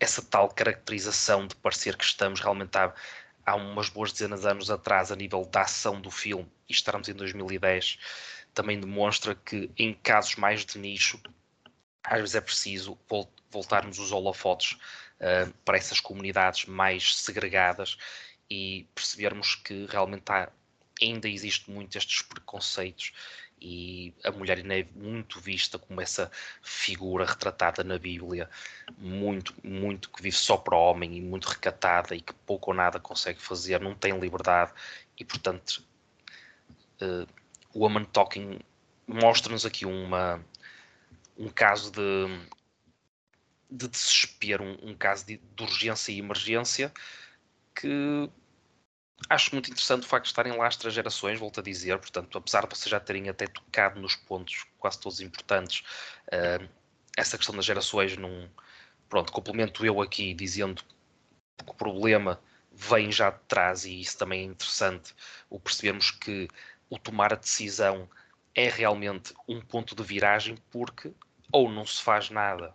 essa 0.00 0.22
tal 0.22 0.48
caracterização 0.48 1.46
de 1.46 1.54
parecer 1.56 1.96
que 1.96 2.04
estamos 2.04 2.40
realmente 2.40 2.76
a 2.76 2.92
há 3.44 3.54
umas 3.54 3.88
boas 3.88 4.12
dezenas 4.12 4.42
de 4.42 4.48
anos 4.48 4.70
atrás, 4.70 5.12
a 5.12 5.16
nível 5.16 5.44
da 5.44 5.62
ação 5.62 6.00
do 6.00 6.10
filme, 6.10 6.50
e 6.68 6.72
estarmos 6.72 7.08
em 7.08 7.14
2010, 7.14 7.98
também 8.54 8.78
demonstra 8.78 9.34
que 9.34 9.70
em 9.76 9.92
casos 9.94 10.36
mais 10.36 10.64
de 10.64 10.78
nicho, 10.78 11.20
às 12.02 12.20
vezes 12.20 12.34
é 12.34 12.40
preciso 12.40 12.98
voltarmos 13.50 13.98
os 13.98 14.12
holofotes 14.12 14.72
uh, 14.72 15.52
para 15.64 15.76
essas 15.76 16.00
comunidades 16.00 16.66
mais 16.66 17.16
segregadas 17.16 17.96
e 18.48 18.86
percebermos 18.94 19.54
que 19.54 19.86
realmente 19.86 20.30
há, 20.30 20.50
ainda 21.00 21.28
existe 21.28 21.70
muito 21.70 21.96
estes 21.96 22.22
preconceitos 22.22 23.12
e 23.60 24.12
a 24.22 24.30
mulher 24.30 24.58
ainda 24.58 24.78
é 24.78 24.86
muito 24.94 25.40
vista 25.40 25.78
como 25.78 26.00
essa 26.00 26.30
figura 26.62 27.24
retratada 27.24 27.82
na 27.82 27.98
Bíblia, 27.98 28.48
muito, 28.98 29.54
muito 29.62 30.10
que 30.10 30.22
vive 30.22 30.36
só 30.36 30.56
para 30.56 30.76
o 30.76 30.80
homem 30.80 31.16
e 31.16 31.20
muito 31.20 31.46
recatada 31.48 32.14
e 32.14 32.20
que 32.20 32.34
pouco 32.46 32.70
ou 32.70 32.76
nada 32.76 33.00
consegue 33.00 33.40
fazer, 33.40 33.80
não 33.80 33.94
tem 33.94 34.18
liberdade. 34.18 34.72
E, 35.18 35.24
portanto, 35.24 35.82
uh, 37.00 37.26
Woman 37.74 38.04
Talking 38.04 38.60
mostra-nos 39.06 39.64
aqui 39.64 39.86
uma, 39.86 40.44
um 41.38 41.48
caso 41.48 41.90
de, 41.90 42.26
de 43.70 43.88
desespero, 43.88 44.62
um, 44.62 44.90
um 44.90 44.94
caso 44.94 45.26
de, 45.26 45.38
de 45.38 45.62
urgência 45.62 46.12
e 46.12 46.18
emergência 46.18 46.92
que 47.74 48.30
acho 49.28 49.52
muito 49.52 49.70
interessante 49.70 50.04
o 50.04 50.06
facto 50.08 50.24
de 50.24 50.30
estarem 50.30 50.56
lá 50.56 50.66
as 50.66 50.76
três 50.76 50.94
gerações, 50.94 51.38
volto 51.38 51.60
a 51.60 51.62
dizer, 51.62 51.98
portanto, 51.98 52.36
apesar 52.36 52.66
de 52.66 52.74
vocês 52.74 52.90
já 52.90 53.00
terem 53.00 53.28
até 53.28 53.46
tocado 53.46 54.00
nos 54.00 54.16
pontos 54.16 54.66
quase 54.78 55.00
todos 55.00 55.20
importantes, 55.20 55.82
uh, 56.28 56.68
essa 57.16 57.36
questão 57.36 57.54
das 57.54 57.64
gerações 57.64 58.16
num. 58.16 58.48
Pronto, 59.08 59.32
complemento 59.32 59.84
eu 59.86 60.00
aqui 60.00 60.34
dizendo 60.34 60.82
que 60.82 61.70
o 61.70 61.74
problema 61.74 62.40
vem 62.72 63.12
já 63.12 63.30
de 63.30 63.38
trás 63.46 63.84
e 63.84 64.00
isso 64.00 64.18
também 64.18 64.40
é 64.40 64.44
interessante, 64.44 65.14
o 65.48 65.60
percebermos 65.60 66.10
que 66.10 66.48
o 66.90 66.98
tomar 66.98 67.32
a 67.32 67.36
decisão 67.36 68.08
é 68.54 68.68
realmente 68.68 69.32
um 69.48 69.60
ponto 69.60 69.94
de 69.94 70.02
viragem 70.02 70.56
porque 70.70 71.12
ou 71.52 71.70
não 71.70 71.86
se 71.86 72.02
faz 72.02 72.30
nada 72.30 72.74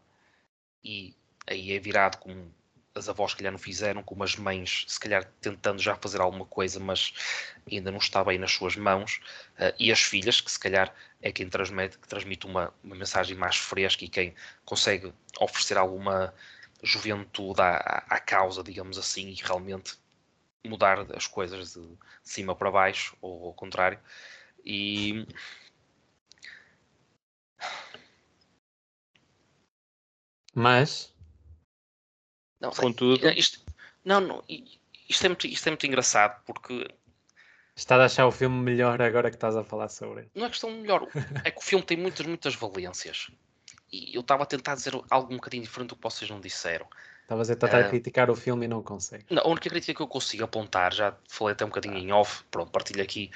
e 0.84 1.14
aí 1.48 1.74
é 1.74 1.80
virado 1.80 2.18
como 2.18 2.54
as 2.96 3.08
avós, 3.10 3.32
se 3.32 3.38
calhar, 3.38 3.52
não 3.52 3.60
fizeram, 3.60 4.04
como 4.04 4.24
as 4.24 4.36
mães, 4.36 4.86
se 4.88 5.00
calhar, 5.00 5.26
tentando 5.42 5.82
já 5.82 5.96
fazer 5.96 6.22
alguma 6.22 6.46
coisa, 6.46 6.80
mas 6.80 7.14
ainda 7.72 7.92
não 7.92 8.00
está 8.00 8.24
bem 8.24 8.38
nas 8.38 8.52
suas 8.52 8.76
mãos, 8.76 9.22
uh, 9.60 9.74
e 9.80 9.92
as 9.92 10.02
filhas, 10.02 10.42
que 10.42 10.52
se 10.52 10.60
calhar 10.60 10.94
é 11.22 11.32
quem 11.32 11.50
transmite, 11.50 11.98
que 11.98 12.08
transmite 12.08 12.46
uma, 12.46 12.74
uma 12.84 12.96
mensagem 12.96 13.38
mais 13.38 13.58
fresca 13.58 14.04
e 14.04 14.10
quem 14.10 14.36
consegue 14.66 15.14
oferecer 15.40 15.78
alguma 15.78 16.34
juventude 16.84 17.62
à, 17.62 18.06
à 18.10 18.20
causa, 18.20 18.64
digamos 18.64 18.98
assim, 18.98 19.30
e 19.30 19.36
realmente 19.36 19.98
mudar 20.66 21.06
as 21.16 21.28
coisas 21.28 21.74
de 21.74 21.98
cima 22.24 22.56
para 22.56 22.72
baixo, 22.72 23.16
ou 23.22 23.48
ao 23.48 23.54
contrário. 23.54 24.00
E 24.66 25.26
mas 30.54 31.14
não, 32.60 32.72
Contudo... 32.72 33.30
Isto, 33.30 33.60
não, 34.04 34.20
não, 34.20 34.44
isto, 34.48 35.26
é 35.26 35.30
muito, 35.30 35.48
isto 35.48 35.68
é 35.68 35.72
muito 35.72 35.88
engraçado 35.88 36.42
porque. 36.46 36.88
Estás 37.76 38.02
a 38.02 38.06
achar 38.06 38.28
o 38.28 38.32
filme 38.32 38.58
melhor 38.62 39.02
agora 39.02 39.30
que 39.30 39.38
estás 39.38 39.56
a 39.56 39.64
falar 39.64 39.88
sobre 39.88 40.28
Não 40.36 40.46
é 40.46 40.50
questão 40.50 40.70
melhor, 40.70 41.08
é 41.46 41.52
que 41.52 41.60
o 41.60 41.62
filme 41.62 41.86
tem 41.86 41.98
muitas, 41.98 42.26
muitas 42.26 42.56
valências. 42.56 43.30
E 43.92 44.16
eu 44.16 44.22
estava 44.22 44.44
a 44.44 44.46
tentar 44.46 44.76
dizer 44.76 44.94
algo 45.10 45.34
um 45.34 45.38
bocadinho 45.38 45.64
diferente 45.64 45.90
do 45.90 45.96
que 45.96 46.04
vocês 46.04 46.30
não 46.30 46.40
disseram. 46.40 46.86
Estavas 47.24 47.50
a 47.50 47.56
tentar 47.56 47.86
uh, 47.86 47.90
criticar 47.90 48.30
o 48.30 48.36
filme 48.36 48.66
e 48.66 48.68
não 48.68 48.84
consegues. 48.84 49.26
Não, 49.30 49.44
a 49.44 49.48
única 49.48 49.70
crítica 49.70 49.94
que 49.94 50.02
eu 50.02 50.08
consigo 50.08 50.44
apontar, 50.44 50.94
já 50.94 51.16
falei 51.28 51.54
até 51.54 51.64
um 51.64 51.70
bocadinho 51.70 51.98
em 51.98 52.12
off, 52.12 52.44
pronto, 52.52 52.72
partilho 52.72 53.02
aqui. 53.02 53.32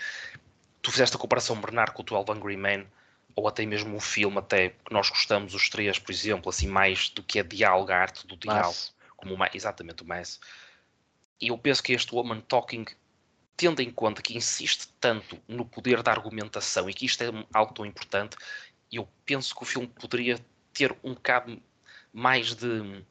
Tu 0.81 0.91
fizeste 0.91 1.15
a 1.15 1.19
comparação 1.19 1.59
Bernardo 1.59 1.93
com 1.93 2.01
o 2.01 2.05
12 2.05 2.31
Angry 2.31 2.57
Men, 2.57 2.87
ou 3.35 3.47
até 3.47 3.65
mesmo 3.65 3.95
um 3.95 3.99
filme 3.99 4.37
até 4.37 4.69
que 4.69 4.91
nós 4.91 5.09
gostamos, 5.09 5.53
os 5.53 5.69
três, 5.69 5.97
por 5.97 6.11
exemplo, 6.11 6.49
assim, 6.49 6.67
mais 6.67 7.09
do 7.09 7.23
que 7.23 7.39
é 7.39 7.43
diálogo, 7.43 7.91
a 7.91 7.95
arte 7.95 8.27
do 8.27 8.35
diálogo. 8.35 8.67
Mas 8.67 8.93
como 9.23 9.45
exatamente 9.53 10.03
o 10.03 10.05
Messi. 10.05 10.39
E 11.39 11.47
eu 11.47 11.57
penso 11.57 11.83
que 11.83 11.93
este 11.93 12.13
Woman 12.13 12.41
Talking, 12.41 12.85
tendo 13.57 13.81
em 13.81 13.91
conta 13.91 14.21
que 14.21 14.37
insiste 14.37 14.87
tanto 14.99 15.39
no 15.47 15.65
poder 15.65 16.01
da 16.01 16.11
argumentação 16.11 16.89
e 16.89 16.93
que 16.93 17.05
isto 17.05 17.23
é 17.23 17.27
algo 17.53 17.73
tão 17.73 17.85
importante, 17.85 18.37
eu 18.91 19.07
penso 19.25 19.55
que 19.55 19.63
o 19.63 19.65
filme 19.65 19.87
poderia 19.87 20.39
ter 20.73 20.95
um 21.03 21.13
bocado 21.13 21.61
mais 22.11 22.53
de 22.53 23.03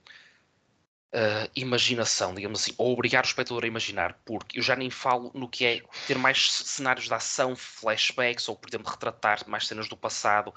uh, 1.13 1.51
imaginação, 1.55 2.35
digamos 2.35 2.63
assim, 2.63 2.75
ou 2.79 2.93
obrigar 2.93 3.25
o 3.25 3.27
espectador 3.27 3.65
a 3.65 3.67
imaginar, 3.67 4.19
porque 4.25 4.59
eu 4.59 4.63
já 4.63 4.75
nem 4.75 4.91
falo 4.91 5.31
no 5.35 5.49
que 5.49 5.65
é 5.65 5.83
ter 6.07 6.17
mais 6.19 6.53
cenários 6.53 7.07
de 7.07 7.15
ação, 7.15 7.55
flashbacks, 7.55 8.49
ou 8.49 8.57
por 8.57 8.69
exemplo 8.69 8.91
retratar 8.91 9.49
mais 9.49 9.67
cenas 9.67 9.89
do 9.89 9.97
passado, 9.97 10.55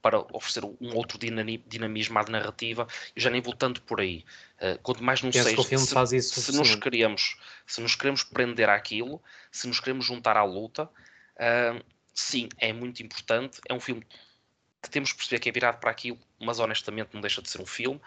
para 0.00 0.18
oferecer 0.32 0.64
um 0.64 0.94
outro 0.94 1.18
dinamismo 1.18 2.18
à 2.18 2.24
narrativa. 2.24 2.86
Eu 3.14 3.22
já 3.22 3.30
nem 3.30 3.40
vou 3.40 3.54
tanto 3.54 3.82
por 3.82 4.00
aí. 4.00 4.24
Uh, 4.60 4.78
quanto 4.82 5.02
mais 5.02 5.22
não 5.22 5.32
seja, 5.32 5.56
se, 6.20 6.42
se 6.42 6.56
nos 6.56 6.74
queremos, 6.76 7.36
se 7.66 7.80
nos 7.80 7.94
queremos 7.94 8.22
prender 8.22 8.68
àquilo, 8.68 9.22
se 9.50 9.66
nos 9.66 9.80
queremos 9.80 10.06
juntar 10.06 10.36
à 10.36 10.44
luta, 10.44 10.84
uh, 10.84 11.84
sim, 12.14 12.48
é 12.58 12.72
muito 12.72 13.02
importante. 13.02 13.60
É 13.68 13.74
um 13.74 13.80
filme 13.80 14.06
que 14.82 14.90
temos 14.90 15.12
que 15.12 15.18
perceber 15.18 15.40
que 15.40 15.48
é 15.48 15.52
virado 15.52 15.78
para 15.78 15.90
aquilo, 15.90 16.18
mas 16.40 16.60
honestamente 16.60 17.10
não 17.12 17.20
deixa 17.20 17.42
de 17.42 17.50
ser 17.50 17.60
um 17.60 17.66
filme 17.66 18.00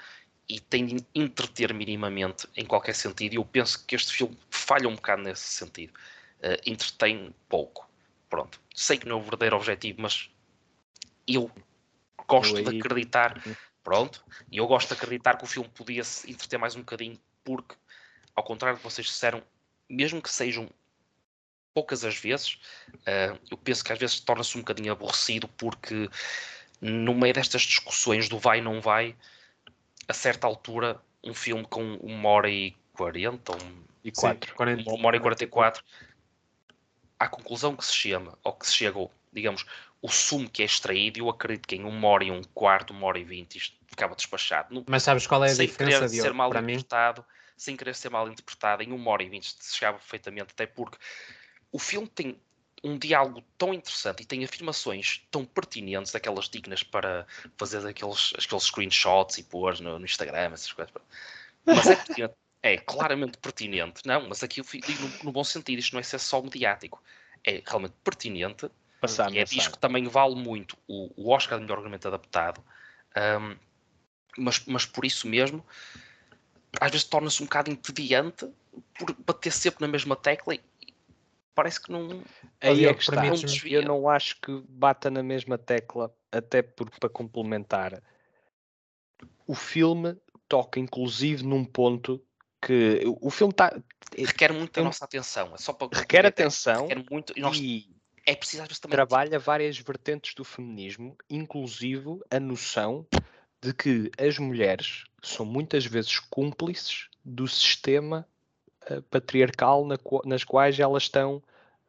e 0.48 0.60
tem 0.60 0.86
de 0.86 1.06
entreter 1.14 1.74
minimamente 1.74 2.48
em 2.56 2.66
qualquer 2.66 2.96
sentido. 2.96 3.34
E 3.34 3.36
eu 3.36 3.46
penso 3.46 3.86
que 3.86 3.96
este 3.96 4.14
filme 4.14 4.38
falha 4.50 4.88
um 4.88 4.96
bocado 4.96 5.22
nesse 5.24 5.44
sentido. 5.44 5.94
Uh, 6.40 6.58
entretém 6.66 7.36
pouco. 7.50 7.90
Pronto. 8.30 8.62
Sei 8.74 8.98
que 8.98 9.08
não 9.08 9.18
é 9.18 9.20
o 9.20 9.22
verdadeiro 9.22 9.58
objetivo, 9.58 10.02
mas 10.02 10.30
eu 11.28 11.52
gosto 12.28 12.58
eu 12.58 12.64
de 12.64 12.80
acreditar. 12.80 13.42
Uhum. 13.46 13.56
Pronto. 13.84 14.24
E 14.52 14.58
eu 14.58 14.68
gosto 14.68 14.90
de 14.90 14.94
acreditar 14.94 15.38
que 15.38 15.44
o 15.44 15.48
filme 15.48 15.70
podia 15.70 16.04
se 16.04 16.30
entreter 16.30 16.60
mais 16.60 16.76
um 16.76 16.80
bocadinho, 16.80 17.20
porque, 17.44 17.76
ao 18.36 18.44
contrário 18.44 18.78
do 18.78 18.82
que 18.82 18.90
vocês 18.90 19.08
disseram, 19.08 19.42
mesmo 19.90 20.22
que 20.22 20.30
sejam 20.30 20.70
poucas 21.74 22.04
as 22.04 22.16
vezes, 22.18 22.60
uh, 22.94 23.40
eu 23.50 23.58
penso 23.58 23.84
que 23.84 23.92
às 23.92 23.98
vezes 23.98 24.20
torna-se 24.20 24.56
um 24.58 24.62
bocadinho 24.62 24.92
aborrecido, 24.92 25.48
porque 25.48 26.10
no 26.80 27.16
meio 27.16 27.34
destas 27.34 27.64
discussões 27.64 28.30
do 28.30 28.38
vai 28.38 28.62
não 28.62 28.82
vai, 28.82 29.16
a 30.08 30.14
certa 30.14 30.46
altura, 30.48 31.02
um 31.24 31.34
filme 31.34 31.66
com 31.66 31.96
uma 31.96 32.30
hora 32.30 32.50
e 32.50 32.76
quarenta, 32.94 33.54
um, 33.54 33.84
e 34.04 34.12
quatro, 34.12 34.54
uma 34.88 35.08
hora 35.08 35.18
e 35.18 35.20
quarenta 35.20 35.44
e 35.44 35.48
quatro, 35.48 35.84
à 37.20 37.28
conclusão 37.28 37.76
que 37.76 37.86
se 37.86 37.94
chama, 37.94 38.38
ou 38.44 38.54
que 38.54 38.68
se 38.68 38.74
chegou, 38.74 39.12
digamos, 39.32 39.66
o 40.02 40.10
sumo 40.10 40.50
que 40.50 40.64
é 40.64 40.66
extraído, 40.66 41.20
eu 41.20 41.30
acredito 41.30 41.68
que 41.68 41.76
em 41.76 41.84
uma 41.84 42.08
hora 42.08 42.24
e 42.24 42.32
um 42.32 42.42
quarto, 42.44 42.92
uma 42.92 43.06
hora 43.06 43.20
e 43.20 43.24
vinte, 43.24 43.58
isto 43.58 43.78
ficava 43.88 44.16
despachado. 44.16 44.84
Mas 44.88 45.04
sabes 45.04 45.28
qual 45.28 45.44
é 45.44 45.52
a 45.52 45.56
sem 45.56 45.68
diferença, 45.68 46.08
querer 46.08 46.22
ser 46.22 46.34
mal 46.34 46.50
interpretado, 46.50 47.22
mim? 47.22 47.28
Sem 47.56 47.78
querer 47.78 47.96
ser 47.96 48.10
mal 48.10 48.28
interpretado, 48.28 48.82
em 48.82 48.92
uma 48.92 49.12
hora 49.12 49.22
e 49.22 49.30
vinte 49.30 49.56
se 49.60 49.76
chegava 49.76 50.00
perfeitamente, 50.00 50.50
até 50.52 50.66
porque 50.66 50.98
o 51.72 51.78
filme 51.78 52.08
tem 52.08 52.40
um 52.84 52.98
diálogo 52.98 53.44
tão 53.60 53.74
interessante 53.74 54.24
e 54.24 54.26
tem 54.26 54.44
afirmações 54.44 55.24
tão 55.30 55.46
pertinentes, 55.46 56.16
aquelas 56.16 56.50
dignas 56.50 56.82
para 56.82 57.28
fazer 57.56 57.86
aqueles, 57.86 58.34
aqueles 58.44 58.64
screenshots 58.64 59.38
e 59.38 59.44
pôr 59.44 59.80
no, 59.80 60.00
no 60.00 60.06
Instagram, 60.06 60.52
essas 60.52 60.74
coisas. 60.74 60.94
Mas 61.66 61.88
é 61.88 61.96
pertinente. 61.96 62.34
É 62.64 62.78
claramente 62.78 63.40
pertinente, 63.40 64.04
não, 64.06 64.30
mas 64.30 64.44
aqui 64.44 64.62
eu 64.62 64.64
digo 64.64 65.02
no, 65.02 65.24
no, 65.24 65.32
bom 65.32 65.44
sentido, 65.44 65.80
isto 65.80 65.94
não 65.94 66.00
é 66.00 66.04
ser 66.04 66.20
só 66.20 66.40
mediático, 66.44 67.02
é 67.44 67.60
realmente 67.66 67.96
pertinente 68.04 68.70
Passar 69.02 69.34
e 69.34 69.40
é 69.40 69.44
disso 69.44 69.72
que 69.72 69.80
também 69.80 70.08
vale 70.08 70.36
muito 70.36 70.78
o, 70.88 71.12
o 71.18 71.30
Oscar 71.32 71.58
de 71.58 71.66
melhor 71.66 71.80
argumento 71.80 72.08
adaptado, 72.08 72.64
um, 73.42 73.58
mas, 74.38 74.64
mas 74.66 74.86
por 74.86 75.04
isso 75.04 75.28
mesmo 75.28 75.66
às 76.80 76.92
vezes 76.92 77.06
torna-se 77.06 77.42
um 77.42 77.46
bocado 77.46 77.72
entediante 77.72 78.48
por 78.98 79.14
bater 79.26 79.52
sempre 79.52 79.82
na 79.82 79.92
mesma 79.92 80.16
tecla 80.16 80.56
e 80.56 80.62
parece 81.54 81.82
que 81.82 81.92
não. 81.92 82.24
Aí 82.62 82.86
é 82.86 82.94
que 82.94 83.02
está. 83.02 83.24
Não 83.24 83.34
eu 83.66 83.82
não 83.84 84.08
acho 84.08 84.40
que 84.40 84.64
bata 84.70 85.10
na 85.10 85.24
mesma 85.24 85.58
tecla, 85.58 86.14
até 86.32 86.62
porque 86.62 87.00
para 87.00 87.10
complementar, 87.10 88.02
o 89.46 89.56
filme 89.56 90.16
toca 90.48 90.80
inclusive 90.80 91.44
num 91.44 91.66
ponto 91.66 92.24
que 92.62 93.02
o 93.06 93.30
filme 93.30 93.52
está 93.52 93.76
requer 94.16 94.54
muito 94.54 94.80
a 94.80 94.84
nossa 94.84 95.04
atenção. 95.04 95.54
É 95.54 95.58
só 95.58 95.74
para 95.74 95.90
requer 95.98 96.26
atenção 96.26 96.88
requer 96.88 97.06
muito 97.10 97.34
e, 97.36 97.42
nós, 97.42 97.58
e 97.58 97.90
é 98.26 98.36
preciso 98.36 98.64
também 98.80 98.96
trabalha 98.96 99.40
várias 99.40 99.78
vertentes 99.78 100.34
do 100.34 100.44
feminismo, 100.44 101.16
inclusive 101.30 102.20
a 102.30 102.40
noção 102.40 103.06
de 103.62 103.74
que 103.74 104.12
as 104.18 104.38
mulheres 104.38 105.06
são 105.22 105.46
muitas 105.46 105.86
vezes 105.86 106.20
cúmplices 106.20 107.10
do 107.24 107.48
sistema 107.48 108.28
uh, 108.90 109.02
patriarcal 109.04 109.86
na, 109.86 109.98
nas 110.26 110.44
quais 110.44 110.80
elas 110.80 111.04
estão 111.04 111.44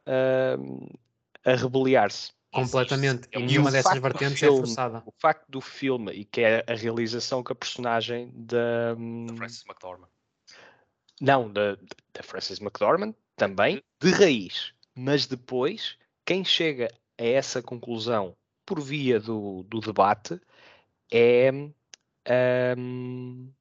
uh, 0.07 0.99
a 1.43 1.55
rebeliar-se. 1.55 2.31
Completamente. 2.51 3.27
E 3.31 3.39
nenhuma 3.39 3.71
dessas 3.71 3.99
vertentes 3.99 4.43
é 4.43 4.45
filme, 4.45 4.57
é 4.57 4.61
forçada. 4.61 5.03
O 5.07 5.13
facto 5.17 5.49
do 5.49 5.59
filme, 5.59 6.11
e 6.11 6.23
que 6.23 6.41
é 6.41 6.63
a 6.67 6.75
realização 6.75 7.43
que 7.43 7.51
a 7.51 7.55
personagem 7.55 8.31
da. 8.35 8.95
Hum, 8.95 9.25
da 9.25 9.35
Frances 9.35 9.63
McDormand. 9.65 10.09
Não, 11.19 11.51
da, 11.51 11.75
da 12.13 12.21
Frances 12.21 12.59
McDormand, 12.59 13.15
também, 13.35 13.83
de 13.99 14.11
raiz. 14.11 14.71
Mas 14.95 15.25
depois, 15.25 15.97
quem 16.25 16.43
chega 16.43 16.93
a 17.17 17.23
essa 17.23 17.61
conclusão 17.61 18.35
por 18.65 18.81
via 18.81 19.19
do, 19.19 19.63
do 19.63 19.79
debate 19.79 20.39
é 21.11 21.51
um, 22.77 23.51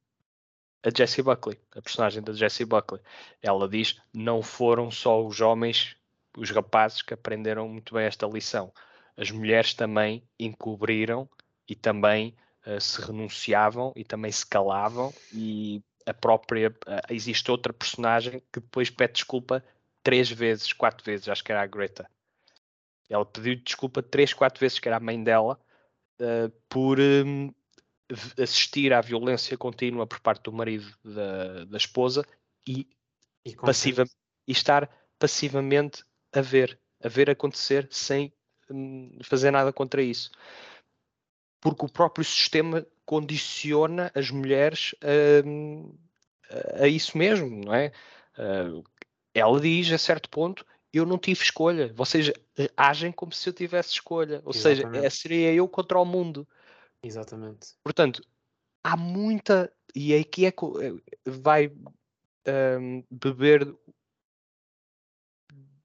a 0.84 0.90
Jessie 0.96 1.22
Buckley, 1.22 1.58
a 1.76 1.82
personagem 1.82 2.22
da 2.22 2.32
Jessie 2.32 2.66
Buckley. 2.66 3.00
Ela 3.40 3.68
diz: 3.68 4.00
não 4.12 4.42
foram 4.42 4.90
só 4.90 5.24
os 5.24 5.40
homens, 5.40 5.96
os 6.36 6.50
rapazes 6.50 7.02
que 7.02 7.14
aprenderam 7.14 7.68
muito 7.68 7.94
bem 7.94 8.04
esta 8.04 8.26
lição. 8.26 8.72
As 9.16 9.30
mulheres 9.30 9.74
também 9.74 10.22
encobriram 10.38 11.28
e 11.68 11.74
também 11.74 12.34
uh, 12.66 12.80
se 12.80 13.00
renunciavam 13.00 13.92
e 13.94 14.04
também 14.04 14.32
se 14.32 14.46
calavam 14.46 15.12
e 15.32 15.82
a 16.06 16.14
própria. 16.14 16.70
Uh, 16.70 17.12
existe 17.12 17.50
outra 17.50 17.72
personagem 17.72 18.40
que 18.52 18.60
depois 18.60 18.90
pede 18.90 19.14
desculpa 19.14 19.64
três 20.02 20.30
vezes, 20.30 20.72
quatro 20.72 21.04
vezes, 21.04 21.28
acho 21.28 21.44
que 21.44 21.52
era 21.52 21.62
a 21.62 21.66
Greta. 21.66 22.08
Ela 23.12 23.26
pediu 23.26 23.56
desculpa 23.56 24.02
três, 24.02 24.32
quatro 24.32 24.58
vezes, 24.58 24.78
que 24.78 24.88
era 24.88 24.96
a 24.96 25.00
mãe 25.00 25.22
dela, 25.22 25.60
uh, 26.18 26.50
por 26.68 26.98
um, 26.98 27.52
assistir 28.40 28.92
à 28.92 29.02
violência 29.02 29.56
contínua 29.58 30.06
por 30.06 30.18
parte 30.20 30.44
do 30.44 30.52
marido 30.52 30.90
da, 31.04 31.64
da 31.64 31.76
esposa 31.76 32.24
e, 32.66 32.88
e, 33.44 33.54
passiva, 33.54 34.04
e 34.48 34.52
estar 34.52 34.90
passivamente 35.18 36.04
a 36.32 36.40
ver, 36.40 36.78
a 37.04 37.08
ver 37.08 37.28
acontecer 37.28 37.86
sem 37.90 38.32
um, 38.70 39.18
fazer 39.22 39.50
nada 39.50 39.72
contra 39.74 40.02
isso. 40.02 40.30
Porque 41.60 41.84
o 41.84 41.92
próprio 41.92 42.24
sistema 42.24 42.86
condiciona 43.04 44.10
as 44.14 44.30
mulheres 44.30 44.94
a, 45.02 46.82
a 46.84 46.88
isso 46.88 47.16
mesmo, 47.18 47.64
não 47.64 47.74
é? 47.74 47.92
Uh, 48.38 48.82
ela 49.34 49.60
diz 49.60 49.92
a 49.92 49.98
certo 49.98 50.28
ponto: 50.30 50.64
Eu 50.92 51.06
não 51.06 51.18
tive 51.18 51.42
escolha. 51.42 51.92
Vocês 51.94 52.28
eh, 52.58 52.70
agem 52.76 53.10
como 53.10 53.32
se 53.32 53.48
eu 53.48 53.52
tivesse 53.52 53.92
escolha. 53.92 54.42
Ou 54.44 54.52
Exatamente. 54.52 54.94
seja, 54.96 55.06
é, 55.06 55.10
seria 55.10 55.54
eu 55.54 55.66
contra 55.66 55.98
o 55.98 56.04
mundo. 56.04 56.46
Exatamente. 57.02 57.74
Portanto, 57.82 58.22
há 58.84 58.96
muita. 58.96 59.72
E 59.94 60.14
aqui 60.14 60.46
é 60.46 60.50
que 60.50 60.64
eh, 60.64 61.30
vai 61.30 61.72
um, 62.46 63.04
beber 63.10 63.74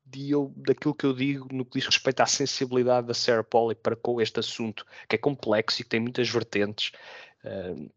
de 0.06 0.32
eu, 0.32 0.54
daquilo 0.56 0.96
que 0.96 1.06
eu 1.06 1.14
digo 1.14 1.48
no 1.52 1.66
que 1.66 1.80
diz 1.80 1.86
respeito 1.86 2.22
à 2.22 2.26
sensibilidade 2.26 3.08
da 3.08 3.14
Sarah 3.14 3.44
Polly 3.44 3.76
para 3.76 3.96
com 3.96 4.22
este 4.22 4.40
assunto, 4.40 4.86
que 5.08 5.16
é 5.16 5.20
complexo 5.20 5.82
e 5.82 5.84
que 5.84 5.90
tem 5.90 6.00
muitas 6.00 6.30
vertentes, 6.30 6.92
uh, 7.44 7.92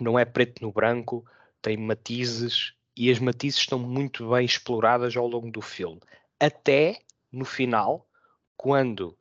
não 0.00 0.18
é 0.18 0.24
preto 0.24 0.62
no 0.62 0.72
branco, 0.72 1.24
tem 1.60 1.76
matizes 1.76 2.74
e 2.96 3.10
as 3.10 3.18
matizes 3.18 3.60
estão 3.60 3.78
muito 3.78 4.30
bem 4.30 4.44
exploradas 4.44 5.16
ao 5.16 5.26
longo 5.26 5.50
do 5.50 5.60
filme. 5.60 6.00
Até 6.40 7.00
no 7.32 7.44
final, 7.44 8.08
quando 8.56 9.18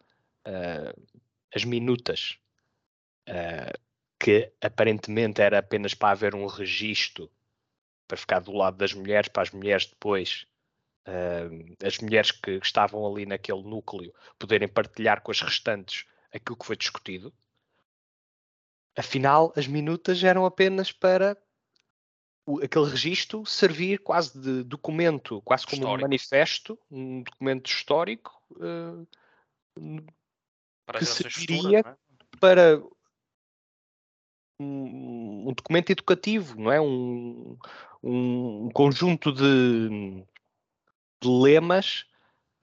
uh, 0.48 1.08
as 1.54 1.64
minutas, 1.64 2.38
uh, 3.28 3.80
que 4.20 4.52
aparentemente 4.62 5.42
era 5.42 5.60
apenas 5.60 5.94
para 5.94 6.12
haver 6.12 6.36
um 6.36 6.46
registro 6.46 7.32
para 8.08 8.18
ficar 8.18 8.40
do 8.40 8.54
lado 8.54 8.78
das 8.78 8.94
mulheres, 8.94 9.28
para 9.28 9.44
as 9.44 9.52
mulheres 9.52 9.86
depois, 9.86 10.48
uh, 11.08 11.86
as 11.86 11.98
mulheres 12.00 12.32
que 12.32 12.52
estavam 12.52 13.06
ali 13.06 13.26
naquele 13.26 13.64
núcleo, 13.64 14.14
poderem 14.40 14.68
partilhar 14.68 15.22
com 15.22 15.32
as 15.32 15.42
restantes 15.42 16.06
aquilo 16.34 16.58
que 16.58 16.66
foi 16.66 16.78
discutido. 16.78 17.34
Afinal, 18.96 19.54
as 19.56 19.68
minutas 19.68 20.24
eram 20.24 20.46
apenas 20.46 20.92
para 20.92 21.38
o, 22.48 22.64
aquele 22.64 22.90
registro 22.90 23.46
servir 23.46 24.00
quase 24.00 24.40
de 24.40 24.64
documento, 24.64 25.42
quase 25.42 25.66
como 25.66 25.82
histórico. 25.82 26.00
um 26.00 26.02
manifesto, 26.02 26.80
um 26.90 27.22
documento 27.22 27.70
histórico 27.70 28.42
uh, 28.54 29.06
para 30.86 31.00
que 31.00 31.06
serviria 31.06 31.80
futuras, 31.80 31.86
é? 31.86 32.38
para 32.40 32.84
um, 34.58 35.50
um, 35.50 35.54
documento 35.54 35.90
educativo, 35.92 36.58
não 36.58 36.72
é? 36.72 36.80
Um, 36.80 37.58
um 38.02 38.70
conjunto 38.70 39.34
de, 39.34 40.24
de 41.22 41.28
lemas 41.28 42.06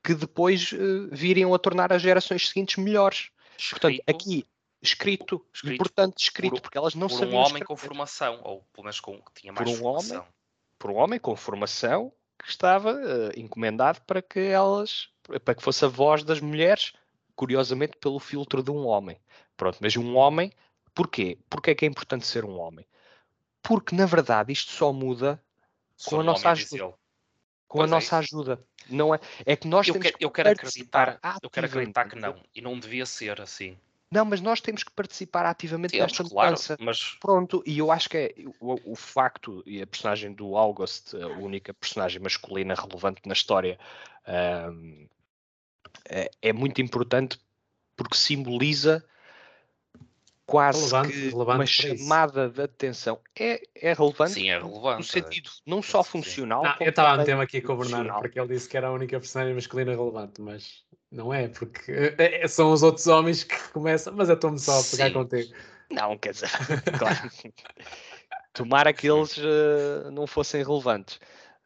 que 0.03 0.14
depois 0.14 0.72
uh, 0.72 1.09
viriam 1.12 1.53
a 1.53 1.59
tornar 1.59 1.93
as 1.93 2.01
gerações 2.01 2.49
seguintes 2.49 2.82
melhores. 2.82 3.30
Escrito. 3.59 3.82
Portanto, 3.82 4.03
aqui 4.07 4.47
escrito, 4.85 5.45
escrito 5.53 5.74
importante 5.74 6.22
escrito, 6.22 6.53
por, 6.53 6.61
porque 6.62 6.78
elas 6.78 6.95
não 6.95 7.09
por 7.09 7.18
sabiam. 7.18 7.30
Por 7.30 7.37
um 7.37 7.41
homem 7.41 7.62
escrever. 7.62 7.66
com 7.66 7.76
formação, 7.76 8.41
ou 8.45 8.62
pelo 8.72 8.85
menos 8.85 9.01
com, 9.01 9.20
que 9.20 9.41
tinha 9.41 9.53
mais 9.53 9.68
por 9.68 9.74
um 9.74 9.78
formação. 9.78 10.16
Homem, 10.18 10.28
por 10.78 10.91
um 10.91 10.95
homem 10.97 11.18
com 11.18 11.37
formação 11.37 12.12
que 12.39 12.49
estava 12.49 12.93
uh, 12.93 13.39
encomendado 13.39 14.01
para 14.03 14.20
que 14.20 14.41
elas, 14.41 15.09
para 15.45 15.55
que 15.55 15.62
fosse 15.62 15.85
a 15.85 15.89
voz 15.89 16.22
das 16.22 16.41
mulheres 16.41 16.93
curiosamente 17.35 17.97
pelo 17.97 18.18
filtro 18.18 18.62
de 18.62 18.70
um 18.70 18.87
homem. 18.87 19.18
Pronto, 19.57 19.78
mas 19.80 19.97
um 19.97 20.16
homem, 20.16 20.53
porquê? 20.95 21.39
Porque 21.49 21.70
é 21.70 21.74
que 21.74 21.85
é 21.85 21.89
importante 21.89 22.26
ser 22.26 22.45
um 22.45 22.59
homem? 22.59 22.87
Porque 23.62 23.95
na 23.95 24.07
verdade 24.07 24.53
isto 24.53 24.70
só 24.72 24.93
muda 24.93 25.43
com 26.05 26.20
a 26.20 26.22
nossa 26.22 26.51
ajuda. 26.51 26.95
Com 27.66 27.78
pois 27.78 27.91
a 27.91 27.93
é 27.93 27.97
nossa 27.97 28.22
isso. 28.22 28.37
ajuda. 28.37 28.64
Não 28.89 29.14
é, 29.14 29.20
é 29.47 29.57
que 29.57 29.66
nós 29.66 29.89
eu 29.89 29.95
temos 29.95 30.11
que, 30.11 30.24
eu 30.24 30.30
quero 30.30 30.51
acreditar, 30.51 31.18
eu 31.43 31.49
quero 31.49 31.66
acreditar 31.66 32.09
que 32.09 32.16
não, 32.16 32.37
e 32.55 32.61
não 32.61 32.78
devia 32.78 33.07
ser 33.07 33.41
assim. 33.41 33.78
Não, 34.15 34.25
mas 34.25 34.41
nós 34.41 34.61
temos 34.61 34.85
que 34.85 34.93
participar 34.93 35.45
ativamente 35.45 35.99
nesta 35.99 36.23
mudança. 36.23 36.77
Claro, 36.77 36.85
mas... 36.85 37.17
Pronto, 37.21 37.65
e 37.67 37.79
eu 37.79 37.91
acho 37.91 38.09
que 38.09 38.17
é 38.17 38.35
o, 38.61 38.93
o, 38.93 38.95
facto, 38.95 39.61
e 39.67 39.83
a 39.83 39.87
personagem 39.89 40.33
do 40.33 40.57
August, 40.57 41.15
a 41.15 41.27
única 41.27 41.75
personagem 41.75 42.23
masculina 42.23 42.77
relevante 42.77 43.23
na 43.27 43.33
história, 43.33 43.77
um, 44.71 45.09
é, 46.09 46.31
é, 46.41 46.53
muito 46.53 46.81
importante 46.81 47.41
porque 47.97 48.15
simboliza 48.17 49.05
quase 50.47 50.79
relevante, 50.79 51.12
que 51.12 51.29
relevante 51.31 51.59
uma 51.59 51.67
chamada 51.67 52.49
de 52.49 52.62
atenção. 52.62 53.19
É, 53.35 53.61
é 53.75 53.93
relevante? 53.95 54.35
Sim, 54.35 54.49
é 54.49 54.59
relevante. 54.59 54.99
No 54.99 55.05
sentido 55.05 55.51
não 55.67 55.83
só 55.83 56.05
funcional. 56.05 56.62
Não, 56.62 56.77
eu 56.79 56.91
estava 56.91 57.15
a 57.15 57.17
meter 57.17 57.37
aqui 57.41 57.61
com 57.61 57.73
o 57.73 57.79
Bernardo 57.79 58.21
porque 58.21 58.39
ele 58.39 58.55
disse 58.55 58.69
que 58.69 58.77
era 58.77 58.87
a 58.87 58.93
única 58.93 59.19
personagem 59.19 59.55
masculina 59.55 59.91
relevante, 59.91 60.41
mas 60.41 60.85
não 61.15 61.33
é, 61.33 61.47
porque 61.49 61.93
é, 61.93 62.43
é, 62.43 62.49
são 62.49 62.73
os 62.73 62.83
outros 62.83 63.07
homens 63.07 63.45
que 63.45 63.57
começam, 63.69 64.12
mas 64.12 64.29
eu 64.29 64.35
estou-me 64.35 64.59
só 64.59 64.81
a 64.81 64.83
pegar 64.83 65.07
Sim. 65.07 65.12
contigo. 65.12 65.55
Não, 65.91 66.19
quer 66.19 66.33
dizer, 66.33 66.51
claro. 66.99 67.31
Tomara 68.53 68.93
que 68.93 69.09
eles 69.09 69.37
uh, 69.39 70.11
não 70.12 70.27
fossem 70.27 70.65
relevantes. 70.65 71.17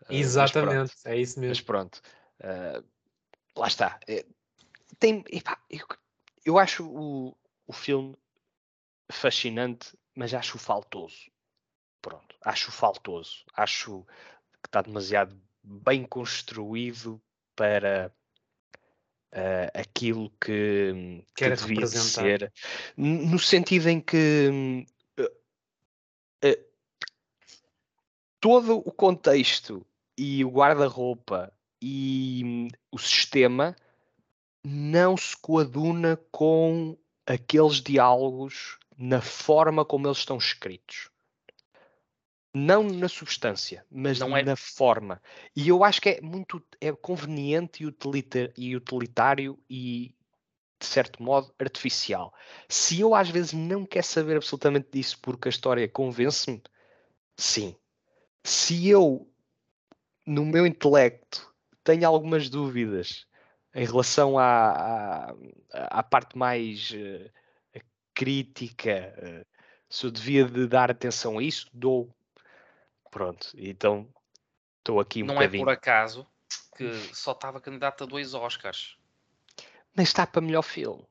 Uh, 0.02 0.12
Exatamente, 0.12 0.92
é 1.06 1.16
isso 1.16 1.40
mesmo. 1.40 1.50
Mas 1.50 1.60
pronto, 1.62 2.02
uh, 2.40 2.84
lá 3.56 3.66
está. 3.66 3.98
Tem, 4.98 5.24
epá, 5.30 5.58
eu, 5.70 5.86
eu 6.44 6.58
acho 6.58 6.86
o, 6.86 7.34
o 7.66 7.72
filme 7.72 8.16
fascinante, 9.10 9.96
mas 10.14 10.34
acho 10.34 10.58
faltoso. 10.58 11.30
Pronto, 12.02 12.36
acho 12.44 12.70
faltoso. 12.70 13.44
Acho 13.54 14.04
que 14.62 14.68
está 14.68 14.82
demasiado 14.82 15.40
bem 15.62 16.04
construído 16.04 17.20
para 17.56 18.12
uh, 19.32 19.70
aquilo 19.74 20.30
que, 20.40 21.24
que 21.34 21.50
devia 21.50 21.86
ser. 21.86 22.52
No 22.96 23.38
sentido 23.38 23.88
em 23.88 24.00
que 24.00 24.86
uh, 25.18 26.64
todo 28.40 28.78
o 28.78 28.92
contexto 28.92 29.84
e 30.16 30.44
o 30.44 30.50
guarda-roupa 30.50 31.52
e 31.80 32.42
um, 32.44 32.68
o 32.90 32.98
sistema 32.98 33.76
não 34.64 35.16
se 35.16 35.36
coaduna 35.36 36.18
com 36.30 36.96
aqueles 37.26 37.80
diálogos 37.80 38.78
na 38.96 39.20
forma 39.20 39.84
como 39.84 40.08
eles 40.08 40.18
estão 40.18 40.36
escritos. 40.36 41.08
Não 42.54 42.82
na 42.82 43.08
substância, 43.08 43.84
mas 43.90 44.18
não 44.18 44.36
é... 44.36 44.42
na 44.42 44.56
forma. 44.56 45.20
E 45.54 45.68
eu 45.68 45.84
acho 45.84 46.00
que 46.00 46.08
é 46.08 46.20
muito 46.20 46.62
é 46.80 46.92
conveniente 46.92 47.82
e 48.56 48.76
utilitário 48.76 49.58
e, 49.68 50.14
de 50.80 50.86
certo 50.86 51.22
modo, 51.22 51.52
artificial. 51.58 52.32
Se 52.68 53.00
eu 53.00 53.14
às 53.14 53.28
vezes 53.28 53.52
não 53.52 53.84
quero 53.84 54.06
saber 54.06 54.36
absolutamente 54.36 54.88
disso 54.90 55.18
porque 55.20 55.48
a 55.48 55.50
história 55.50 55.88
convence-me, 55.88 56.62
sim. 57.36 57.76
Se 58.42 58.88
eu, 58.88 59.30
no 60.26 60.44
meu 60.46 60.66
intelecto, 60.66 61.54
tenho 61.84 62.06
algumas 62.06 62.48
dúvidas 62.48 63.26
em 63.74 63.84
relação 63.84 64.38
à, 64.38 65.30
à, 65.30 65.34
à 65.72 66.02
parte 66.02 66.36
mais 66.36 66.90
uh, 66.90 67.30
crítica, 68.14 69.14
uh, 69.18 69.46
se 69.88 70.06
eu 70.06 70.10
devia 70.10 70.44
de 70.44 70.66
dar 70.66 70.90
atenção 70.90 71.38
a 71.38 71.42
isso, 71.42 71.68
dou. 71.72 72.14
Pronto, 73.10 73.50
então 73.56 74.08
estou 74.78 75.00
aqui 75.00 75.22
um 75.22 75.26
Não 75.26 75.34
bocadinho. 75.34 75.62
é 75.62 75.64
por 75.64 75.72
acaso 75.72 76.26
que 76.76 76.92
só 77.14 77.32
estava 77.32 77.60
candidato 77.60 78.04
a 78.04 78.06
dois 78.06 78.34
Oscars. 78.34 78.96
Mas 79.94 80.08
está 80.08 80.26
para 80.26 80.40
melhor 80.40 80.62
filme. 80.62 81.04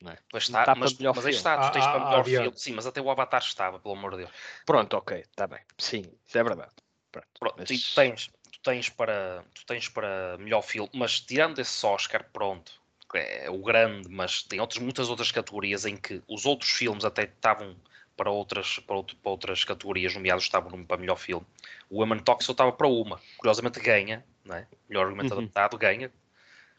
Não 0.00 0.12
é? 0.12 0.18
Mas 0.32 0.44
está, 0.44 0.60
está 0.60 0.74
mas, 0.74 0.92
para 0.92 1.00
melhor 1.00 1.14
mas 1.14 1.24
filme. 1.24 1.36
está, 1.36 1.68
tu 1.68 1.72
tens 1.72 1.84
ah, 1.84 1.92
para 1.92 2.04
melhor 2.04 2.20
ah, 2.20 2.24
filme. 2.24 2.52
Sim, 2.58 2.72
mas 2.72 2.86
até 2.86 3.00
o 3.00 3.10
Avatar 3.10 3.42
estava, 3.42 3.78
pelo 3.78 3.94
amor 3.94 4.12
de 4.12 4.18
Deus. 4.18 4.30
Pronto, 4.64 4.96
ok, 4.96 5.18
está 5.18 5.46
bem. 5.46 5.60
Sim, 5.76 6.04
isso 6.26 6.38
é 6.38 6.42
verdade. 6.42 6.72
Pronto, 7.12 7.28
Pronto 7.38 7.54
mas... 7.58 7.68
tu, 7.68 7.94
tens, 7.94 8.30
tu, 8.50 8.60
tens 8.62 8.88
para, 8.88 9.44
tu 9.52 9.66
tens 9.66 9.88
para 9.88 10.38
melhor 10.38 10.62
filme, 10.62 10.90
mas 10.94 11.20
tirando 11.20 11.58
esse 11.58 11.84
Oscar, 11.84 12.24
pronto, 12.32 12.80
é 13.14 13.50
o 13.50 13.58
grande, 13.58 14.08
mas 14.08 14.42
tem 14.42 14.60
outras, 14.60 14.80
muitas 14.80 15.08
outras 15.10 15.32
categorias 15.32 15.84
em 15.84 15.96
que 15.96 16.22
os 16.28 16.46
outros 16.46 16.70
filmes 16.70 17.04
até 17.04 17.24
estavam 17.24 17.76
para 18.20 18.30
outras, 18.30 18.78
para, 18.80 18.96
outro, 18.96 19.16
para 19.16 19.32
outras 19.32 19.64
categorias, 19.64 20.12
nomeados 20.12 20.44
estavam 20.44 20.84
para 20.84 20.98
melhor 20.98 21.16
filme. 21.16 21.46
O 21.88 22.00
Women 22.00 22.18
Talk 22.18 22.44
só 22.44 22.52
estava 22.52 22.70
para 22.70 22.86
uma. 22.86 23.18
Curiosamente 23.38 23.80
ganha, 23.80 24.22
não 24.44 24.56
é? 24.56 24.66
melhor 24.86 25.06
argumento 25.06 25.32
uhum. 25.32 25.38
adaptado, 25.38 25.78
ganha. 25.78 26.12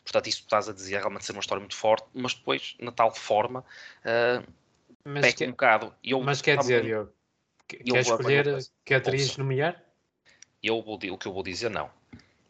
Portanto, 0.03 0.27
isso 0.27 0.37
que 0.37 0.43
estás 0.43 0.69
a 0.69 0.73
dizer 0.73 0.99
realmente 0.99 1.25
ser 1.25 1.31
uma 1.31 1.39
história 1.39 1.59
muito 1.59 1.75
forte, 1.75 2.05
mas 2.13 2.35
depois, 2.35 2.75
na 2.79 2.91
tal 2.91 3.11
forma, 3.11 3.61
uh, 4.05 4.47
mas 5.03 5.33
que, 5.33 5.43
um 5.47 5.49
bocado. 5.49 5.91
Eu, 6.03 6.21
mas 6.21 6.43
quer 6.43 6.59
dizer, 6.59 6.85
eu, 6.85 7.11
quer 7.67 8.01
escolher 8.01 8.59
que 8.85 8.93
atriz 8.93 9.35
nomear? 9.35 9.83
Eu 10.61 10.79
vou, 10.83 10.93
o 10.93 11.17
que 11.17 11.27
eu 11.27 11.33
vou 11.33 11.41
dizer, 11.41 11.71
não. 11.71 11.89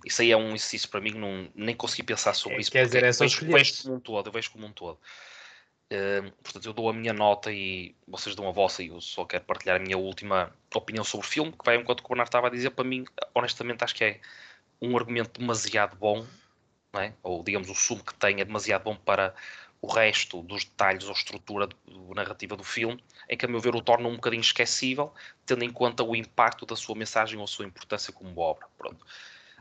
Isso 0.05 0.21
aí 0.21 0.33
é 0.33 0.35
um 0.35 0.49
exercício 0.53 0.89
para 0.89 0.99
mim, 0.99 1.11
não, 1.11 1.49
nem 1.55 1.73
consegui 1.73 2.03
pensar 2.03 2.33
sobre 2.33 2.57
é, 2.57 2.59
isso. 2.59 2.69
Quer 2.69 2.87
dizer, 2.87 3.05
é 3.05 3.13
só 3.13 3.23
vejo, 3.23 3.45
vejo 3.45 3.83
como 3.83 3.95
um 3.95 3.99
todo, 4.01 4.27
eu 4.27 4.33
vejo 4.33 4.51
como 4.51 4.65
um 4.65 4.71
todo. 4.73 4.99
Portanto, 6.41 6.65
eu 6.65 6.73
dou 6.73 6.89
a 6.89 6.93
minha 6.93 7.11
nota 7.11 7.51
e 7.51 7.93
vocês 8.07 8.33
dão 8.33 8.47
a 8.47 8.51
vossa 8.51 8.81
e 8.81 8.87
eu 8.87 9.01
só 9.01 9.25
quero 9.25 9.43
partilhar 9.43 9.75
a 9.75 9.79
minha 9.79 9.97
última 9.97 10.53
opinião 10.73 11.03
sobre 11.03 11.25
o 11.25 11.29
filme, 11.29 11.51
que 11.51 11.65
vai 11.65 11.75
enquanto 11.75 11.99
o 11.99 12.07
Bernardo 12.07 12.29
estava 12.29 12.47
a 12.47 12.49
dizer, 12.49 12.69
para 12.71 12.85
mim, 12.85 13.03
honestamente, 13.35 13.83
acho 13.83 13.95
que 13.95 14.03
é 14.05 14.21
um 14.81 14.95
argumento 14.97 15.39
demasiado 15.39 15.97
bom, 15.97 16.25
é? 16.93 17.13
ou 17.21 17.43
digamos, 17.43 17.69
o 17.69 17.75
sumo 17.75 18.03
que 18.03 18.13
tem 18.13 18.39
é 18.39 18.45
demasiado 18.45 18.83
bom 18.83 18.95
para 18.95 19.35
o 19.81 19.87
resto 19.87 20.41
dos 20.43 20.63
detalhes 20.63 21.05
ou 21.05 21.11
estrutura 21.11 21.67
narrativa 22.15 22.55
do 22.55 22.63
filme, 22.63 23.03
em 23.27 23.35
que, 23.35 23.45
a 23.45 23.49
meu 23.49 23.59
ver, 23.59 23.75
o 23.75 23.81
torna 23.81 24.07
um 24.07 24.15
bocadinho 24.15 24.41
esquecível, 24.41 25.13
tendo 25.45 25.63
em 25.65 25.71
conta 25.71 26.03
o 26.03 26.15
impacto 26.15 26.65
da 26.65 26.75
sua 26.75 26.95
mensagem 26.95 27.37
ou 27.37 27.43
a 27.43 27.47
sua 27.47 27.65
importância 27.65 28.13
como 28.13 28.39
obra. 28.39 28.65
Pronto 28.77 29.05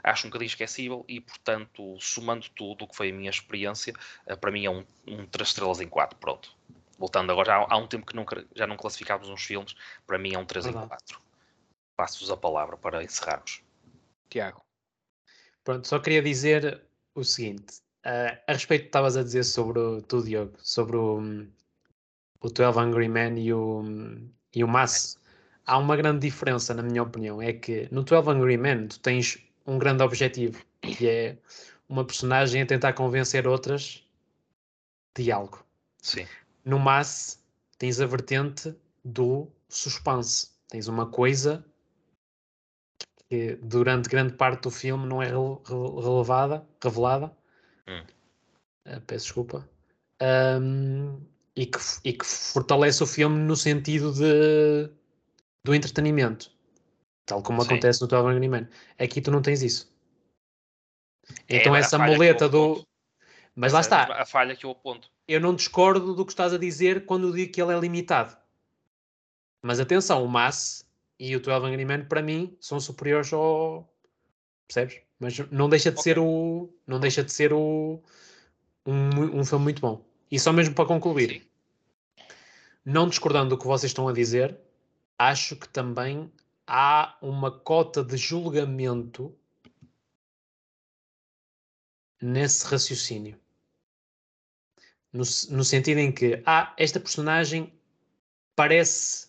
acho 0.03 0.27
um 0.27 0.31
bocadinho 0.31 0.49
esquecível 0.49 1.05
e, 1.09 1.21
portanto, 1.21 1.97
somando 2.01 2.49
tudo 2.51 2.85
o 2.85 2.89
que 2.89 2.97
foi 2.97 3.11
a 3.11 3.13
minha 3.13 3.31
experiência, 3.31 3.95
eh, 4.27 4.37
para 4.37 4.51
mim 4.51 4.65
é 4.65 4.71
um, 4.71 4.85
um 5.07 5.27
3 5.27 5.49
estrelas 5.49 5.81
em 5.81 5.89
4. 5.89 6.19
Pronto. 6.19 6.57
Voltando 6.99 7.33
agora, 7.33 7.47
já 7.47 7.67
há, 7.69 7.77
um 7.77 7.87
tempo 7.87 8.05
que 8.05 8.15
não, 8.15 8.27
já 8.55 8.67
não 8.67 8.77
classificávamos 8.77 9.31
uns 9.31 9.43
filmes, 9.43 9.75
para 10.07 10.19
mim 10.19 10.35
é 10.35 10.39
um 10.39 10.45
3 10.45 10.67
em 10.67 10.73
4. 10.73 11.21
Passo-vos 11.97 12.31
a 12.31 12.37
palavra 12.37 12.77
para 12.77 13.03
encerrarmos. 13.03 13.63
Tiago. 14.29 14.63
Pronto, 15.65 15.87
só 15.87 15.99
queria 15.99 16.23
dizer 16.23 16.83
o 17.15 17.25
seguinte. 17.25 17.81
Uh, 18.05 18.37
a 18.47 18.53
respeito 18.53 18.83
do 18.83 18.85
que 18.85 18.89
estavas 18.89 19.17
a 19.17 19.23
dizer 19.23 19.45
sobre 19.45 19.79
o, 19.79 20.03
tu, 20.03 20.23
Diogo, 20.23 20.55
sobre 20.59 20.97
o, 20.97 21.21
o 22.41 22.49
12 22.49 22.79
Angry 22.79 23.09
Men 23.09 23.39
e 23.39 23.53
o, 23.53 23.83
e 24.55 24.65
o 24.65 24.69
Mass, 24.69 25.19
há 25.67 25.77
uma 25.77 25.97
grande 25.97 26.21
diferença, 26.21 26.75
na 26.75 26.83
minha 26.83 27.03
opinião. 27.03 27.43
É 27.43 27.53
que 27.53 27.89
no 27.91 28.03
12 28.03 28.31
Angry 28.31 28.57
Men 28.57 28.89
tu 28.89 29.01
tens 29.01 29.39
um 29.71 29.79
grande 29.79 30.03
objetivo, 30.03 30.61
que 30.81 31.09
é 31.09 31.39
uma 31.89 32.05
personagem 32.05 32.63
a 32.63 32.67
tentar 32.67 32.93
convencer 32.93 33.47
outras 33.47 34.05
de 35.17 35.31
algo. 35.31 35.65
Sim. 36.03 36.27
No 36.65 36.79
Mass 36.79 37.41
tens 37.79 38.01
a 38.01 38.07
vertente 38.07 38.75
do 39.05 39.49
suspense. 39.69 40.51
Tens 40.69 40.89
uma 40.89 41.07
coisa 41.07 41.65
que 43.29 43.57
durante 43.63 44.09
grande 44.09 44.33
parte 44.33 44.63
do 44.63 44.71
filme 44.71 45.07
não 45.07 45.23
é 45.23 45.29
relevada, 45.29 46.67
revelada. 46.83 47.33
Hum. 47.87 48.03
Uh, 48.87 49.01
peço 49.03 49.27
desculpa. 49.27 49.69
Um, 50.21 51.21
e, 51.55 51.67
que, 51.67 51.79
e 52.05 52.13
que 52.13 52.27
fortalece 52.27 53.03
o 53.05 53.07
filme 53.07 53.39
no 53.39 53.55
sentido 53.55 54.13
de, 54.13 54.91
do 55.65 55.75
entretenimento. 55.75 56.51
Tal 57.27 57.43
como 57.43 57.63
Sim. 57.63 57.69
acontece 57.69 58.01
no 58.01 58.07
12 58.07 58.29
Angry 58.29 58.49
Men. 58.49 58.69
Aqui 58.99 59.21
tu 59.21 59.31
não 59.31 59.43
tens 59.43 59.63
isso. 59.63 59.93
É, 61.49 61.57
então 61.57 61.75
essa 61.75 61.99
muleta 61.99 62.49
do. 62.49 62.85
Mas 63.55 63.73
lá 63.73 63.81
está. 63.81 64.05
A 64.21 64.27
falha 64.27 64.57
que 64.57 64.65
eu 64.65 64.71
aponto. 64.71 65.11
Eu 65.27 65.41
não 65.41 65.55
discordo 65.55 66.15
do 66.15 66.25
que 66.25 66.33
estás 66.33 66.53
a 66.53 66.59
dizer 66.59 67.05
quando 67.07 67.33
digo 67.33 67.53
que 67.53 67.61
ele 67.61 67.73
é 67.73 67.79
limitado. 67.79 68.37
Mas 69.63 69.79
atenção, 69.79 70.25
o 70.25 70.29
Mass 70.29 70.85
e 71.19 71.37
o 71.37 71.41
12 71.41 71.67
Angry 71.67 71.85
Men 71.85 72.05
para 72.05 72.23
mim 72.23 72.57
são 72.61 72.81
superiores 72.81 73.33
ao. 73.33 73.93
Percebes? 74.67 75.01
Mas 75.19 75.39
não 75.51 75.69
deixa 75.69 75.91
de 75.91 76.01
okay. 76.01 76.15
ser 76.15 76.19
o. 76.19 76.73
Não 76.87 76.99
deixa 76.99 77.23
de 77.23 77.33
ser 77.33 77.53
o. 77.53 78.03
Um, 78.87 79.41
um 79.41 79.45
filme 79.45 79.65
muito 79.65 79.83
bom. 79.83 80.05
E 80.31 80.39
só 80.39 80.53
mesmo 80.53 80.75
para 80.75 80.87
concluir. 80.87 81.31
Sim. 81.31 81.43
Não 82.85 83.09
discordando 83.09 83.51
do 83.51 83.59
que 83.59 83.67
vocês 83.67 83.91
estão 83.91 84.09
a 84.09 84.13
dizer, 84.13 84.59
acho 85.19 85.55
que 85.55 85.69
também 85.69 86.33
há 86.71 87.19
uma 87.21 87.51
cota 87.51 88.05
de 88.05 88.17
julgamento 88.17 89.37
nesse 92.23 92.65
raciocínio. 92.65 93.37
No, 95.13 95.25
no 95.51 95.65
sentido 95.65 95.99
em 95.99 96.13
que, 96.13 96.41
ah, 96.47 96.73
esta 96.79 97.01
personagem 97.01 97.73
parece 98.55 99.29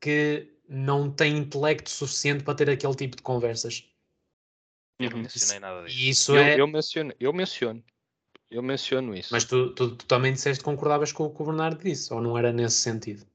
que 0.00 0.56
não 0.68 1.10
tem 1.10 1.36
intelecto 1.36 1.90
suficiente 1.90 2.44
para 2.44 2.54
ter 2.54 2.70
aquele 2.70 2.94
tipo 2.94 3.16
de 3.16 3.22
conversas. 3.22 3.84
Eu 5.00 5.10
não 5.10 5.18
mencionei 5.18 5.58
nada 5.58 5.84
disso. 5.84 5.98
E 5.98 6.08
isso 6.10 6.36
eu, 6.36 6.42
é... 6.42 6.60
eu, 6.60 6.66
menciono, 6.68 7.12
eu 7.18 7.32
menciono. 7.32 7.84
Eu 8.48 8.62
menciono 8.62 9.16
isso. 9.16 9.30
Mas 9.32 9.44
tu, 9.44 9.74
tu, 9.74 9.96
tu 9.96 10.06
também 10.06 10.32
disseste 10.32 10.60
que 10.62 10.64
concordavas 10.64 11.10
com 11.10 11.24
o 11.24 11.34
que 11.34 11.42
o 11.42 11.46
Bernardo 11.46 11.82
disse, 11.82 12.12
ou 12.14 12.20
não 12.20 12.38
era 12.38 12.52
nesse 12.52 12.76
sentido? 12.76 13.26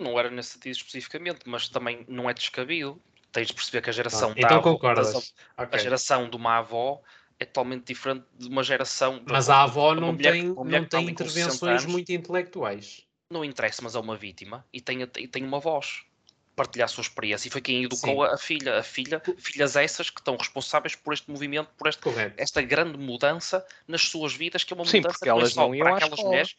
Não 0.00 0.18
era 0.18 0.30
nesse 0.30 0.50
sentido 0.50 0.72
especificamente, 0.72 1.40
mas 1.46 1.68
também 1.68 2.04
não 2.08 2.28
é 2.28 2.34
descabido. 2.34 3.00
Tens 3.30 3.48
de 3.48 3.54
perceber 3.54 3.82
que 3.82 3.90
a 3.90 3.92
geração 3.92 4.30
ah, 4.30 4.34
então 4.36 4.62
concordas. 4.62 5.12
Da, 5.12 5.64
okay. 5.64 5.78
a 5.78 5.82
geração 5.82 6.30
de 6.30 6.36
uma 6.36 6.58
avó 6.58 7.02
é 7.38 7.44
totalmente 7.44 7.84
diferente 7.84 8.24
de 8.36 8.48
uma 8.48 8.62
geração. 8.62 9.22
Mas 9.28 9.48
a 9.48 9.62
avó 9.62 9.94
não 9.94 10.12
mulher, 10.12 10.32
tem, 10.32 10.44
não 10.44 10.84
tem 10.84 11.08
intervenções 11.08 11.84
muito 11.84 12.10
intelectuais. 12.10 13.06
Não 13.30 13.44
interessa, 13.44 13.82
mas 13.82 13.94
é 13.94 13.98
uma 13.98 14.16
vítima 14.16 14.64
e 14.72 14.80
tem, 14.80 15.06
tem 15.06 15.44
uma 15.44 15.60
voz 15.60 16.02
partilhar 16.58 16.86
a 16.86 16.88
sua 16.88 17.02
experiência 17.02 17.46
e 17.46 17.50
foi 17.52 17.60
quem 17.60 17.84
educou 17.84 18.24
a, 18.24 18.34
a 18.34 18.36
filha. 18.36 18.80
A 18.80 18.82
filha, 18.82 19.22
filhas 19.38 19.76
essas 19.76 20.10
que 20.10 20.20
estão 20.20 20.36
responsáveis 20.36 20.96
por 20.96 21.14
este 21.14 21.30
movimento, 21.30 21.70
por 21.78 21.86
este, 21.86 22.00
esta 22.36 22.60
grande 22.60 22.98
mudança 22.98 23.64
nas 23.86 24.02
suas 24.02 24.34
vidas, 24.34 24.64
que 24.64 24.72
é 24.72 24.76
uma 24.76 24.84
Sim, 24.84 24.96
mudança 24.96 25.18
porque 25.18 25.28
elas 25.28 25.54
não 25.54 25.70
para 25.70 25.96
aquelas 25.96 26.18
mulheres. 26.18 26.56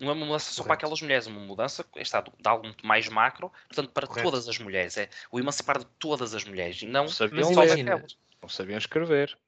Não 0.00 0.10
é 0.10 0.12
uma 0.14 0.26
mudança 0.26 0.52
só 0.52 0.64
para 0.64 0.74
aquelas 0.74 1.00
mulheres, 1.02 1.26
é 1.26 1.30
uma 1.30 1.40
mudança 1.40 1.84
está 1.96 2.20
de 2.22 2.30
algo 2.44 2.64
muito 2.64 2.86
mais 2.86 3.08
macro, 3.08 3.52
portanto, 3.68 3.92
para 3.92 4.06
Correto. 4.06 4.30
todas 4.30 4.48
as 4.48 4.58
mulheres. 4.58 4.96
É 4.96 5.08
o 5.30 5.38
emancipar 5.38 5.78
de 5.78 5.86
todas 5.98 6.34
as 6.34 6.44
mulheres 6.44 6.80
e 6.82 6.86
não 6.86 7.06
sabiam 7.08 7.52
só 7.52 7.66
daquelas. 7.66 8.16
Não 8.42 8.48
sabiam 8.48 8.78
escrever. 8.78 9.38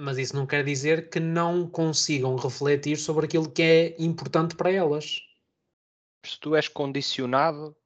Mas 0.00 0.16
isso 0.16 0.34
não 0.34 0.46
quer 0.46 0.64
dizer 0.64 1.10
que 1.10 1.20
não 1.20 1.68
consigam 1.68 2.34
refletir 2.34 2.96
sobre 2.96 3.26
aquilo 3.26 3.50
que 3.50 3.62
é 3.62 3.96
importante 3.98 4.56
para 4.56 4.72
elas. 4.72 5.22
Se 6.24 6.40
tu 6.40 6.56
és 6.56 6.66
condicionado 6.66 7.76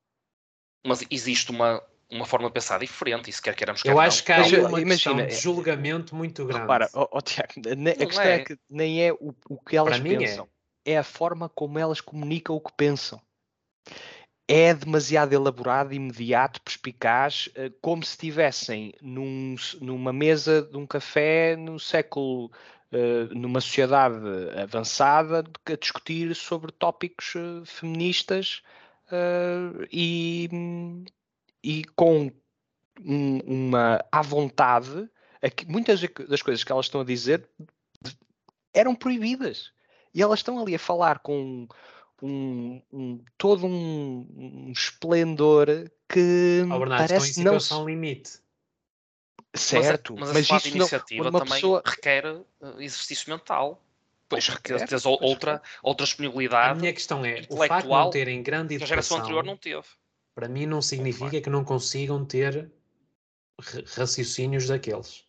mas 0.86 1.04
existe 1.10 1.50
uma, 1.50 1.82
uma 2.10 2.24
forma 2.24 2.46
de 2.46 2.54
pensar 2.54 2.78
diferente, 2.78 3.28
e 3.28 3.32
se 3.32 3.42
quer 3.42 3.54
queiramos 3.54 3.84
Eu 3.84 3.98
acho 3.98 4.24
que 4.24 4.32
há 4.32 4.42
uma 4.68 4.80
imagina, 4.80 5.26
de 5.26 5.34
julgamento 5.34 6.14
muito 6.14 6.44
grande. 6.44 6.62
Repara, 6.62 6.88
oh, 6.94 7.08
oh, 7.10 7.20
Tiago, 7.20 7.52
a 7.56 8.06
questão 8.06 8.22
é. 8.22 8.34
é. 8.36 8.44
que 8.44 8.58
nem 8.70 9.04
é 9.04 9.12
o, 9.12 9.34
o 9.48 9.58
que 9.58 9.76
elas 9.76 9.98
Para 9.98 10.08
pensam, 10.08 10.44
é. 10.44 10.55
É 10.86 10.96
a 10.96 11.04
forma 11.04 11.48
como 11.50 11.78
elas 11.78 12.00
comunicam 12.00 12.56
o 12.56 12.60
que 12.60 12.72
pensam 12.76 13.20
é 14.48 14.72
demasiado 14.72 15.32
elaborado, 15.32 15.92
imediato, 15.92 16.60
perspicaz, 16.62 17.48
eh, 17.54 17.70
como 17.80 18.04
se 18.04 18.12
estivessem 18.12 18.94
num, 19.02 19.56
numa 19.80 20.12
mesa 20.12 20.62
de 20.62 20.76
um 20.76 20.86
café 20.86 21.56
no 21.56 21.80
século, 21.80 22.50
eh, 22.92 23.24
numa 23.32 23.60
sociedade 23.60 24.16
avançada, 24.56 25.44
a 25.66 25.76
discutir 25.76 26.34
sobre 26.36 26.70
tópicos 26.72 27.34
eh, 27.36 27.64
feministas 27.64 28.62
e, 29.92 30.48
e 31.62 31.84
com 31.94 32.30
um, 33.00 33.38
uma 33.38 34.04
à 34.10 34.20
vontade, 34.22 35.08
muitas 35.68 36.00
das 36.28 36.42
coisas 36.42 36.64
que 36.64 36.72
elas 36.72 36.86
estão 36.86 37.02
a 37.02 37.04
dizer 37.04 37.48
eram 38.74 38.94
proibidas. 38.96 39.72
E 40.16 40.22
elas 40.22 40.38
estão 40.38 40.58
ali 40.58 40.74
a 40.74 40.78
falar 40.78 41.18
com 41.18 41.68
um, 42.22 42.82
um 42.90 43.24
todo 43.36 43.66
um, 43.66 44.26
um, 44.34 44.72
esplendor 44.72 45.66
que 46.08 46.62
oh, 46.64 46.78
Bernardo, 46.78 47.06
parece 47.06 47.44
não 47.44 47.60
se... 47.60 47.74
limite. 47.84 48.40
Certo, 49.54 50.14
mas, 50.18 50.32
mas, 50.32 50.48
mas 50.48 50.64
isso 50.64 50.74
iniciativa 50.74 51.24
não, 51.24 51.30
uma 51.30 51.40
também 51.40 51.54
pessoa... 51.56 51.82
requer 51.84 52.24
eh, 52.24 52.44
exercício 52.78 53.30
mental. 53.30 53.84
Pois 54.26 54.48
requer, 54.48 54.88
tens 54.88 55.04
outra, 55.04 55.60
outra 55.82 56.06
disponibilidade. 56.06 56.70
A 56.70 56.74
minha 56.74 56.94
questão 56.94 57.22
é, 57.22 57.42
o 57.50 57.56
facto 57.58 57.84
de 57.84 57.90
não 57.90 58.10
terem 58.10 58.42
grande 58.42 58.74
educação, 58.74 58.84
a 58.84 58.88
geração 58.88 59.18
anterior 59.18 59.44
não 59.44 59.56
teve. 59.58 59.86
Para 60.34 60.48
mim 60.48 60.64
não 60.64 60.80
significa 60.80 61.42
que 61.42 61.50
não 61.50 61.62
consigam 61.62 62.24
ter 62.24 62.72
raciocínios 63.94 64.66
daqueles. 64.66 65.25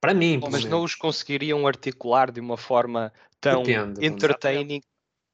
Para 0.00 0.14
mim, 0.14 0.40
Mas 0.50 0.64
não 0.64 0.84
os 0.84 0.94
conseguiriam 0.94 1.66
articular 1.66 2.30
de 2.30 2.40
uma 2.40 2.56
forma 2.56 3.12
tão 3.40 3.62
Depende, 3.62 4.04
entertaining. 4.04 4.80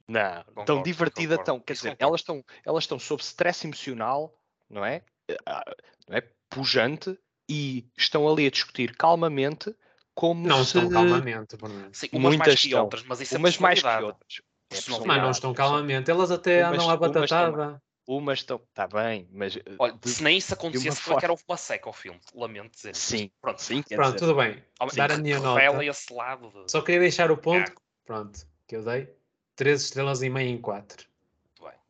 Não, 0.08 0.44
concordo, 0.44 0.64
tão 0.64 0.82
divertida, 0.82 1.38
concordo. 1.38 1.44
tão. 1.44 1.60
Quer 1.60 1.72
dizer, 1.74 1.96
elas 1.98 2.20
estão, 2.20 2.44
elas 2.64 2.84
estão 2.84 2.98
sob 2.98 3.22
stress 3.22 3.66
emocional, 3.66 4.38
não 4.68 4.84
é? 4.84 5.02
Ah, 5.46 5.62
não 6.08 6.16
é? 6.16 6.22
Pujante 6.48 7.18
e 7.48 7.86
estão 7.96 8.28
ali 8.28 8.46
a 8.46 8.50
discutir 8.50 8.96
calmamente 8.96 9.74
como 10.14 10.46
não 10.46 10.64
se... 10.64 10.78
estão 10.78 10.88
calmamente, 10.88 11.56
Sim, 11.92 12.08
umas 12.12 12.36
Muitas 12.36 12.46
mais 12.46 12.60
que 12.60 12.66
estão. 12.68 12.84
outras, 12.84 13.02
mas 13.04 13.20
isso 13.20 13.34
é 13.34 13.38
umas 13.38 13.58
mais 13.58 13.82
que 13.82 13.88
outras. 13.88 14.40
É 14.70 14.76
mas 14.76 15.18
não 15.18 15.30
estão 15.30 15.52
calmamente, 15.52 16.10
elas 16.10 16.30
até 16.30 16.64
umas, 16.64 16.72
andam 16.74 16.90
à 16.90 16.96
batatada. 16.96 17.82
Umas 18.06 18.40
estão, 18.40 18.60
está 18.68 18.86
bem, 18.86 19.26
mas. 19.32 19.58
Olha, 19.78 19.94
de, 19.94 20.10
se 20.10 20.22
nem 20.22 20.36
isso 20.36 20.52
acontecesse, 20.52 21.00
foi 21.00 21.16
que 21.16 21.24
era 21.24 21.32
uma 21.32 21.56
seca 21.56 21.88
ao 21.88 21.92
filme, 21.92 22.20
lamento 22.34 22.74
dizer. 22.74 22.94
Sim, 22.94 23.30
pronto, 23.40 23.62
sim, 23.62 23.82
pronto 23.82 24.18
tudo 24.18 24.34
bem. 24.34 24.62
Sim, 24.90 24.96
Dar 24.96 25.12
a 25.12 25.16
minha 25.16 25.40
nota. 25.40 25.84
Esse 25.84 26.12
lado 26.12 26.50
de... 26.50 26.70
Só 26.70 26.82
queria 26.82 27.00
deixar 27.00 27.30
o 27.30 27.38
ponto, 27.38 27.72
ah. 27.74 27.80
pronto, 28.04 28.46
que 28.66 28.76
eu 28.76 28.84
dei 28.84 29.08
3 29.56 29.82
estrelas 29.82 30.22
e 30.22 30.28
meia 30.28 30.50
em 30.50 30.60
4. 30.60 31.08
Muito 31.44 31.64
bem. 31.64 31.80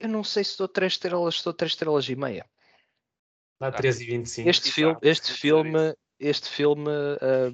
Eu 0.00 0.08
não 0.08 0.24
sei 0.24 0.42
se 0.42 0.56
dou 0.56 0.68
3 0.68 0.92
estrelas, 0.92 1.38
se 1.38 1.44
dou 1.44 1.52
3 1.52 1.72
estrelas 1.72 2.08
e 2.08 2.16
meia. 2.16 2.46
Dá 3.60 3.70
3,25. 3.70 4.48
Este 4.48 4.72
filme, 4.72 4.98
este 5.02 5.32
filme, 5.32 5.96
este 6.18 6.48
filme 6.48 6.90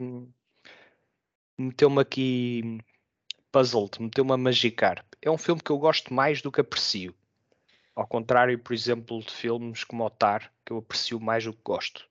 um, 0.01 0.33
meteu-me 1.59 2.01
aqui 2.01 2.79
puzzled, 3.51 4.01
meteu-me 4.01 4.33
a 4.33 4.37
magicar. 4.37 5.05
É 5.21 5.31
um 5.31 5.39
filme 5.39 5.61
que 5.61 5.71
eu 5.71 5.79
gosto 5.79 6.13
mais 6.13 6.41
do 6.41 6.53
que 6.53 6.61
aprecio. 6.61 7.15
Ao 7.95 8.07
contrário, 8.07 8.59
por 8.59 8.73
exemplo, 8.73 9.21
de 9.21 9.33
filmes 9.33 9.83
como 9.83 10.05
Otar, 10.05 10.53
que 10.65 10.73
eu 10.73 10.79
aprecio 10.79 11.19
mais 11.21 11.45
do 11.45 11.53
que 11.53 11.61
gosto. 11.65 12.09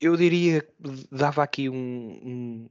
Eu 0.00 0.16
diria 0.16 0.62
que 0.62 0.72
dava 1.10 1.42
aqui 1.42 1.68
um, 1.68 1.76
um, 1.76 2.68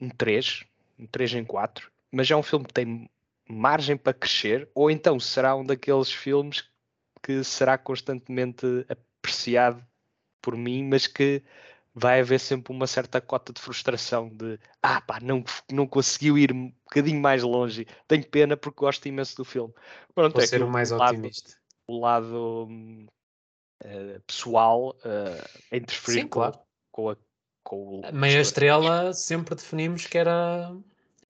um 0.00 0.08
3, 0.08 0.64
um 0.98 1.06
3 1.06 1.34
em 1.34 1.44
4, 1.44 1.90
mas 2.10 2.30
é 2.30 2.36
um 2.36 2.42
filme 2.42 2.64
que 2.64 2.74
tem 2.74 3.08
margem 3.48 3.96
para 3.96 4.14
crescer, 4.14 4.68
ou 4.74 4.90
então 4.90 5.20
será 5.20 5.54
um 5.54 5.64
daqueles 5.64 6.10
filmes 6.10 6.64
que 7.22 7.44
será 7.44 7.78
constantemente 7.78 8.66
apreciado 8.88 9.84
por 10.40 10.56
mim, 10.56 10.84
mas 10.84 11.06
que 11.06 11.42
vai 11.94 12.20
haver 12.20 12.40
sempre 12.40 12.72
uma 12.72 12.86
certa 12.86 13.20
cota 13.20 13.52
de 13.52 13.60
frustração 13.60 14.28
de 14.28 14.58
ah 14.82 15.00
pá, 15.00 15.20
não, 15.20 15.44
não 15.70 15.86
conseguiu 15.86 16.36
ir 16.36 16.52
um 16.52 16.70
bocadinho 16.84 17.20
mais 17.20 17.42
longe, 17.42 17.86
tenho 18.08 18.28
pena 18.28 18.56
porque 18.56 18.80
gosto 18.80 19.06
imenso 19.06 19.36
do 19.36 19.44
filme. 19.44 19.72
Pronto, 20.14 20.34
Vou 20.34 20.42
é 20.42 20.46
ser 20.46 20.62
o 20.62 20.68
mais 20.68 20.90
otimista. 20.90 21.56
O 21.86 22.00
lado 22.00 22.68
uh, 22.74 24.20
pessoal 24.26 24.96
uh, 25.04 25.60
a 25.70 25.76
interferir 25.76 26.22
Sim, 26.22 26.28
com, 26.28 26.40
claro. 26.40 26.58
com, 26.90 27.10
a, 27.10 27.16
com 27.62 28.00
o. 28.00 28.12
Meia 28.12 28.40
estrela 28.40 29.12
sempre 29.12 29.54
definimos 29.54 30.06
que 30.06 30.18
era 30.18 30.74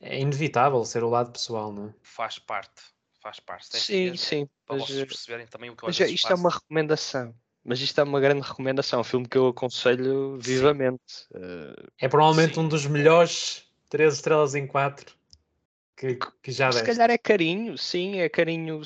é 0.01 0.21
inevitável 0.21 0.85
ser 0.85 1.03
o 1.03 1.09
lado 1.09 1.33
pessoal, 1.33 1.73
não 1.73 1.89
é? 1.89 1.95
Faz 2.03 2.39
parte, 2.39 2.83
faz 3.21 3.41
parte. 3.41 3.75
É 3.75 3.81
sim, 3.81 4.17
sim. 4.17 4.49
Para 4.67 4.77
mas, 4.77 4.87
vocês 4.87 5.01
eh, 5.01 5.07
perceberem 5.07 5.47
também 5.47 5.71
o 5.71 5.77
que 5.77 5.83
eu 5.83 5.89
mas, 5.89 5.99
Isto 5.99 6.33
é 6.33 6.35
uma 6.35 6.51
recomendação. 6.51 7.35
Mas 7.65 7.81
isto 7.81 7.99
é 8.01 8.05
uma 8.05 8.21
grande 8.21 8.47
recomendação, 8.47 9.01
um 9.01 9.05
filme 9.05 9.27
que 9.27 9.39
eu 9.39 9.49
aconselho 9.49 10.39
vivamente. 10.39 11.27
Uh, 11.33 11.91
é 11.99 12.09
provavelmente 12.09 12.55
sim. 12.55 12.61
um 12.61 12.69
dos 12.69 12.87
melhores 12.87 13.65
3 13.89 14.15
estrelas 14.15 14.55
em 14.55 14.67
4 14.67 15.15
que, 15.97 16.19
que 16.43 16.53
já 16.53 16.71
Se 16.73 16.83
calhar 16.83 17.11
é 17.11 17.17
carinho, 17.17 17.79
sim, 17.79 18.21
é 18.21 18.29
carinho. 18.29 18.83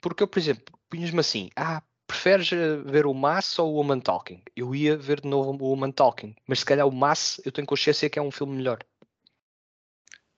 Porque 0.00 0.22
eu, 0.22 0.28
por 0.28 0.38
exemplo, 0.38 0.78
punhas-me 0.88 1.20
assim: 1.20 1.50
ah, 1.56 1.82
preferes 2.06 2.52
eh, 2.52 2.76
ver 2.84 3.06
o 3.06 3.14
Mass 3.14 3.58
ou 3.58 3.72
o 3.72 3.76
Woman 3.76 4.00
Talking? 4.00 4.42
Eu 4.54 4.74
ia 4.74 4.96
ver 4.96 5.20
de 5.20 5.28
novo 5.28 5.50
o 5.50 5.68
Woman 5.68 5.90
Talking, 5.90 6.34
mas 6.46 6.60
se 6.60 6.64
calhar 6.64 6.86
o 6.86 6.92
Mass 6.92 7.40
eu 7.44 7.52
tenho 7.52 7.66
consciência 7.66 8.08
que 8.08 8.18
é 8.18 8.22
um 8.22 8.30
filme 8.30 8.56
melhor. 8.56 8.78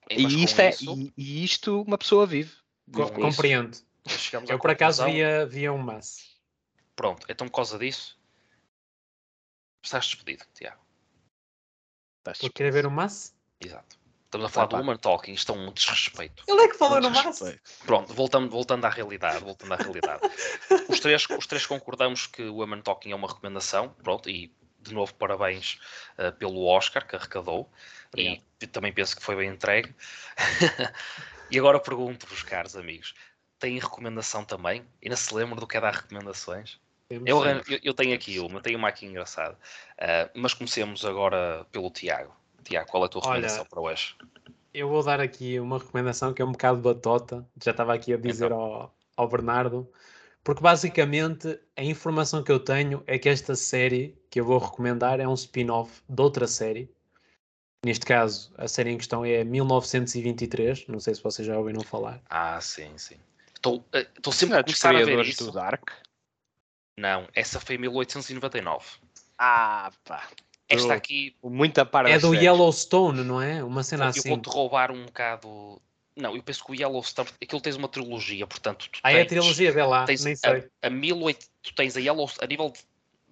E, 0.09 0.23
e 0.23 0.43
isto 0.43 0.59
é, 0.59 0.69
isso... 0.69 0.93
e, 0.97 1.13
e, 1.17 1.43
isto 1.43 1.81
uma 1.81 1.97
pessoa 1.97 2.25
vive. 2.25 2.51
vive 2.87 3.11
Compreendo. 3.11 3.77
Eu 4.47 4.59
por 4.59 4.69
acaso 4.69 5.03
via, 5.05 5.45
via 5.45 5.73
um 5.73 5.79
Mass. 5.79 6.34
Pronto, 6.95 7.25
então 7.29 7.47
por 7.47 7.55
causa 7.55 7.77
disso, 7.77 8.17
estás 9.83 10.05
despedido, 10.05 10.45
Tiago. 10.53 10.81
Estás 12.19 12.37
despedido. 12.37 12.53
querer 12.53 12.71
ver 12.71 12.85
o 12.85 12.91
Mass? 12.91 13.35
Exato. 13.59 13.97
Estamos 14.25 14.47
a 14.47 14.49
falar 14.49 14.67
do 14.67 14.75
Woman 14.77 14.97
Talking, 14.97 15.33
isto 15.33 15.53
é 15.53 15.55
um 15.55 15.71
desrespeito. 15.71 16.43
Ele 16.47 16.61
é 16.61 16.67
que 16.67 16.77
falou 16.77 16.99
no 16.99 17.09
Mass. 17.09 17.39
Pronto, 17.85 18.13
voltando, 18.13 18.49
voltando 18.49 18.85
à 18.85 18.89
realidade, 18.89 19.43
voltando 19.43 19.73
à 19.73 19.75
realidade. 19.77 20.21
os, 20.89 20.99
três, 20.99 21.25
os 21.29 21.47
três 21.47 21.65
concordamos 21.65 22.27
que 22.27 22.43
o 22.43 22.55
Woman 22.55 22.81
Talking 22.81 23.11
é 23.11 23.15
uma 23.15 23.27
recomendação, 23.27 23.89
pronto, 24.03 24.29
e 24.29 24.53
de 24.81 24.93
novo 24.93 25.13
parabéns 25.15 25.79
uh, 26.17 26.31
pelo 26.33 26.65
Oscar 26.65 27.07
que 27.07 27.15
arrecadou 27.15 27.69
Obrigado. 28.09 28.43
e 28.61 28.67
também 28.67 28.93
penso 28.93 29.15
que 29.15 29.23
foi 29.23 29.35
bem 29.35 29.49
entregue. 29.49 29.95
e 31.49 31.57
agora 31.57 31.79
pergunto-vos, 31.79 32.43
caros 32.43 32.75
amigos, 32.75 33.13
têm 33.57 33.79
recomendação 33.79 34.43
também? 34.43 34.85
Ainda 35.01 35.15
se 35.15 35.33
lembram 35.33 35.57
do 35.57 35.67
que 35.67 35.77
é 35.77 35.81
dar 35.81 35.93
recomendações? 35.93 36.79
Eu, 37.09 37.23
eu, 37.25 37.79
eu, 37.83 37.93
tenho 37.93 38.15
aqui 38.15 38.39
uma, 38.39 38.61
tenho 38.61 38.77
uma 38.79 38.87
aqui 38.87 39.05
engraçada. 39.05 39.53
Uh, 39.93 40.29
mas 40.33 40.53
comecemos 40.53 41.05
agora 41.05 41.65
pelo 41.71 41.91
Tiago. 41.91 42.35
Tiago, 42.63 42.89
qual 42.89 43.03
é 43.03 43.05
a 43.05 43.09
tua 43.09 43.21
recomendação 43.21 43.59
Olha, 43.59 43.69
para 43.69 43.81
hoje? 43.81 44.15
Eu 44.73 44.89
vou 44.89 45.03
dar 45.03 45.21
aqui 45.21 45.59
uma 45.59 45.77
recomendação 45.77 46.33
que 46.33 46.41
é 46.41 46.45
um 46.45 46.51
bocado 46.51 46.79
batota, 46.79 47.47
já 47.63 47.71
estava 47.71 47.93
aqui 47.93 48.11
a 48.13 48.17
dizer 48.17 48.47
então. 48.47 48.59
ao, 48.59 48.95
ao 49.15 49.27
Bernardo, 49.27 49.87
porque 50.43 50.61
basicamente 50.61 51.59
a 51.77 51.83
informação 51.83 52.43
que 52.43 52.51
eu 52.51 52.59
tenho 52.59 53.03
é 53.05 53.19
que 53.19 53.29
esta 53.29 53.55
série 53.55 54.17
que 54.29 54.39
eu 54.39 54.45
vou 54.45 54.57
recomendar 54.57 55.19
é 55.19 55.27
um 55.27 55.33
spin-off 55.33 56.01
de 56.09 56.21
outra 56.21 56.47
série. 56.47 56.89
Neste 57.85 58.05
caso, 58.05 58.51
a 58.57 58.67
série 58.67 58.89
em 58.89 58.97
questão 58.97 59.23
é 59.23 59.43
1923. 59.43 60.87
Não 60.87 60.99
sei 60.99 61.13
se 61.13 61.21
vocês 61.21 61.47
já 61.47 61.55
ouviram 61.57 61.81
falar. 61.81 62.19
Ah, 62.27 62.59
sim, 62.59 62.97
sim. 62.97 63.17
Estou, 63.53 63.85
eh, 63.93 64.07
sempre 64.31 64.57
a 64.57 64.63
começar 64.63 64.95
a 64.95 65.05
ver 65.05 65.19
isso. 65.25 65.45
do 65.45 65.51
Dark? 65.51 65.91
Não, 66.97 67.27
essa 67.33 67.59
foi 67.59 67.77
1899. 67.77 68.85
Ah, 69.37 69.91
pá. 70.03 70.27
Esta 70.67 70.93
aqui. 70.93 71.35
Muita 71.43 71.85
parte 71.85 72.11
É 72.11 72.17
do 72.17 72.29
séries. 72.29 72.43
Yellowstone, 72.43 73.23
não 73.23 73.41
é? 73.41 73.63
Uma 73.63 73.83
cena 73.83 74.05
eu 74.05 74.09
assim. 74.09 74.29
Eu 74.29 74.35
vou-te 74.35 74.49
roubar 74.49 74.91
um 74.91 75.05
bocado. 75.05 75.81
Não, 76.15 76.35
eu 76.35 76.41
penso 76.41 76.63
que 76.63 76.71
o 76.71 76.75
Yellowstone. 76.75 77.29
Aquilo 77.41 77.61
tens 77.61 77.75
uma 77.75 77.87
trilogia, 77.87 78.47
portanto. 78.47 78.89
Tu 78.89 78.99
ah, 79.03 79.09
tens, 79.09 79.17
é 79.17 79.21
a 79.21 79.25
trilogia, 79.25 79.71
vê 79.71 79.83
lá. 79.83 80.05
Tens 80.05 80.23
nem 80.23 80.35
sei. 80.35 80.69
A, 80.81 80.87
a 80.87 80.89
18, 80.89 81.45
tu 81.61 81.75
tens 81.75 81.97
a 81.97 81.99
Yellowstone. 81.99 82.45
A 82.45 82.47
nível 82.47 82.71
de, 82.71 82.79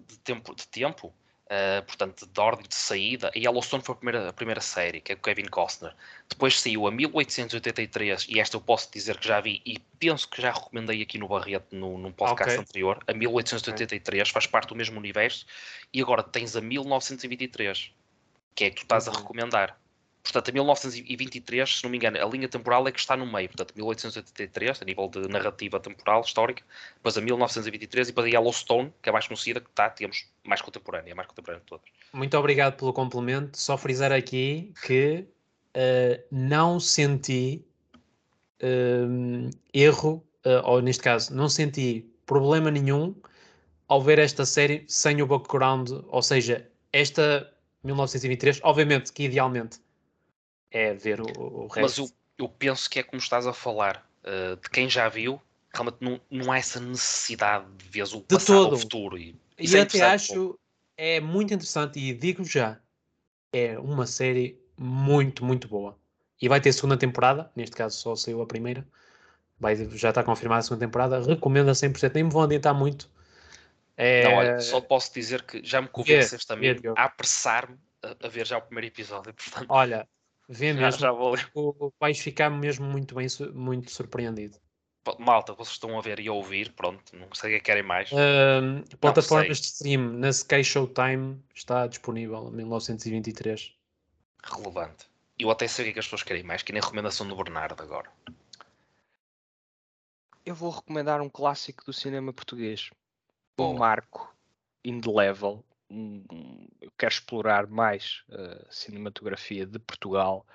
de 0.06 0.18
tempo, 0.18 0.54
de 0.54 0.68
tempo 0.68 1.12
Uh, 1.44 1.84
portanto, 1.84 2.26
de 2.26 2.40
ordem 2.40 2.66
de 2.66 2.74
saída. 2.74 3.30
A 3.34 3.38
Yellowstone 3.38 3.82
foi 3.82 3.94
a 3.94 3.96
primeira, 3.96 4.28
a 4.30 4.32
primeira 4.32 4.60
série, 4.62 5.00
que 5.00 5.12
é 5.12 5.14
com 5.14 5.22
Kevin 5.22 5.44
Costner. 5.44 5.94
Depois 6.26 6.58
saiu 6.58 6.86
a 6.86 6.90
1883, 6.90 8.26
e 8.30 8.40
esta 8.40 8.56
eu 8.56 8.62
posso 8.62 8.90
dizer 8.90 9.18
que 9.18 9.28
já 9.28 9.42
vi, 9.42 9.60
e 9.66 9.78
penso 9.98 10.26
que 10.26 10.40
já 10.40 10.52
recomendei 10.52 11.02
aqui 11.02 11.18
no 11.18 11.28
Barreto, 11.28 11.76
no, 11.76 11.98
num 11.98 12.12
podcast 12.12 12.54
okay. 12.54 12.62
anterior. 12.62 12.98
A 13.06 13.12
1883 13.12 14.22
okay. 14.22 14.32
faz 14.32 14.46
parte 14.46 14.70
do 14.70 14.74
mesmo 14.74 14.98
universo. 14.98 15.44
E 15.92 16.00
agora 16.00 16.22
tens 16.22 16.56
a 16.56 16.62
1923, 16.62 17.92
que 18.54 18.64
é 18.64 18.70
que 18.70 18.76
tu 18.76 18.82
estás 18.84 19.06
uhum. 19.06 19.12
a 19.12 19.18
recomendar. 19.18 19.78
Portanto, 20.24 20.48
a 20.48 20.52
1923, 20.52 21.76
se 21.76 21.84
não 21.84 21.90
me 21.90 21.98
engano, 21.98 22.18
a 22.18 22.24
linha 22.24 22.48
temporal 22.48 22.88
é 22.88 22.92
que 22.92 22.98
está 22.98 23.14
no 23.14 23.30
meio. 23.30 23.46
Portanto, 23.50 23.74
1883, 23.76 24.80
a 24.80 24.84
nível 24.86 25.06
de 25.06 25.28
narrativa 25.28 25.78
temporal, 25.78 26.22
histórica, 26.22 26.64
depois 26.96 27.18
a 27.18 27.20
1923 27.20 28.08
e 28.08 28.10
depois 28.10 28.26
a 28.26 28.30
Yellowstone, 28.30 28.90
que 29.02 29.10
é 29.10 29.12
mais 29.12 29.26
conhecida, 29.26 29.60
que 29.60 29.68
está, 29.68 29.90
temos 29.90 30.26
mais 30.42 30.62
contemporânea, 30.62 31.12
é 31.12 31.14
mais 31.14 31.28
contemporânea 31.28 31.60
de 31.60 31.66
todas. 31.66 31.84
Muito 32.14 32.38
obrigado 32.38 32.78
pelo 32.78 32.90
complemento. 32.94 33.58
Só 33.58 33.76
frisar 33.76 34.12
aqui 34.12 34.72
que 34.86 35.26
uh, 35.76 36.24
não 36.32 36.80
senti 36.80 37.62
uh, 38.62 39.50
erro, 39.74 40.24
uh, 40.46 40.64
ou 40.64 40.80
neste 40.80 41.02
caso, 41.02 41.34
não 41.34 41.50
senti 41.50 42.10
problema 42.24 42.70
nenhum 42.70 43.14
ao 43.88 44.00
ver 44.00 44.18
esta 44.18 44.46
série 44.46 44.86
sem 44.88 45.20
o 45.20 45.26
background, 45.26 45.90
ou 46.08 46.22
seja, 46.22 46.66
esta 46.94 47.52
1923, 47.82 48.60
obviamente 48.62 49.12
que 49.12 49.24
idealmente 49.24 49.83
é 50.74 50.92
ver 50.92 51.20
o, 51.20 51.26
o 51.38 51.66
resto. 51.68 51.80
Mas 51.80 51.98
eu, 51.98 52.10
eu 52.36 52.48
penso 52.48 52.90
que 52.90 52.98
é 52.98 53.02
como 53.04 53.22
estás 53.22 53.46
a 53.46 53.52
falar, 53.52 54.04
uh, 54.24 54.56
de 54.56 54.68
quem 54.68 54.90
já 54.90 55.08
viu, 55.08 55.40
realmente 55.72 55.98
não, 56.00 56.20
não 56.28 56.52
há 56.52 56.58
essa 56.58 56.80
necessidade 56.80 57.64
de 57.76 57.88
ver 57.88 58.02
o 58.02 58.06
de 58.06 58.20
passado 58.22 58.64
todo. 58.64 58.72
o 58.74 58.78
futuro. 58.78 59.16
E, 59.16 59.38
e 59.56 59.76
é 59.76 59.80
até 59.80 60.02
acho 60.02 60.58
é 60.96 61.20
muito 61.20 61.54
interessante 61.54 61.98
e 61.98 62.12
digo 62.12 62.44
já, 62.44 62.78
é 63.52 63.78
uma 63.78 64.06
série 64.06 64.60
muito, 64.76 65.44
muito 65.44 65.68
boa. 65.68 65.96
E 66.42 66.48
vai 66.48 66.60
ter 66.60 66.72
segunda 66.72 66.96
temporada, 66.96 67.50
neste 67.54 67.76
caso 67.76 67.96
só 67.96 68.16
saiu 68.16 68.42
a 68.42 68.46
primeira, 68.46 68.86
vai, 69.58 69.76
já 69.96 70.10
está 70.10 70.22
confirmada 70.22 70.60
a 70.60 70.62
segunda 70.62 70.86
temporada, 70.86 71.20
recomendo 71.20 71.68
a 71.68 71.72
100%, 71.72 72.12
nem 72.14 72.24
me 72.24 72.30
vou 72.30 72.42
adiantar 72.42 72.74
muito. 72.74 73.08
É... 73.96 74.24
Não, 74.24 74.34
olha, 74.34 74.60
só 74.60 74.80
posso 74.80 75.14
dizer 75.14 75.42
que 75.42 75.64
já 75.64 75.80
me 75.80 75.88
convenceste 75.88 76.46
também 76.46 76.76
a 76.96 77.04
apressar-me 77.04 77.78
a, 78.02 78.26
a, 78.26 78.28
ver 78.28 78.46
já 78.46 78.58
o 78.58 78.62
primeiro 78.62 78.88
episódio, 78.88 79.32
portanto... 79.34 79.66
Olha, 79.68 80.08
Vê 80.48 80.72
mesmo. 80.72 81.00
Já 81.00 81.12
vou 81.12 81.34
ler. 81.34 81.50
Vais 81.98 82.18
ficar 82.18 82.50
mesmo 82.50 82.86
muito 82.86 83.14
bem, 83.14 83.26
muito 83.54 83.90
surpreendido. 83.90 84.58
Malta, 85.18 85.52
vocês 85.52 85.74
estão 85.74 85.98
a 85.98 86.00
ver 86.00 86.18
e 86.18 86.28
a 86.28 86.32
ouvir, 86.32 86.72
pronto, 86.72 87.14
não 87.14 87.28
sei 87.34 87.54
o 87.54 87.58
que 87.58 87.64
querem 87.64 87.82
mais. 87.82 88.10
Uh, 88.10 88.96
plataformas 88.96 89.60
de 89.60 89.66
stream, 89.66 90.00
na 90.00 90.30
Sky 90.30 90.64
Showtime 90.64 91.42
está 91.54 91.86
disponível, 91.86 92.50
1923. 92.50 93.74
Relevante. 94.42 95.06
Eu 95.38 95.50
até 95.50 95.68
sei 95.68 95.84
o 95.84 95.86
que, 95.86 95.90
é 95.90 95.92
que 95.94 95.98
as 95.98 96.06
pessoas 96.06 96.22
querem 96.22 96.42
mais, 96.42 96.62
que 96.62 96.72
nem 96.72 96.80
a 96.80 96.82
recomendação 96.82 97.28
do 97.28 97.36
Bernardo 97.36 97.82
agora. 97.82 98.10
Eu 100.46 100.54
vou 100.54 100.70
recomendar 100.70 101.20
um 101.20 101.28
clássico 101.28 101.84
do 101.84 101.92
cinema 101.92 102.32
português. 102.32 102.90
Boa. 103.56 103.70
Um 103.70 103.78
marco 103.78 104.34
in 104.84 105.00
the 105.00 105.10
level 105.10 105.62
eu 106.80 106.92
quero 106.98 107.12
explorar 107.12 107.66
mais 107.66 108.22
a 108.30 108.66
cinematografia 108.70 109.66
de 109.66 109.78
Portugal 109.78 110.46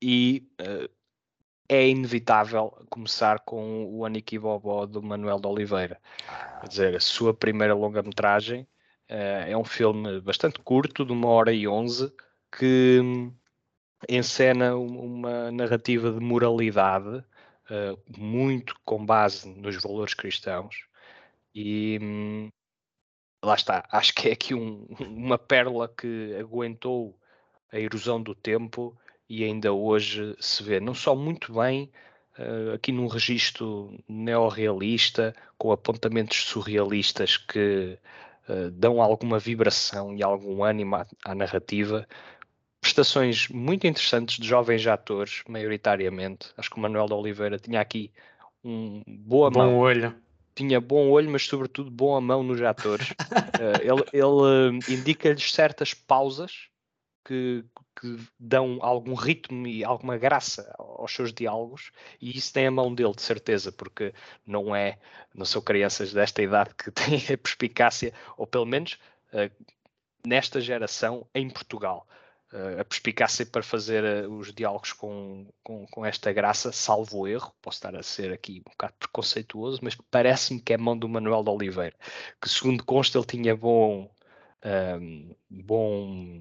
e 0.00 0.46
uh, 0.60 0.88
é 1.68 1.88
inevitável 1.88 2.70
começar 2.90 3.40
com 3.40 3.86
o 3.86 4.04
Aniki 4.04 4.38
Bobó 4.38 4.86
do 4.86 5.02
Manuel 5.02 5.40
de 5.40 5.46
Oliveira. 5.46 6.00
Quer 6.60 6.68
dizer, 6.68 6.96
a 6.96 7.00
sua 7.00 7.32
primeira 7.32 7.74
longa-metragem 7.74 8.62
uh, 9.10 9.48
é 9.48 9.56
um 9.56 9.64
filme 9.64 10.20
bastante 10.20 10.58
curto, 10.60 11.04
de 11.04 11.12
uma 11.12 11.28
hora 11.28 11.52
e 11.52 11.66
onze, 11.66 12.12
que 12.56 13.00
encena 14.08 14.76
uma 14.76 15.50
narrativa 15.50 16.12
de 16.12 16.20
moralidade 16.20 17.18
uh, 17.18 18.18
muito 18.18 18.74
com 18.84 19.04
base 19.04 19.48
nos 19.48 19.82
valores 19.82 20.14
cristãos 20.14 20.86
e 21.54 21.98
hum, 22.02 22.50
lá 23.44 23.54
está, 23.54 23.84
acho 23.90 24.14
que 24.14 24.28
é 24.28 24.32
aqui 24.32 24.54
um, 24.54 24.86
uma 25.00 25.38
pérola 25.38 25.88
que 25.88 26.34
aguentou 26.38 27.18
a 27.72 27.78
erosão 27.78 28.22
do 28.22 28.34
tempo 28.34 28.96
e 29.28 29.44
ainda 29.44 29.72
hoje 29.72 30.34
se 30.38 30.62
vê 30.62 30.80
não 30.80 30.94
só 30.94 31.14
muito 31.14 31.52
bem 31.52 31.90
uh, 32.38 32.74
aqui 32.74 32.92
num 32.92 33.06
registro 33.06 33.98
neorrealista, 34.08 35.34
com 35.58 35.72
apontamentos 35.72 36.44
surrealistas 36.44 37.36
que 37.36 37.98
uh, 38.48 38.70
dão 38.70 39.00
alguma 39.00 39.38
vibração 39.38 40.14
e 40.14 40.22
algum 40.22 40.62
ânimo 40.62 40.96
à, 40.96 41.06
à, 41.24 41.34
narrativa. 41.34 42.06
Prestações 42.80 43.48
muito 43.48 43.86
interessantes 43.86 44.38
de 44.38 44.46
jovens 44.46 44.86
atores, 44.86 45.42
maioritariamente. 45.48 46.50
Acho 46.56 46.70
que 46.70 46.76
o 46.76 46.80
Manuel 46.80 47.06
de 47.06 47.14
Oliveira 47.14 47.58
tinha 47.58 47.80
aqui 47.80 48.12
um 48.62 49.02
boa 49.06 49.50
Bom 49.50 49.60
mão. 49.60 49.78
olho 49.78 50.14
tinha 50.54 50.80
bom 50.80 51.10
olho, 51.10 51.30
mas 51.30 51.46
sobretudo 51.46 51.90
boa 51.90 52.20
mão 52.20 52.42
nos 52.42 52.60
atores. 52.62 53.10
uh, 53.10 53.14
ele, 53.82 54.04
ele 54.12 54.78
uh, 54.78 54.92
indica-lhes 54.92 55.52
certas 55.52 55.92
pausas 55.92 56.68
que, 57.24 57.64
que, 58.00 58.18
dão 58.38 58.78
algum 58.80 59.14
ritmo 59.14 59.66
e 59.66 59.82
alguma 59.82 60.16
graça 60.18 60.74
aos 60.78 61.12
seus 61.12 61.32
diálogos, 61.32 61.90
e 62.20 62.36
isso 62.36 62.52
tem 62.52 62.66
a 62.66 62.70
mão 62.70 62.94
dele, 62.94 63.14
de 63.14 63.22
certeza, 63.22 63.72
porque 63.72 64.12
não 64.46 64.76
é, 64.76 64.98
não 65.34 65.44
são 65.44 65.62
crianças 65.62 66.12
desta 66.12 66.42
idade 66.42 66.74
que 66.74 66.90
têm 66.92 67.18
a 67.32 67.38
perspicácia, 67.38 68.12
ou 68.36 68.46
pelo 68.46 68.66
menos 68.66 68.98
uh, 69.32 69.50
nesta 70.26 70.60
geração 70.60 71.26
em 71.34 71.48
Portugal 71.48 72.06
a 72.80 72.84
perspicácia 72.84 73.44
para 73.44 73.62
fazer 73.62 74.04
uh, 74.04 74.32
os 74.32 74.52
diálogos 74.52 74.92
com, 74.92 75.46
com, 75.62 75.86
com, 75.86 76.06
esta 76.06 76.32
graça, 76.32 76.70
salvo 76.70 77.26
erro, 77.26 77.52
posso 77.60 77.78
estar 77.78 77.96
a 77.96 78.02
ser 78.02 78.32
aqui 78.32 78.62
um 78.66 78.70
bocado 78.70 78.94
preconceituoso, 78.98 79.80
mas 79.82 79.96
parece-me 80.10 80.60
que 80.60 80.72
é 80.72 80.76
mão 80.76 80.96
do 80.96 81.08
Manuel 81.08 81.42
de 81.42 81.50
Oliveira, 81.50 81.96
que 82.40 82.48
segundo 82.48 82.84
consta 82.84 83.18
ele 83.18 83.26
tinha 83.26 83.56
bom, 83.56 84.08
um, 84.64 84.68
ehm, 84.68 85.36
bom 85.50 86.38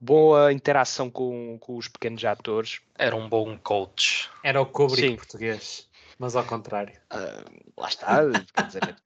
boa 0.00 0.52
interação 0.52 1.10
com, 1.10 1.58
com 1.58 1.76
os 1.76 1.88
pequenos 1.88 2.24
atores. 2.24 2.80
Era 2.98 3.16
um 3.16 3.28
bom 3.28 3.56
coach. 3.58 4.28
Era 4.42 4.60
o 4.60 4.66
Kubrick 4.66 5.16
português, 5.16 5.88
mas 6.18 6.36
ao 6.36 6.44
contrário. 6.44 6.94
Uh, 7.12 7.80
lá 7.80 7.88
está, 7.88 8.22
quer 8.54 8.66
dizer, 8.66 8.96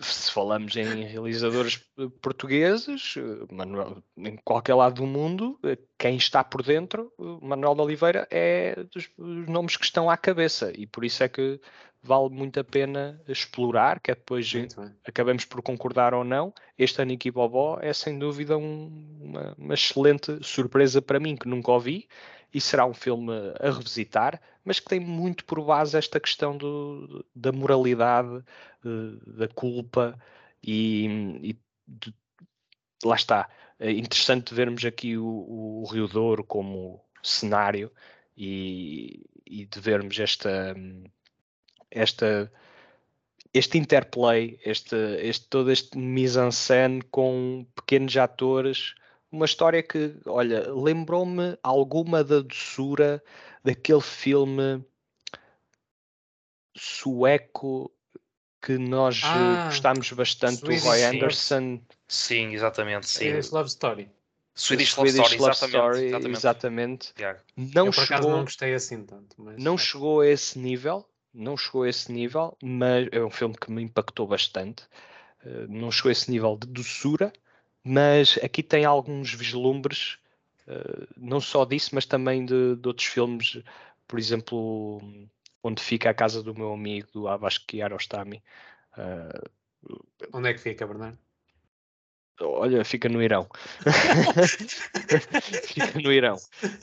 se 0.00 0.30
falamos 0.30 0.76
em 0.76 1.04
realizadores 1.04 1.82
portugueses, 2.20 3.14
Manuel, 3.50 4.02
em 4.16 4.36
qualquer 4.36 4.74
lado 4.74 4.96
do 4.96 5.06
mundo, 5.06 5.58
quem 5.98 6.16
está 6.16 6.42
por 6.44 6.62
dentro, 6.62 7.12
Manuel 7.42 7.74
de 7.74 7.80
Oliveira 7.80 8.28
é 8.30 8.84
dos, 8.92 9.08
dos 9.16 9.48
nomes 9.48 9.76
que 9.76 9.84
estão 9.84 10.08
à 10.08 10.16
cabeça 10.16 10.72
e 10.76 10.86
por 10.86 11.04
isso 11.04 11.22
é 11.22 11.28
que 11.28 11.60
vale 12.02 12.30
muito 12.30 12.60
a 12.60 12.64
pena 12.64 13.20
explorar, 13.28 14.00
que 14.00 14.10
é 14.10 14.14
depois 14.14 14.52
acabamos 15.06 15.44
por 15.44 15.62
concordar 15.62 16.14
ou 16.14 16.24
não. 16.24 16.52
Este 16.78 17.02
Aniki 17.02 17.30
Bobó 17.30 17.78
é 17.80 17.92
sem 17.92 18.18
dúvida 18.18 18.56
um, 18.56 19.18
uma, 19.20 19.54
uma 19.58 19.74
excelente 19.74 20.38
surpresa 20.42 21.02
para 21.02 21.20
mim, 21.20 21.36
que 21.36 21.48
nunca 21.48 21.72
ouvi, 21.72 22.08
e 22.52 22.60
será 22.60 22.86
um 22.86 22.94
filme 22.94 23.32
a 23.60 23.70
revisitar, 23.70 24.40
mas 24.64 24.80
que 24.80 24.88
tem 24.88 25.00
muito 25.00 25.44
por 25.44 25.62
base 25.62 25.96
esta 25.96 26.18
questão 26.18 26.56
do, 26.56 27.24
da 27.34 27.52
moralidade, 27.52 28.28
eh, 28.38 28.42
da 28.82 29.48
culpa 29.48 30.18
e, 30.62 31.06
e 31.42 31.58
de, 31.86 32.14
lá 33.04 33.16
está. 33.16 33.48
É 33.78 33.90
interessante 33.90 34.54
vermos 34.54 34.84
aqui 34.84 35.16
o, 35.16 35.26
o 35.26 35.84
Rio 35.90 36.08
Douro 36.08 36.44
como 36.44 37.00
cenário 37.22 37.92
e, 38.36 39.24
e 39.46 39.66
de 39.66 39.80
vermos 39.80 40.18
esta, 40.18 40.74
esta 41.90 42.50
este 43.54 43.78
interplay, 43.78 44.58
este, 44.64 44.96
este, 45.20 45.48
todo 45.48 45.70
este 45.70 45.96
mise-en-scène 45.96 47.02
com 47.10 47.66
pequenos 47.74 48.16
atores 48.16 48.94
uma 49.30 49.44
história 49.44 49.82
que, 49.82 50.16
olha, 50.26 50.72
lembrou-me 50.72 51.58
alguma 51.62 52.24
da 52.24 52.40
doçura 52.40 53.22
daquele 53.62 54.00
filme 54.00 54.84
sueco 56.74 57.92
que 58.60 58.76
nós 58.76 59.20
ah, 59.24 59.66
gostámos 59.66 60.10
bastante 60.12 60.58
Swedish, 60.58 60.82
do 60.82 60.88
Roy 60.88 61.04
Anderson. 61.04 61.80
Sim, 62.06 62.54
exatamente. 62.54 63.08
Sim. 63.08 63.30
Swedish 63.30 63.50
Love 63.50 63.68
Story. 63.68 64.10
Swedish, 64.58 64.94
Swedish 64.94 65.38
Love 65.38 65.52
Story, 65.52 65.76
Love 65.76 66.06
exatamente. 66.06 66.36
exatamente. 66.36 66.36
exatamente. 66.36 67.12
Yeah. 67.16 67.40
Não 67.56 67.86
Eu, 67.86 67.92
por 67.92 68.00
chegou, 68.00 68.16
acaso, 68.16 68.28
não 68.30 68.40
gostei 68.42 68.74
assim 68.74 69.04
tanto. 69.04 69.36
Mas... 69.38 69.62
Não 69.62 69.78
chegou 69.78 70.20
a 70.20 70.26
esse 70.26 70.58
nível, 70.58 71.08
não 71.32 71.56
chegou 71.56 71.84
a 71.84 71.88
esse 71.88 72.10
nível, 72.10 72.56
mas 72.60 73.08
é 73.12 73.24
um 73.24 73.30
filme 73.30 73.54
que 73.54 73.70
me 73.70 73.82
impactou 73.82 74.26
bastante. 74.26 74.82
Uh, 75.44 75.68
não 75.68 75.92
chegou 75.92 76.08
a 76.08 76.12
esse 76.12 76.28
nível 76.28 76.58
de 76.60 76.66
doçura, 76.66 77.32
mas 77.84 78.36
aqui 78.42 78.60
tem 78.62 78.84
alguns 78.84 79.32
vislumbres, 79.32 80.18
uh, 80.66 81.06
não 81.16 81.40
só 81.40 81.64
disso, 81.64 81.90
mas 81.92 82.04
também 82.04 82.44
de, 82.44 82.74
de, 82.74 82.88
outros 82.88 83.06
filmes, 83.06 83.62
por 84.08 84.18
exemplo, 84.18 85.00
onde 85.62 85.82
fica 85.82 86.10
a 86.10 86.14
casa 86.14 86.42
do 86.42 86.54
meu 86.54 86.72
amigo, 86.72 87.08
do 87.12 87.28
Abbas 87.28 87.58
Kiarostami. 87.58 88.42
Uh, 88.96 89.98
onde 90.32 90.50
é 90.50 90.54
que 90.54 90.60
fica, 90.60 90.86
Bernardo? 90.86 91.18
Olha, 92.40 92.84
fica 92.84 93.08
no 93.08 93.20
Irão. 93.20 93.48
fica 95.66 96.00
no 96.00 96.12
Irão. 96.12 96.36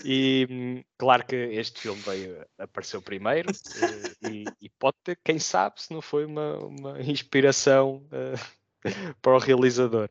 E 0.03 0.83
claro 0.97 1.25
que 1.25 1.35
este 1.35 1.79
filme 1.79 2.01
veio, 2.01 2.45
apareceu 2.57 3.01
primeiro 3.01 3.49
eh, 3.51 4.29
e, 4.29 4.45
e, 4.61 4.69
pode 4.69 4.97
ter, 5.03 5.17
quem 5.23 5.39
sabe, 5.39 5.81
se 5.81 5.93
não 5.93 6.01
foi 6.01 6.25
uma, 6.25 6.57
uma 6.57 7.01
inspiração 7.01 8.05
uh, 8.07 8.83
para 9.21 9.35
o 9.35 9.39
realizador. 9.39 10.09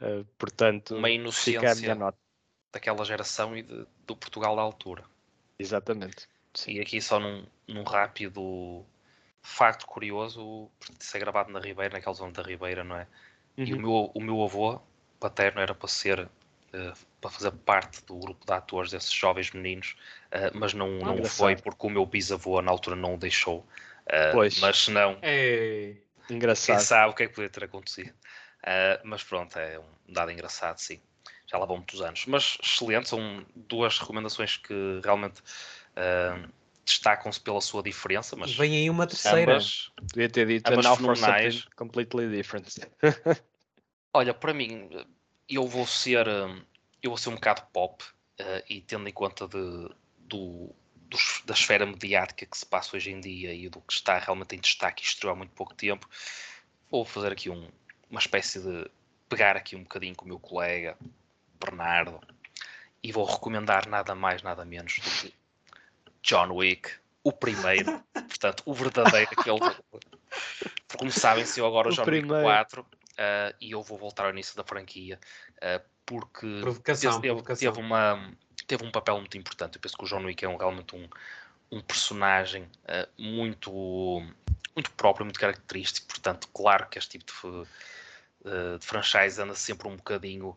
Uh, 0.00 0.24
portanto, 0.38 0.96
uma 0.96 1.10
inocência 1.10 1.96
daquela 2.72 3.04
geração 3.04 3.56
e 3.56 3.62
de, 3.62 3.86
do 4.06 4.16
Portugal 4.16 4.54
da 4.54 4.62
altura. 4.62 5.04
Exatamente. 5.58 6.28
Sim. 6.54 6.72
E 6.72 6.80
aqui 6.80 7.00
só 7.00 7.18
num, 7.18 7.44
num 7.66 7.82
rápido 7.82 8.84
facto 9.42 9.86
curioso, 9.86 10.70
de 10.98 11.04
ser 11.04 11.18
gravado 11.18 11.52
na 11.52 11.60
Ribeira, 11.60 11.94
naquela 11.94 12.14
zona 12.14 12.32
da 12.32 12.42
Ribeira, 12.42 12.82
não 12.82 12.96
é? 12.96 13.06
Uhum. 13.58 13.64
E 13.64 13.72
o 13.72 13.76
uhum. 13.76 13.82
meu, 13.82 14.10
o 14.14 14.20
meu 14.20 14.42
avô 14.42 14.80
paterno 15.20 15.60
era 15.60 15.74
para 15.74 15.88
ser 15.88 16.20
uh, 16.20 16.92
para 17.20 17.30
fazer 17.30 17.50
parte 17.50 18.04
do 18.04 18.16
grupo 18.16 18.44
de 18.44 18.52
atores 18.52 18.90
desses 18.90 19.12
jovens 19.12 19.50
meninos, 19.52 19.96
uh, 20.26 20.50
mas 20.54 20.74
não, 20.74 20.98
ah, 21.02 21.14
não 21.14 21.24
foi 21.24 21.56
porque 21.56 21.86
o 21.86 21.90
meu 21.90 22.06
bisavô 22.06 22.60
na 22.62 22.70
altura 22.70 22.96
não 22.96 23.14
o 23.14 23.18
deixou. 23.18 23.58
Uh, 24.06 24.32
pois. 24.32 24.58
Mas 24.60 24.84
se 24.84 24.90
não, 24.90 25.18
é... 25.22 25.94
engraçado. 26.28 26.76
quem 26.76 26.84
sabe 26.84 27.10
o 27.10 27.14
que 27.14 27.22
é 27.22 27.26
que 27.26 27.34
podia 27.34 27.50
ter 27.50 27.64
acontecido. 27.64 28.12
mas 29.02 29.22
pronto, 29.22 29.58
é 29.58 29.78
um 29.78 30.12
dado 30.12 30.30
engraçado, 30.30 30.78
sim. 30.78 31.00
Já 31.46 31.58
lá 31.58 31.66
vão 31.66 31.76
muitos 31.76 32.00
anos. 32.00 32.24
Mas 32.26 32.58
excelente, 32.62 33.08
são 33.08 33.44
duas 33.54 33.98
recomendações 33.98 34.56
que 34.56 35.00
realmente 35.02 35.42
destacam-se 36.84 37.40
pela 37.40 37.60
sua 37.60 37.82
diferença. 37.82 38.36
Mas 38.36 38.54
Vem 38.54 38.76
aí 38.76 38.90
uma 38.90 39.06
terceira. 39.06 39.52
Ambas, 39.54 39.90
Devia 40.02 40.28
ter 40.28 40.46
dito 40.46 40.70
ambas 40.70 40.84
now 40.84 40.96
for 40.96 41.16
something 41.16 41.62
completely 41.76 42.28
different. 42.28 42.68
Olha, 44.12 44.34
para 44.34 44.54
mim, 44.54 44.88
eu 45.48 45.66
vou 45.66 45.86
ser, 45.86 46.26
eu 47.02 47.10
vou 47.10 47.16
ser 47.16 47.30
um 47.30 47.34
bocado 47.34 47.62
pop 47.72 48.04
uh, 48.04 48.62
e 48.68 48.80
tendo 48.80 49.08
em 49.08 49.12
conta 49.12 49.48
de, 49.48 49.90
do, 50.18 50.74
dos, 51.08 51.42
da 51.44 51.54
esfera 51.54 51.86
mediática 51.86 52.46
que 52.46 52.56
se 52.56 52.66
passa 52.66 52.96
hoje 52.96 53.10
em 53.10 53.20
dia 53.20 53.52
e 53.52 53.68
do 53.68 53.80
que 53.80 53.92
está 53.92 54.18
realmente 54.18 54.54
em 54.54 54.60
destaque 54.60 55.02
e 55.02 55.06
estreou 55.06 55.32
há 55.32 55.36
muito 55.36 55.52
pouco 55.52 55.74
tempo, 55.74 56.08
vou 56.90 57.04
fazer 57.04 57.32
aqui 57.32 57.50
um, 57.50 57.68
uma 58.10 58.20
espécie 58.20 58.60
de 58.60 58.88
pegar 59.28 59.56
aqui 59.56 59.74
um 59.74 59.82
bocadinho 59.82 60.14
com 60.14 60.24
o 60.24 60.28
meu 60.28 60.38
colega 60.38 60.96
Bernardo 61.58 62.20
e 63.02 63.10
vou 63.10 63.24
recomendar 63.24 63.88
nada 63.88 64.14
mais, 64.14 64.42
nada 64.42 64.64
menos 64.64 64.96
do 64.96 65.10
que 65.10 65.34
John 66.24 66.52
Wick, 66.54 66.90
o 67.22 67.30
primeiro, 67.30 68.02
portanto, 68.12 68.62
o 68.64 68.72
verdadeiro 68.72 69.30
aquele. 69.36 69.60
Como 70.98 71.10
sabem, 71.10 71.44
se 71.44 71.60
eu 71.60 71.66
agora 71.66 71.88
o 71.88 71.92
John 71.92 72.04
Wick 72.04 72.26
4 72.26 72.80
uh, 72.80 72.86
e 73.60 73.72
eu 73.72 73.82
vou 73.82 73.98
voltar 73.98 74.24
ao 74.24 74.30
início 74.30 74.56
da 74.56 74.64
franquia 74.64 75.20
uh, 75.58 75.84
porque 76.06 76.60
provocação, 76.60 77.20
teve, 77.20 77.34
provocação. 77.34 77.72
teve, 77.72 77.86
uma, 77.86 78.32
teve 78.66 78.84
um 78.84 78.90
papel 78.90 79.18
muito 79.18 79.36
importante. 79.36 79.76
Eu 79.76 79.80
penso 79.82 79.96
que 79.96 80.04
o 80.04 80.06
John 80.06 80.24
Wick 80.24 80.44
é 80.44 80.48
um, 80.48 80.56
realmente 80.56 80.96
um, 80.96 81.06
um 81.70 81.80
personagem 81.82 82.62
uh, 82.62 83.22
muito, 83.22 83.70
muito 84.74 84.90
próprio, 84.92 85.26
muito 85.26 85.38
característico. 85.38 86.06
Portanto, 86.06 86.48
claro 86.54 86.88
que 86.88 86.98
este 86.98 87.18
tipo 87.18 87.66
de, 88.44 88.78
de 88.78 88.86
franchise 88.86 89.40
anda 89.40 89.54
sempre 89.54 89.88
um 89.88 89.96
bocadinho 89.96 90.56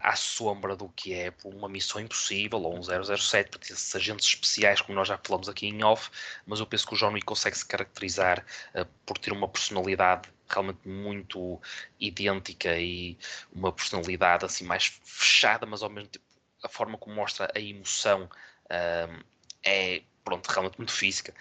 à 0.00 0.14
sombra 0.16 0.76
do 0.76 0.88
que 0.90 1.14
é 1.14 1.32
uma 1.44 1.68
missão 1.68 2.00
impossível 2.00 2.60
ou 2.62 2.76
um 2.76 2.82
007, 2.82 3.50
porque 3.50 3.72
esses 3.72 3.94
agentes 3.94 4.26
especiais, 4.26 4.80
como 4.80 4.96
nós 4.96 5.08
já 5.08 5.18
falamos 5.22 5.48
aqui 5.48 5.66
em 5.66 5.82
off, 5.84 6.10
mas 6.46 6.60
eu 6.60 6.66
penso 6.66 6.86
que 6.86 6.94
o 6.94 6.96
John 6.96 7.12
Wick 7.12 7.26
consegue 7.26 7.56
se 7.56 7.66
caracterizar 7.66 8.44
uh, 8.74 8.86
por 9.04 9.18
ter 9.18 9.32
uma 9.32 9.48
personalidade 9.48 10.28
realmente 10.48 10.86
muito 10.86 11.60
idêntica 11.98 12.78
e 12.78 13.18
uma 13.52 13.72
personalidade 13.72 14.44
assim 14.44 14.64
mais 14.64 15.00
fechada, 15.04 15.66
mas 15.66 15.82
ao 15.82 15.90
mesmo 15.90 16.08
tempo 16.08 16.24
a 16.62 16.68
forma 16.68 16.98
como 16.98 17.14
mostra 17.14 17.50
a 17.54 17.60
emoção 17.60 18.28
um, 18.70 19.22
é 19.64 20.02
pronto, 20.24 20.46
realmente 20.48 20.78
muito 20.78 20.92
física, 20.92 21.34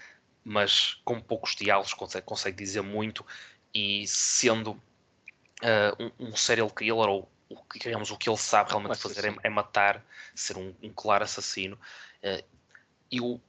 mas 0.43 0.95
com 1.03 1.19
poucos 1.19 1.55
diálogos 1.55 1.93
consegue, 1.93 2.25
consegue 2.25 2.57
dizer 2.57 2.81
muito 2.81 3.25
e 3.73 4.07
sendo 4.07 4.71
uh, 4.71 6.11
um, 6.19 6.27
um, 6.27 6.35
serial 6.35 6.69
killer 6.69 7.09
ou 7.09 7.29
o 7.49 7.63
que 7.63 7.79
digamos, 7.79 8.11
o 8.11 8.17
que 8.17 8.29
ele 8.29 8.37
sabe 8.37 8.69
realmente 8.69 8.97
fazer 8.97 9.25
é, 9.25 9.35
é, 9.43 9.49
matar, 9.49 10.03
ser 10.33 10.57
um, 10.57 10.73
um 10.81 10.91
claro 10.91 11.23
assassino. 11.23 11.77
Uh, 12.23 12.43
eu 13.11 13.41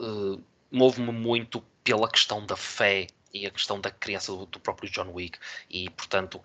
uh, 0.00 0.42
movo-me 0.70 1.12
muito 1.12 1.60
pela 1.82 2.10
questão 2.10 2.44
da 2.44 2.56
fé 2.56 3.06
e 3.32 3.46
a 3.46 3.50
questão 3.50 3.80
da 3.80 3.90
criança 3.90 4.32
do, 4.32 4.46
do, 4.46 4.60
próprio 4.60 4.90
John 4.90 5.10
Wick 5.12 5.38
e 5.68 5.88
portanto 5.90 6.42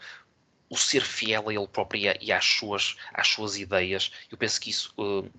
o 0.69 0.77
ser 0.77 1.03
fiel 1.03 1.49
a 1.49 1.53
ele 1.53 1.67
próprio 1.67 2.13
e, 2.21 2.31
às 2.31 2.45
suas 2.45 2.95
às 3.13 3.27
suas 3.27 3.57
ideias 3.57 4.11
eu 4.31 4.37
penso 4.37 4.61
que 4.61 4.69
isso 4.69 4.93
uh, 4.97 5.29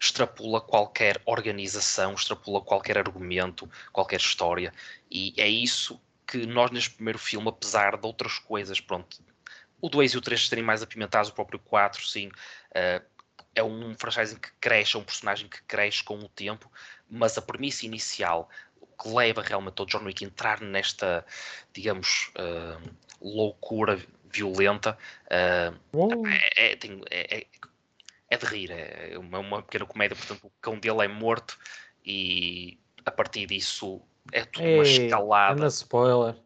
extrapola 0.00 0.60
qualquer 0.60 1.20
organização 1.24 2.14
extrapola 2.14 2.60
qualquer 2.60 2.98
argumento 2.98 3.70
qualquer 3.92 4.20
história 4.20 4.72
e 5.10 5.34
é 5.36 5.48
isso 5.48 6.00
que 6.26 6.46
nós 6.46 6.70
neste 6.70 6.90
primeiro 6.90 7.18
filme 7.18 7.48
apesar 7.48 7.96
de 7.96 8.06
outras 8.06 8.38
coisas 8.38 8.80
pronto 8.80 9.18
o 9.80 9.88
2 9.88 10.12
e 10.12 10.18
o 10.18 10.20
3 10.20 10.48
serem 10.48 10.64
mais 10.64 10.82
apimentados 10.82 11.30
o 11.30 11.34
próprio 11.34 11.58
4 11.58 12.04
sim 12.06 12.28
uh, 12.28 13.04
é 13.56 13.62
um 13.62 13.94
franchise 13.96 14.38
que 14.38 14.50
cresce, 14.60 14.96
é 14.96 14.98
um 14.98 15.04
personagem 15.04 15.48
que 15.48 15.62
cresce 15.62 16.04
com 16.04 16.18
o 16.18 16.28
tempo, 16.28 16.70
mas 17.08 17.38
a 17.38 17.42
premissa 17.42 17.86
inicial 17.86 18.50
que 19.02 19.08
leva 19.08 19.42
realmente 19.42 19.80
o 19.80 19.86
John 19.86 20.04
Wick 20.04 20.24
a 20.24 20.28
entrar 20.28 20.60
nesta, 20.60 21.24
digamos, 21.72 22.30
uh, 22.38 22.90
loucura 23.20 23.98
violenta 24.30 24.96
uh, 25.26 26.26
é, 26.56 26.72
é, 26.72 26.78
é, 27.10 27.46
é, 28.28 28.36
de 28.36 28.46
rir. 28.46 28.70
É 28.70 29.18
uma, 29.18 29.38
uma, 29.38 29.62
pequena 29.62 29.86
comédia, 29.86 30.16
portanto, 30.16 30.46
o 30.46 30.52
cão 30.60 30.78
dele 30.78 31.04
é 31.04 31.08
morto 31.08 31.58
e 32.04 32.78
a 33.04 33.10
partir 33.10 33.46
disso 33.46 34.02
é 34.32 34.44
tudo 34.44 34.66
uma 34.66 34.82
escalada. 34.82 35.66
spoiler. 35.66 36.36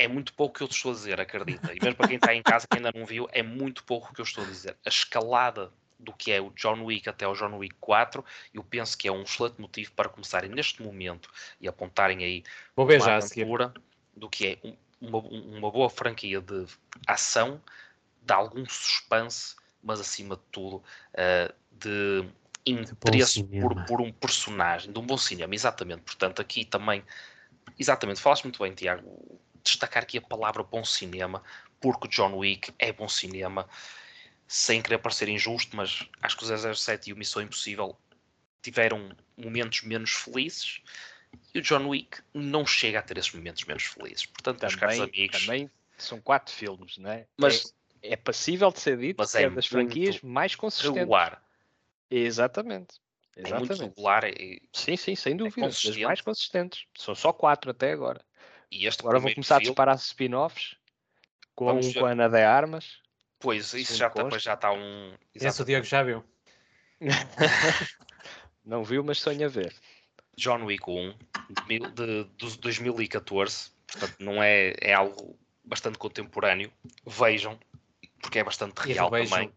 É 0.00 0.08
muito 0.08 0.32
pouco 0.32 0.56
que 0.56 0.62
eu 0.62 0.66
estou 0.66 0.92
a 0.92 0.94
dizer, 0.94 1.20
acredita. 1.20 1.74
E 1.74 1.78
mesmo 1.82 1.96
para 1.96 2.08
quem 2.08 2.16
está 2.16 2.34
em 2.34 2.42
casa 2.42 2.66
que 2.66 2.76
ainda 2.76 2.90
não 2.94 3.04
viu, 3.04 3.28
é 3.32 3.42
muito 3.42 3.84
pouco 3.84 4.14
que 4.14 4.20
eu 4.20 4.24
estou 4.24 4.42
a 4.42 4.46
dizer. 4.46 4.76
A 4.84 4.88
escalada 4.88 5.70
do 5.98 6.12
que 6.12 6.32
é 6.32 6.40
o 6.40 6.50
John 6.50 6.82
Wick 6.84 7.08
até 7.08 7.26
o 7.28 7.34
John 7.34 7.56
Wick 7.58 7.76
4, 7.78 8.24
eu 8.54 8.64
penso 8.64 8.96
que 8.96 9.06
é 9.06 9.12
um 9.12 9.22
excelente 9.22 9.60
motivo 9.60 9.92
para 9.92 10.08
começarem 10.08 10.50
neste 10.50 10.82
momento 10.82 11.30
e 11.60 11.68
apontarem 11.68 12.24
aí 12.24 12.42
Vou 12.74 12.86
ver 12.86 13.00
uma 13.02 13.16
aventura 13.16 13.74
do 14.16 14.28
que 14.28 14.46
é 14.46 14.58
um, 14.66 14.76
uma, 15.00 15.18
uma 15.18 15.70
boa 15.70 15.90
franquia 15.90 16.40
de 16.40 16.66
ação, 17.06 17.60
de 18.22 18.32
algum 18.32 18.64
suspense, 18.66 19.54
mas 19.82 20.00
acima 20.00 20.36
de 20.36 20.42
tudo 20.50 20.76
uh, 20.76 21.54
de 21.72 22.24
interesse 22.66 23.44
por, 23.44 23.84
por, 23.86 24.00
um 24.00 24.12
personagem, 24.12 24.92
de 24.92 24.98
um 24.98 25.04
bom 25.04 25.16
cinema, 25.16 25.54
exatamente. 25.54 26.02
Portanto, 26.02 26.40
aqui 26.40 26.64
também, 26.64 27.02
exatamente, 27.78 28.20
falaste 28.20 28.44
muito 28.44 28.62
bem, 28.62 28.74
Tiago, 28.74 29.40
destacar 29.62 30.02
aqui 30.02 30.18
a 30.18 30.22
palavra 30.22 30.62
bom 30.62 30.84
cinema, 30.84 31.42
porque 31.80 32.08
John 32.08 32.36
Wick 32.36 32.72
é 32.78 32.92
bom 32.92 33.08
cinema 33.08 33.68
sem 34.46 34.82
querer 34.82 34.98
parecer 34.98 35.28
injusto, 35.28 35.76
mas 35.76 36.08
acho 36.20 36.36
que 36.36 36.44
o 36.44 36.74
007 36.74 37.10
e 37.10 37.12
o 37.12 37.16
Missão 37.16 37.40
Impossível 37.40 37.96
tiveram 38.62 39.10
momentos 39.36 39.82
menos 39.82 40.10
felizes 40.10 40.80
e 41.54 41.58
o 41.58 41.62
John 41.62 41.88
Wick 41.88 42.20
não 42.34 42.66
chega 42.66 42.98
a 42.98 43.02
ter 43.02 43.16
esses 43.18 43.32
momentos 43.32 43.64
menos 43.64 43.84
felizes. 43.84 44.26
Portanto, 44.26 44.58
também, 44.58 44.76
meus 44.76 44.80
caros 44.80 45.00
amigos. 45.00 45.46
Também 45.46 45.70
são 45.96 46.20
quatro 46.20 46.52
filmes, 46.52 46.98
não 46.98 47.10
é? 47.10 47.26
Mas 47.36 47.74
é, 48.02 48.14
é 48.14 48.16
passível 48.16 48.70
de 48.70 48.80
ser 48.80 48.98
dito 48.98 49.18
mas 49.18 49.34
é, 49.34 49.44
é 49.44 49.50
das 49.50 49.66
franquias 49.66 50.20
mais 50.22 50.54
consistentes. 50.54 50.98
Regular. 50.98 51.42
Exatamente. 52.10 53.00
Exatamente. 53.36 53.72
É 53.72 53.76
muito 53.76 53.94
regular. 53.94 54.24
É, 54.24 54.60
sim, 54.72 54.96
sim, 54.96 55.14
sem 55.14 55.36
dúvida. 55.36 55.66
É 55.66 55.68
das 55.68 55.96
mais 55.98 56.20
consistentes. 56.20 56.86
São 56.96 57.14
só 57.14 57.32
quatro 57.32 57.70
até 57.70 57.92
agora. 57.92 58.20
E 58.70 58.88
agora 58.88 59.18
vou 59.18 59.34
começar 59.34 59.56
filme, 59.56 59.68
a 59.68 59.70
disparar 59.70 59.96
spin-offs 59.96 60.76
com, 61.54 61.80
com 61.94 62.06
a 62.06 62.10
Ana 62.10 62.28
de 62.28 62.42
Armas 62.42 63.00
Pois, 63.40 63.72
isso 63.72 63.96
já, 63.96 64.10
tá, 64.10 64.38
já 64.38 64.52
está 64.52 64.70
um. 64.70 65.14
Esse 65.34 65.62
o 65.62 65.64
Diego 65.64 65.84
já 65.84 66.02
viu. 66.02 66.22
Não 68.64 68.84
viu, 68.84 69.02
mas 69.02 69.18
sonha 69.18 69.48
ver. 69.48 69.74
John 70.36 70.64
Wick 70.64 70.88
1 70.88 71.14
de, 71.66 71.78
de, 71.78 72.24
de 72.24 72.58
2014, 72.58 73.70
portanto 73.86 74.16
não 74.20 74.42
é, 74.42 74.74
é 74.80 74.94
algo 74.94 75.38
bastante 75.64 75.98
contemporâneo. 75.98 76.70
Vejam, 77.06 77.58
porque 78.20 78.38
é 78.38 78.44
bastante 78.44 78.78
real 78.78 79.10
também. 79.10 79.52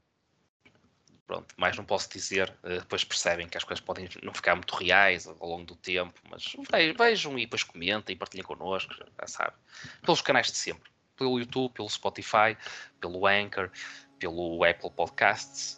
Pronto, 1.25 1.53
mais 1.57 1.77
não 1.77 1.85
posso 1.85 2.09
dizer. 2.09 2.53
Uh, 2.63 2.79
depois 2.79 3.03
percebem 3.03 3.47
que 3.47 3.57
as 3.57 3.63
coisas 3.63 3.83
podem 3.83 4.09
não 4.21 4.33
ficar 4.33 4.55
muito 4.55 4.75
reais 4.75 5.27
ao 5.27 5.47
longo 5.47 5.65
do 5.65 5.75
tempo, 5.75 6.19
mas 6.29 6.55
vejam 6.97 7.37
e 7.37 7.41
depois 7.41 7.63
comentem 7.63 8.13
e 8.13 8.17
partilhem 8.17 8.43
connosco, 8.43 8.93
já 8.93 9.27
sabe. 9.27 9.53
Pelos 10.01 10.21
canais 10.21 10.51
de 10.51 10.57
sempre. 10.57 10.91
Pelo 11.15 11.39
YouTube, 11.39 11.73
pelo 11.73 11.89
Spotify, 11.89 12.57
pelo 12.99 13.25
Anchor, 13.25 13.69
pelo 14.19 14.63
Apple 14.63 14.91
Podcasts. 14.91 15.77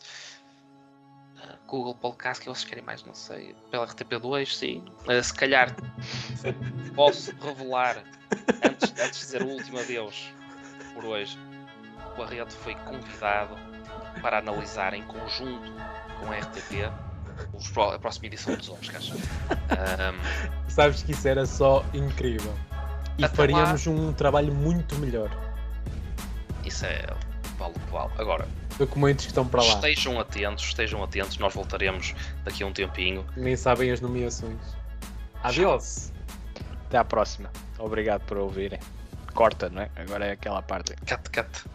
Google 1.67 1.95
Podcast 1.95 2.41
que 2.41 2.49
vocês 2.49 2.65
querem 2.65 2.83
mais, 2.83 3.03
não 3.03 3.13
sei. 3.13 3.55
Pela 3.71 3.87
RTP2, 3.87 4.47
sim. 4.47 4.85
Uh, 5.07 5.23
se 5.23 5.33
calhar 5.33 5.75
posso 6.95 7.35
revelar, 7.37 8.03
antes, 8.63 8.91
antes 8.91 9.19
de 9.19 9.25
dizer 9.25 9.41
o 9.43 9.47
último 9.47 9.79
adeus 9.79 10.31
por 10.93 11.05
hoje, 11.05 11.37
o 12.17 12.23
Arredo 12.23 12.51
foi 12.51 12.75
convidado 12.75 13.55
para 14.21 14.39
analisar 14.39 14.93
em 14.93 15.03
conjunto 15.03 15.71
com 16.19 16.31
a 16.31 16.37
RTP 16.37 16.91
a 17.93 17.99
próxima 17.99 18.27
edição 18.27 18.55
dos 18.55 18.69
Oscars. 18.69 19.11
Um, 19.11 20.69
Sabes 20.69 21.03
que 21.03 21.11
isso 21.11 21.27
era 21.27 21.45
só 21.45 21.85
incrível. 21.93 22.53
E 23.17 23.27
faríamos 23.27 23.85
lá... 23.85 23.93
um 23.93 24.13
trabalho 24.13 24.53
muito 24.53 24.95
melhor. 24.97 25.29
Isso 26.63 26.85
é 26.85 27.05
vale 27.57 27.73
o 27.75 27.91
vale. 27.91 28.11
Agora, 28.17 28.47
documentos 28.77 29.25
que 29.25 29.31
estão 29.31 29.47
para 29.47 29.61
lá. 29.61 29.73
Estejam 29.75 30.19
atentos, 30.19 30.65
estejam 30.65 31.03
atentos, 31.03 31.37
nós 31.37 31.53
voltaremos 31.53 32.13
daqui 32.43 32.63
a 32.63 32.67
um 32.67 32.73
tempinho. 32.73 33.25
Nem 33.35 33.55
sabem 33.55 33.91
as 33.91 34.01
nomeações. 34.01 34.59
Adiós! 35.43 36.11
Até 36.87 36.97
à 36.97 37.05
próxima. 37.05 37.49
Obrigado 37.79 38.25
por 38.25 38.37
ouvirem. 38.37 38.79
Corta, 39.33 39.69
não 39.69 39.81
é? 39.81 39.89
Agora 39.95 40.25
é 40.25 40.31
aquela 40.31 40.61
parte. 40.61 40.95
Cut, 41.07 41.29
cut. 41.29 41.74